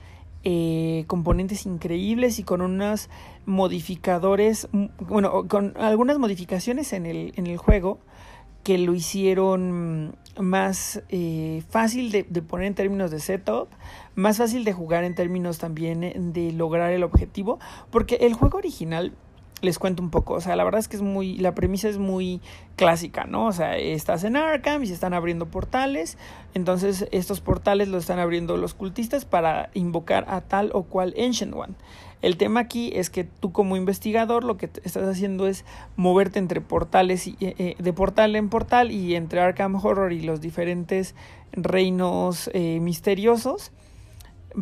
eh, 0.44 1.04
componentes 1.08 1.66
increíbles 1.66 2.40
y 2.40 2.44
con 2.44 2.62
unos 2.62 3.10
modificadores, 3.46 4.68
bueno, 5.00 5.48
con 5.48 5.74
algunas 5.78 6.18
modificaciones 6.18 6.94
en 6.94 7.06
el, 7.06 7.34
en 7.36 7.48
el 7.48 7.58
juego 7.58 8.00
que 8.64 8.78
lo 8.78 8.94
hicieron 8.94 10.16
más 10.40 11.02
eh, 11.10 11.64
fácil 11.70 12.12
de, 12.12 12.24
de, 12.24 12.42
poner 12.42 12.68
en 12.68 12.76
términos 12.76 13.12
de 13.12 13.20
setup, 13.20 13.70
más 14.16 14.38
fácil 14.38 14.64
de 14.64 14.74
jugar 14.74 15.04
en 15.04 15.16
términos 15.16 15.58
también 15.58 16.34
de 16.34 16.52
lograr 16.52 16.92
el 16.92 17.04
objetivo, 17.04 17.60
porque 17.90 18.16
el 18.22 18.34
juego 18.34 18.58
original 18.58 19.14
les 19.62 19.80
cuento 19.80 20.02
un 20.02 20.10
poco. 20.10 20.34
O 20.34 20.42
sea, 20.42 20.56
la 20.56 20.64
verdad 20.64 20.80
es 20.80 20.88
que 20.88 20.96
es 20.96 21.02
muy, 21.02 21.38
la 21.38 21.54
premisa 21.54 21.88
es 21.88 21.98
muy 21.98 22.42
clásica, 22.76 23.26
¿no? 23.26 23.48
O 23.48 23.52
sea, 23.52 23.78
estás 23.78 24.24
en 24.24 24.36
Arkham 24.36 24.84
y 24.84 24.88
se 24.88 24.94
están 24.94 25.14
abriendo 25.14 25.46
portales. 25.46 26.18
Entonces, 26.54 27.08
estos 27.12 27.42
portales 27.42 27.88
los 27.88 28.04
están 28.04 28.20
abriendo 28.20 28.58
los 28.58 28.74
cultistas 28.74 29.26
para 29.26 29.70
invocar 29.74 30.26
a 30.28 30.42
tal 30.42 30.72
o 30.74 30.84
cual 30.84 31.14
Ancient 31.18 31.54
One. 31.54 31.74
El 32.22 32.38
tema 32.38 32.60
aquí 32.60 32.92
es 32.94 33.10
que 33.10 33.24
tú 33.24 33.52
como 33.52 33.76
investigador 33.76 34.44
lo 34.44 34.58
que 34.58 34.70
estás 34.84 35.08
haciendo 35.08 35.48
es 35.48 35.66
moverte 35.96 36.38
entre 36.38 36.62
portales 36.62 37.26
y, 37.26 37.36
eh, 37.40 37.56
eh, 37.58 37.76
de 37.80 37.94
portal 37.94 38.36
en 38.36 38.50
portal 38.50 38.92
y 38.92 39.16
entre 39.16 39.42
Arkham 39.42 39.76
Horror 39.76 40.14
y 40.14 40.22
los 40.22 40.40
diferentes 40.40 41.16
reinos 41.52 42.50
eh, 42.54 42.80
misteriosos 42.80 43.72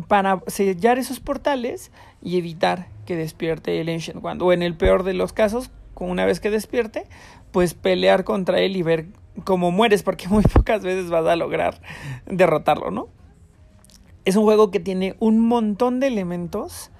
para 0.08 0.40
sellar 0.46 0.98
esos 0.98 1.20
portales 1.20 1.90
y 2.22 2.38
evitar 2.38 2.88
que 3.10 3.16
despierte 3.16 3.80
el 3.80 3.88
Ancient 3.88 4.24
One. 4.24 4.40
O 4.40 4.52
en 4.52 4.62
el 4.62 4.76
peor 4.76 5.02
de 5.02 5.14
los 5.14 5.32
casos, 5.32 5.72
una 5.96 6.24
vez 6.26 6.38
que 6.38 6.48
despierte, 6.48 7.08
pues 7.50 7.74
pelear 7.74 8.22
contra 8.22 8.60
él 8.60 8.76
y 8.76 8.82
ver 8.82 9.06
cómo 9.42 9.72
mueres, 9.72 10.04
porque 10.04 10.28
muy 10.30 10.44
pocas 10.44 10.84
veces 10.84 11.10
vas 11.10 11.26
a 11.26 11.34
lograr 11.34 11.80
derrotarlo, 12.26 12.92
¿no? 12.92 13.08
Es 14.24 14.36
un 14.36 14.44
juego 14.44 14.70
que 14.70 14.78
tiene 14.78 15.16
un 15.18 15.40
montón 15.40 15.98
de 15.98 16.06
elementos 16.06 16.92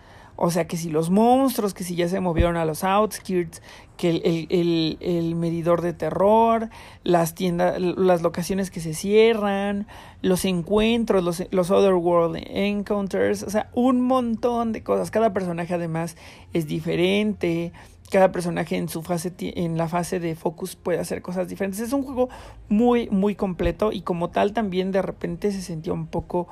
o 0.42 0.50
sea, 0.50 0.66
que 0.66 0.79
si 0.79 0.88
los 0.88 1.11
monstruos, 1.11 1.74
que 1.74 1.85
si 1.85 1.94
ya 1.94 2.09
se 2.09 2.18
movieron 2.18 2.57
a 2.57 2.64
los 2.64 2.83
outskirts, 2.83 3.61
que 3.98 4.09
el, 4.09 4.46
el, 4.48 4.96
el, 5.03 5.35
medidor 5.35 5.83
de 5.83 5.92
terror, 5.92 6.70
las 7.05 7.35
tiendas, 7.35 7.79
las 7.79 8.22
locaciones 8.22 8.70
que 8.70 8.81
se 8.81 8.94
cierran, 8.94 9.87
los 10.22 10.46
encuentros, 10.46 11.22
los, 11.22 11.42
los 11.50 11.70
Otherworld 11.70 12.42
Encounters, 12.48 13.42
o 13.42 13.50
sea, 13.50 13.68
un 13.74 14.00
montón 14.00 14.72
de 14.72 14.83
cosas. 14.83 15.11
Cada 15.11 15.35
personaje 15.35 15.74
además 15.74 16.16
es 16.55 16.66
diferente. 16.66 17.74
Cada 18.11 18.33
personaje 18.33 18.79
en 18.79 18.88
su 18.88 19.03
fase, 19.03 19.35
en 19.38 19.76
la 19.76 19.88
fase 19.88 20.20
de 20.20 20.37
focus 20.37 20.74
puede 20.74 21.00
hacer 21.00 21.20
cosas 21.20 21.48
diferentes. 21.48 21.81
Es 21.81 21.92
un 21.92 22.03
juego 22.03 22.31
muy, 22.70 23.11
muy 23.11 23.35
completo 23.35 23.92
y 23.92 24.00
como 24.00 24.31
tal 24.31 24.55
también 24.55 24.90
de 24.90 25.03
repente 25.03 25.53
se 25.53 25.61
sentía 25.61 25.92
un 25.92 26.07
poco 26.07 26.48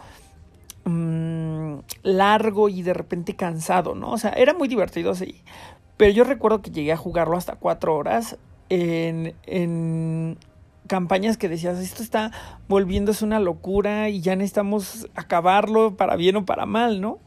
Mm, 0.89 1.81
largo 2.03 2.71
y 2.71 2.81
de 2.81 2.95
repente 2.95 3.37
cansado, 3.37 3.95
¿no? 3.95 4.11
O 4.11 4.17
sea, 4.17 4.31
era 4.31 4.55
muy 4.55 4.69
divertido, 4.69 5.15
sí. 5.15 5.43
Pero 5.99 6.13
yo 6.15 6.25
recuerdo 6.25 6.63
que 6.63 6.71
llegué 6.71 6.93
a 6.93 6.97
jugarlo 6.97 7.37
hasta 7.37 7.57
cuatro 7.57 7.95
horas 7.95 8.39
en, 8.71 9.35
en 9.45 10.39
campañas 10.87 11.37
que 11.37 11.51
decías, 11.51 11.79
esto 11.79 12.03
está 12.03 12.33
volviéndose 12.69 13.23
una 13.23 13.39
locura 13.39 14.09
y 14.09 14.23
ya 14.23 14.35
necesitamos 14.35 15.09
acabarlo 15.15 15.95
para 15.95 16.17
bien 16.17 16.37
o 16.37 16.47
para 16.47 16.65
mal, 16.65 17.03
¿no? 17.03 17.19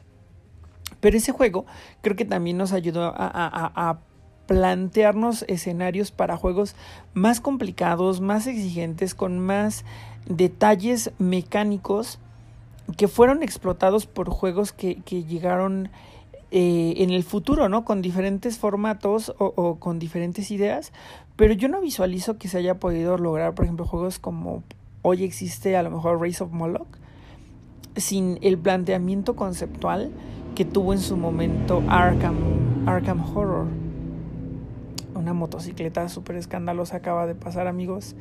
Pero 1.00 1.18
ese 1.18 1.32
juego 1.32 1.68
creo 2.02 2.16
que 2.16 2.26
también 2.26 2.58
nos 2.58 2.74
ayudó 2.74 3.04
a, 3.04 3.14
a, 3.16 3.90
a 3.90 4.00
plantearnos 4.48 5.46
escenarios 5.48 6.12
para 6.12 6.36
juegos 6.36 6.76
más 7.14 7.42
complicados, 7.42 8.22
más 8.22 8.48
exigentes, 8.48 9.14
con 9.14 9.38
más 9.38 9.86
detalles 10.26 11.12
mecánicos 11.20 12.20
que 12.98 13.08
fueron 13.08 13.44
explotados 13.44 14.06
por 14.06 14.30
juegos 14.30 14.72
que, 14.72 14.98
que 15.02 15.24
llegaron 15.24 15.90
eh, 16.54 16.96
en 16.98 17.12
el 17.12 17.24
futuro, 17.24 17.70
¿no? 17.70 17.86
Con 17.86 18.02
diferentes 18.02 18.60
formatos 18.60 19.34
o, 19.38 19.78
con 19.80 20.00
diferentes 20.00 20.52
ideas, 20.52 20.92
pero 21.38 21.54
yo 21.54 21.70
no 21.70 21.80
visualizo 21.80 22.38
que 22.38 22.50
se 22.50 22.58
haya 22.58 22.78
podido 22.78 23.18
lograr, 23.18 23.56
por 23.56 23.64
ejemplo, 23.64 23.86
juegos 23.86 24.20
como 24.20 24.62
hoy 25.02 25.24
existe 25.24 25.78
a 25.78 25.84
lo 25.84 25.92
mejor 25.92 26.20
Race 26.20 26.44
of 26.44 26.52
Moloch, 26.52 26.90
sin 27.96 28.38
el 28.42 28.58
planteamiento 28.58 29.38
conceptual 29.38 30.12
que 30.54 30.66
tuvo 30.66 30.92
en 30.92 31.00
su 31.00 31.16
momento 31.16 31.84
Arkham, 31.88 32.36
Arkham 32.86 33.22
Horror. 33.34 33.68
Una 35.16 35.34
motocicleta 35.34 36.10
súper 36.10 36.36
escandalosa 36.36 36.98
acaba 36.98 37.28
de 37.28 37.36
pasar, 37.36 37.68
amigos. 37.68 38.14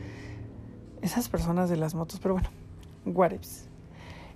Esas 1.02 1.28
personas 1.28 1.68
de 1.68 1.78
las 1.78 1.96
motos, 1.96 2.20
pero 2.20 2.34
bueno, 2.34 2.48
what. 3.06 3.32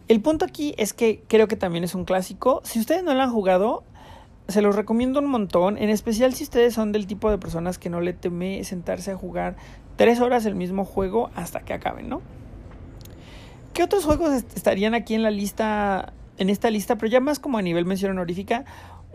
El 0.06 0.20
punto 0.20 0.44
aquí 0.44 0.74
es 0.76 0.92
que 0.92 1.22
creo 1.28 1.48
que 1.48 1.56
también 1.56 1.82
es 1.82 1.94
un 1.94 2.04
clásico. 2.04 2.60
Si 2.64 2.78
ustedes 2.78 3.02
no 3.02 3.14
lo 3.14 3.22
han 3.22 3.32
jugado, 3.32 3.84
se 4.48 4.60
los 4.60 4.76
recomiendo 4.76 5.20
un 5.20 5.26
montón. 5.26 5.78
En 5.78 5.88
especial 5.88 6.34
si 6.34 6.44
ustedes 6.44 6.74
son 6.74 6.92
del 6.92 7.06
tipo 7.06 7.30
de 7.30 7.38
personas 7.38 7.78
que 7.78 7.88
no 7.88 8.00
le 8.00 8.12
teme 8.12 8.62
sentarse 8.64 9.12
a 9.12 9.16
jugar 9.16 9.56
tres 9.96 10.20
horas 10.20 10.44
el 10.44 10.54
mismo 10.54 10.84
juego 10.84 11.30
hasta 11.34 11.60
que 11.60 11.72
acaben, 11.72 12.08
¿no? 12.08 12.20
¿Qué 13.72 13.82
otros 13.82 14.04
juegos 14.04 14.44
estarían 14.54 14.94
aquí 14.94 15.14
en 15.14 15.22
la 15.22 15.30
lista, 15.30 16.12
en 16.38 16.50
esta 16.50 16.70
lista, 16.70 16.96
pero 16.96 17.10
ya 17.10 17.20
más 17.20 17.38
como 17.38 17.58
a 17.58 17.62
nivel 17.62 17.86
mención 17.86 18.12
honorífica? 18.12 18.64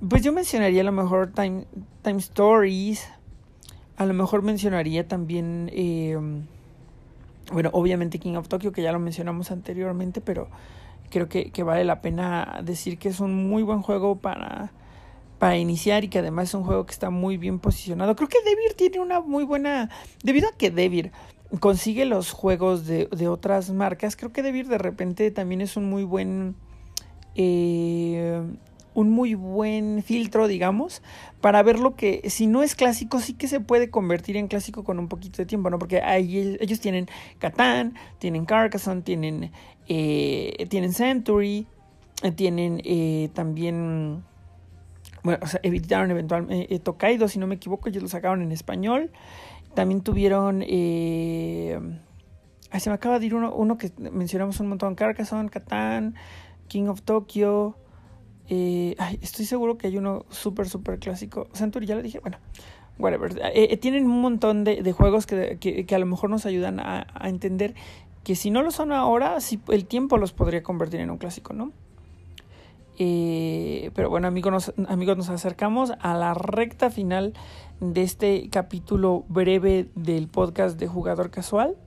Pues 0.08 0.24
yo 0.24 0.34
mencionaría 0.34 0.82
a 0.82 0.86
lo 0.86 0.92
mejor 0.92 1.32
Time, 1.34 1.66
Time 2.02 2.18
Stories, 2.18 3.08
a 3.96 4.06
lo 4.06 4.14
mejor 4.14 4.42
mencionaría 4.42 5.08
también, 5.08 5.70
eh, 5.72 6.18
bueno, 7.54 7.70
obviamente 7.74 8.18
King 8.18 8.36
of 8.36 8.48
Tokyo, 8.48 8.72
que 8.72 8.82
ya 8.82 8.92
lo 8.92 9.00
mencionamos 9.00 9.52
anteriormente, 9.52 10.20
pero 10.20 10.50
creo 11.10 11.28
que, 11.30 11.52
que, 11.52 11.64
vale 11.64 11.84
la 11.84 12.02
pena 12.02 12.62
decir 12.64 12.98
que 12.98 13.10
es 13.10 13.20
un 13.20 13.50
muy 13.50 13.64
buen 13.64 13.82
juego 13.82 14.18
para, 14.18 14.72
para 15.38 15.58
iniciar 15.58 16.04
y 16.04 16.10
que 16.10 16.20
además 16.20 16.50
es 16.50 16.54
un 16.54 16.64
juego 16.64 16.86
que 16.86 16.94
está 16.94 17.10
muy 17.10 17.38
bien 17.38 17.60
posicionado. 17.60 18.16
Creo 18.16 18.30
que 18.30 18.42
Devir 18.44 18.74
tiene 18.76 19.00
una 19.00 19.20
muy 19.22 19.44
buena... 19.44 19.90
Debido 20.24 20.50
a 20.50 20.58
que 20.58 20.72
Devir 20.72 21.12
consigue 21.60 22.06
los 22.06 22.32
juegos 22.32 22.86
de, 22.86 23.08
de 23.08 23.28
otras 23.28 23.72
marcas, 23.72 24.16
creo 24.16 24.32
que 24.32 24.44
Devir 24.44 24.68
de 24.68 24.78
repente 24.78 25.32
también 25.32 25.62
es 25.62 25.78
un 25.78 25.90
muy 25.90 26.04
buen 26.04 26.56
eh, 27.36 28.42
un 29.00 29.10
muy 29.10 29.34
buen 29.34 30.04
filtro, 30.04 30.48
digamos, 30.48 31.02
para 31.40 31.64
ver 31.64 31.80
lo 31.80 31.96
que, 31.96 32.30
si 32.30 32.48
no 32.48 32.64
es 32.64 32.76
clásico, 32.76 33.20
sí 33.20 33.34
que 33.34 33.48
se 33.48 33.62
puede 33.62 33.90
convertir 33.90 34.36
en 34.36 34.50
clásico 34.50 34.84
con 34.84 35.00
un 35.00 35.08
poquito 35.08 35.38
de 35.38 35.46
tiempo, 35.46 35.70
¿no? 35.70 35.80
Porque 35.80 36.02
ahí, 36.02 36.58
ellos 36.60 36.82
tienen 36.82 37.08
Catán, 37.38 37.94
tienen 38.18 38.46
Carcassonne, 38.46 39.02
tienen, 39.02 39.52
eh, 39.88 40.68
tienen 40.70 40.92
Century, 40.92 41.66
eh, 42.24 42.32
tienen 42.34 42.82
eh, 42.84 43.30
también, 43.34 44.26
bueno, 45.24 45.40
o 45.42 45.48
sea, 45.48 45.62
evitaron 45.64 46.12
eventualmente 46.12 46.76
eh, 46.76 46.80
Tokaido, 46.80 47.30
si 47.30 47.40
no 47.40 47.48
me 47.48 47.56
equivoco, 47.56 47.88
ellos 47.88 48.04
lo 48.04 48.10
sacaron 48.10 48.42
en 48.42 48.52
español. 48.52 49.12
También 49.76 50.02
tuvieron, 50.02 50.62
eh, 50.68 51.80
se 52.78 52.90
me 52.90 52.96
acaba 52.96 53.20
de 53.20 53.28
ir 53.28 53.36
uno, 53.36 53.54
uno 53.54 53.78
que 53.78 53.94
mencionamos 53.98 54.60
un 54.60 54.68
montón, 54.68 54.96
Carcassonne, 54.96 55.50
Catán, 55.50 56.16
King 56.68 56.88
of 56.88 57.02
Tokyo. 57.04 57.78
Eh, 58.50 58.96
estoy 59.22 59.46
seguro 59.46 59.78
que 59.78 59.88
hay 59.88 59.98
uno 59.98 60.26
súper, 60.30 60.68
súper 60.68 61.00
clásico. 61.00 61.48
Century, 61.54 61.86
ya 61.86 61.96
lo 61.96 62.02
dije, 62.02 62.20
bueno, 62.20 62.38
whatever. 63.00 63.32
Eh, 63.54 63.70
eh, 63.72 63.78
tienen 63.78 64.06
un 64.06 64.22
montón 64.22 64.64
de, 64.64 64.92
juegos 64.92 65.26
que, 65.26 65.58
que, 65.60 65.96
a 65.96 66.00
lo 66.00 66.06
mejor 66.06 66.30
nos 66.30 66.46
ayudan 66.46 66.80
a, 66.80 67.08
entender 67.24 67.74
que 68.24 68.36
si 68.36 68.52
no 68.52 68.62
lo 68.62 68.72
son 68.72 68.92
ahora, 68.92 69.38
el 69.70 69.86
tiempo 69.86 70.18
los 70.18 70.34
podría 70.34 70.62
convertir 70.62 71.00
en 71.00 71.10
un 71.10 71.18
clásico, 71.18 71.54
¿no? 71.54 71.72
Eh, 73.02 73.92
pero 73.96 74.10
bueno, 74.10 74.28
amigos 74.28 74.74
amigos, 74.90 75.16
nos 75.16 75.30
acercamos 75.30 75.94
a 76.02 76.14
la 76.16 76.34
recta 76.34 76.90
final 76.90 77.34
de 77.80 78.04
este 78.04 78.50
capítulo 78.50 79.24
breve 79.30 79.88
del 79.96 80.28
podcast 80.28 80.78
de 80.78 80.88
Jugador 80.88 81.32
Casual. 81.32 81.78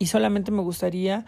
Y 0.00 0.06
solamente 0.06 0.50
me 0.50 0.62
gustaría 0.62 1.24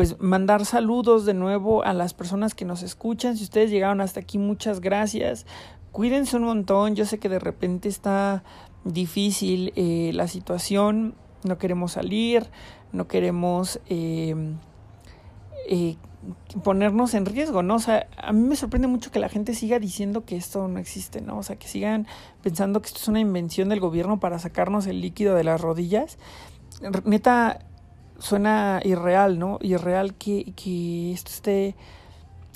pues 0.00 0.18
mandar 0.18 0.64
saludos 0.64 1.26
de 1.26 1.34
nuevo 1.34 1.84
a 1.84 1.92
las 1.92 2.14
personas 2.14 2.54
que 2.54 2.64
nos 2.64 2.82
escuchan. 2.82 3.36
Si 3.36 3.44
ustedes 3.44 3.70
llegaron 3.70 4.00
hasta 4.00 4.20
aquí, 4.20 4.38
muchas 4.38 4.80
gracias. 4.80 5.44
Cuídense 5.92 6.38
un 6.38 6.44
montón. 6.44 6.96
Yo 6.96 7.04
sé 7.04 7.18
que 7.18 7.28
de 7.28 7.38
repente 7.38 7.90
está 7.90 8.42
difícil 8.82 9.74
eh, 9.76 10.10
la 10.14 10.26
situación. 10.26 11.16
No 11.44 11.58
queremos 11.58 11.92
salir, 11.92 12.46
no 12.92 13.08
queremos 13.08 13.78
eh, 13.90 14.54
eh, 15.68 15.96
ponernos 16.64 17.12
en 17.12 17.26
riesgo, 17.26 17.62
¿no? 17.62 17.74
O 17.74 17.80
sea, 17.80 18.06
a 18.16 18.32
mí 18.32 18.40
me 18.40 18.56
sorprende 18.56 18.88
mucho 18.88 19.10
que 19.10 19.18
la 19.18 19.28
gente 19.28 19.52
siga 19.52 19.78
diciendo 19.78 20.24
que 20.24 20.36
esto 20.36 20.66
no 20.66 20.78
existe, 20.78 21.20
¿no? 21.20 21.36
O 21.36 21.42
sea, 21.42 21.56
que 21.56 21.68
sigan 21.68 22.06
pensando 22.40 22.80
que 22.80 22.86
esto 22.86 23.00
es 23.00 23.08
una 23.08 23.20
invención 23.20 23.68
del 23.68 23.80
gobierno 23.80 24.18
para 24.18 24.38
sacarnos 24.38 24.86
el 24.86 25.02
líquido 25.02 25.34
de 25.34 25.44
las 25.44 25.60
rodillas. 25.60 26.16
Neta, 27.04 27.66
suena 28.20 28.80
irreal, 28.84 29.38
¿no? 29.38 29.58
Irreal 29.60 30.14
que, 30.14 30.52
que 30.54 31.12
esto 31.12 31.30
esté 31.30 31.74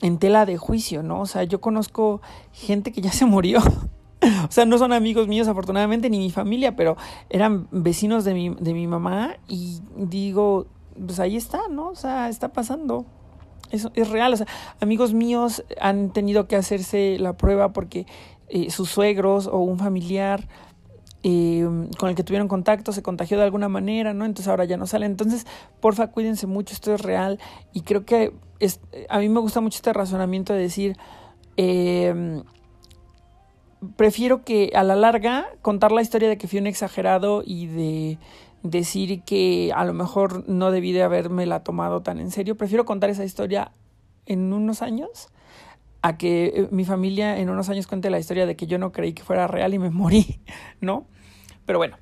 en 0.03 0.19
tela 0.19 0.47
de 0.47 0.57
juicio, 0.57 1.03
¿no? 1.03 1.23
O 1.23 1.27
sea, 1.27 1.45
yo 1.45 1.61
conozco 1.61 2.21
gente 2.53 2.93
que 2.93 3.01
ya 3.01 3.13
se 3.13 3.25
murió. 3.25 3.61
o 4.49 4.53
sea, 4.53 4.65
no 4.65 4.79
son 4.79 4.93
amigos 4.93 5.29
míos 5.29 5.49
afortunadamente 5.49 6.11
ni 6.11 6.19
mi 6.19 6.31
familia, 6.31 6.77
pero 6.77 6.97
eran 7.31 7.69
vecinos 7.71 8.25
de 8.25 8.35
mi, 8.35 8.51
de 8.51 8.75
mi 8.75 8.87
mamá 8.87 9.37
y 9.49 9.81
digo, 9.97 10.67
pues 10.95 11.21
ahí 11.21 11.37
está, 11.37 11.63
¿no? 11.71 11.89
O 11.89 11.97
sea, 11.97 12.29
está 12.29 12.49
pasando. 12.49 13.07
Es, 13.71 13.89
es 13.95 14.09
real, 14.11 14.33
o 14.35 14.37
sea, 14.37 14.47
amigos 14.81 15.15
míos 15.15 15.65
han 15.81 16.11
tenido 16.11 16.47
que 16.47 16.57
hacerse 16.57 17.17
la 17.19 17.33
prueba 17.33 17.73
porque 17.73 18.07
eh, 18.49 18.71
sus 18.71 18.91
suegros 18.91 19.47
o 19.47 19.59
un 19.59 19.79
familiar 19.79 20.47
eh, 21.27 21.67
con 21.99 22.11
el 22.11 22.15
que 22.15 22.23
tuvieron 22.23 22.49
contacto 22.49 22.93
se 22.93 23.03
contagió 23.03 23.39
de 23.39 23.45
alguna 23.45 23.71
manera, 23.71 24.13
¿no? 24.13 24.27
Entonces 24.27 24.47
ahora 24.47 24.67
ya 24.67 24.77
no 24.77 24.87
sale. 24.87 25.07
Entonces, 25.07 25.47
porfa, 25.81 26.09
cuídense 26.09 26.47
mucho, 26.47 26.75
esto 26.75 26.93
es 26.93 27.01
real. 27.01 27.41
Y 27.73 27.81
creo 27.81 28.05
que 28.05 28.35
a 29.09 29.19
mí 29.19 29.29
me 29.31 29.41
gusta 29.41 29.63
mucho 29.63 29.77
este 29.77 29.95
razonamiento 29.95 30.53
de 30.53 30.61
decir, 30.61 30.99
eh, 31.57 32.43
prefiero 33.97 34.45
que 34.45 34.71
a 34.75 34.85
la 34.85 34.97
larga 34.97 35.47
contar 35.63 35.93
la 35.93 36.03
historia 36.03 36.29
de 36.29 36.37
que 36.37 36.47
fui 36.47 36.59
un 36.59 36.67
exagerado 36.67 37.43
y 37.45 37.69
de 37.69 38.19
decir 38.63 39.23
que 39.23 39.73
a 39.75 39.85
lo 39.87 39.95
mejor 39.95 40.47
no 40.47 40.71
debí 40.71 40.93
de 40.93 41.05
haberme 41.05 41.47
la 41.47 41.63
tomado 41.63 42.03
tan 42.03 42.19
en 42.19 42.31
serio. 42.31 42.57
Prefiero 42.57 42.85
contar 42.85 43.09
esa 43.09 43.25
historia 43.25 43.73
en 44.27 44.53
unos 44.53 44.83
años 44.83 45.29
a 46.03 46.19
que 46.19 46.69
mi 46.71 46.85
familia 46.85 47.39
en 47.39 47.49
unos 47.49 47.71
años 47.71 47.87
cuente 47.87 48.11
la 48.11 48.19
historia 48.19 48.45
de 48.45 48.57
que 48.57 48.67
yo 48.67 48.79
no 48.79 48.93
creí 48.93 49.15
que 49.15 49.23
fuera 49.23 49.47
real 49.47 49.73
y 49.73 49.79
me 49.79 49.89
morí, 49.89 50.41
¿no? 50.83 51.07
Pero 51.67 51.79
bueno, 51.79 51.97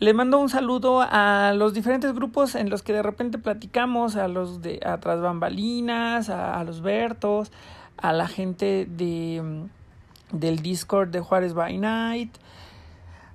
les 0.00 0.14
mando 0.14 0.38
un 0.38 0.48
saludo 0.48 1.00
a 1.02 1.52
los 1.56 1.74
diferentes 1.74 2.14
grupos 2.14 2.54
en 2.54 2.70
los 2.70 2.82
que 2.82 2.92
de 2.92 3.02
repente 3.02 3.38
platicamos, 3.38 4.14
a 4.14 4.28
los 4.28 4.62
de 4.62 4.80
Atrás 4.84 5.20
Bambalinas, 5.20 6.30
a, 6.30 6.60
a 6.60 6.62
los 6.62 6.82
Bertos, 6.82 7.50
a 7.96 8.12
la 8.12 8.28
gente 8.28 8.86
de, 8.88 9.66
del 10.30 10.60
Discord 10.60 11.08
de 11.08 11.18
Juárez 11.18 11.52
by 11.54 11.78
Night, 11.78 12.36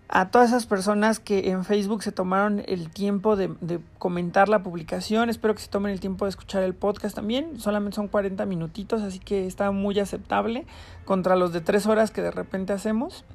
a 0.08 0.30
todas 0.30 0.52
esas 0.52 0.66
personas 0.66 1.20
que 1.20 1.50
en 1.50 1.66
Facebook 1.66 2.04
se 2.04 2.14
tomaron 2.14 2.64
el 2.68 2.90
tiempo 2.90 3.36
de, 3.36 3.54
de, 3.60 3.82
comentar 3.98 4.48
la 4.48 4.64
publicación. 4.64 5.30
Espero 5.30 5.56
que 5.56 5.62
se 5.62 5.70
tomen 5.70 5.92
el 5.92 6.00
tiempo 6.00 6.26
de 6.26 6.30
escuchar 6.30 6.64
el 6.64 6.76
podcast 6.76 7.16
también. 7.16 7.60
Solamente 7.60 7.96
son 7.96 8.08
40 8.08 8.46
minutitos, 8.46 9.02
así 9.02 9.20
que 9.20 9.48
está 9.48 9.72
muy 9.72 10.00
aceptable 10.00 10.66
contra 11.04 11.36
los 11.36 11.52
de 11.52 11.60
3 11.62 11.88
horas 11.88 12.12
que 12.12 12.22
de 12.22 12.32
repente 12.32 12.74
hacemos. 12.74 13.26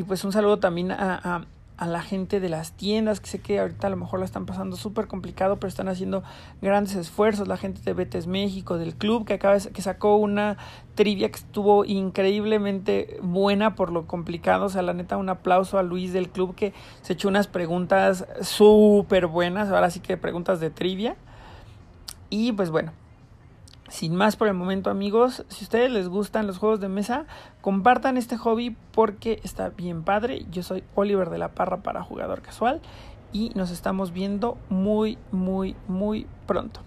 Y 0.00 0.02
pues 0.02 0.24
un 0.24 0.32
saludo 0.32 0.58
también 0.58 0.92
a, 0.92 1.44
a, 1.76 1.86
la 1.86 2.00
gente 2.00 2.40
de 2.40 2.48
las 2.48 2.72
tiendas, 2.72 3.20
que 3.20 3.26
sé 3.26 3.38
que 3.40 3.60
ahorita 3.60 3.86
a 3.86 3.90
lo 3.90 3.98
mejor 3.98 4.20
la 4.20 4.24
están 4.24 4.46
pasando 4.46 4.76
súper 4.76 5.08
complicado, 5.08 5.56
pero 5.56 5.68
están 5.68 5.90
haciendo 5.90 6.22
grandes 6.62 6.94
esfuerzos. 6.94 7.46
La 7.46 7.58
gente 7.58 7.82
de 7.82 7.92
Betes 7.92 8.26
México, 8.26 8.78
del 8.78 8.94
club, 8.94 9.26
que 9.26 9.34
acaba 9.34 9.58
que 9.58 9.82
sacó 9.82 10.16
una 10.16 10.56
trivia 10.94 11.30
que 11.30 11.40
estuvo 11.40 11.84
increíblemente 11.84 13.18
buena 13.20 13.74
por 13.74 13.92
lo 13.92 14.06
complicado. 14.06 14.64
O 14.64 14.68
sea, 14.70 14.80
la 14.80 14.94
neta, 14.94 15.18
un 15.18 15.28
aplauso 15.28 15.78
a 15.78 15.82
Luis 15.82 16.14
del 16.14 16.30
club 16.30 16.54
que 16.54 16.72
se 17.02 17.12
echó 17.12 17.28
unas 17.28 17.46
preguntas 17.46 18.26
súper 18.40 19.26
buenas. 19.26 19.68
Ahora 19.68 19.90
sí 19.90 20.00
que 20.00 20.16
preguntas 20.16 20.60
de 20.60 20.70
trivia. 20.70 21.14
Y 22.30 22.52
pues 22.52 22.70
bueno, 22.70 22.92
sin 23.90 24.14
más 24.14 24.36
por 24.36 24.48
el 24.48 24.54
momento 24.54 24.88
amigos, 24.88 25.44
si 25.48 25.64
a 25.64 25.66
ustedes 25.66 25.90
les 25.90 26.08
gustan 26.08 26.46
los 26.46 26.58
juegos 26.58 26.80
de 26.80 26.88
mesa, 26.88 27.26
compartan 27.60 28.16
este 28.16 28.36
hobby 28.36 28.76
porque 28.92 29.40
está 29.42 29.68
bien 29.68 30.04
padre. 30.04 30.46
Yo 30.50 30.62
soy 30.62 30.84
Oliver 30.94 31.28
de 31.28 31.38
la 31.38 31.48
Parra 31.48 31.78
para 31.78 32.02
jugador 32.02 32.40
casual 32.40 32.80
y 33.32 33.50
nos 33.54 33.70
estamos 33.70 34.12
viendo 34.12 34.56
muy, 34.68 35.18
muy, 35.32 35.76
muy 35.88 36.26
pronto. 36.46 36.80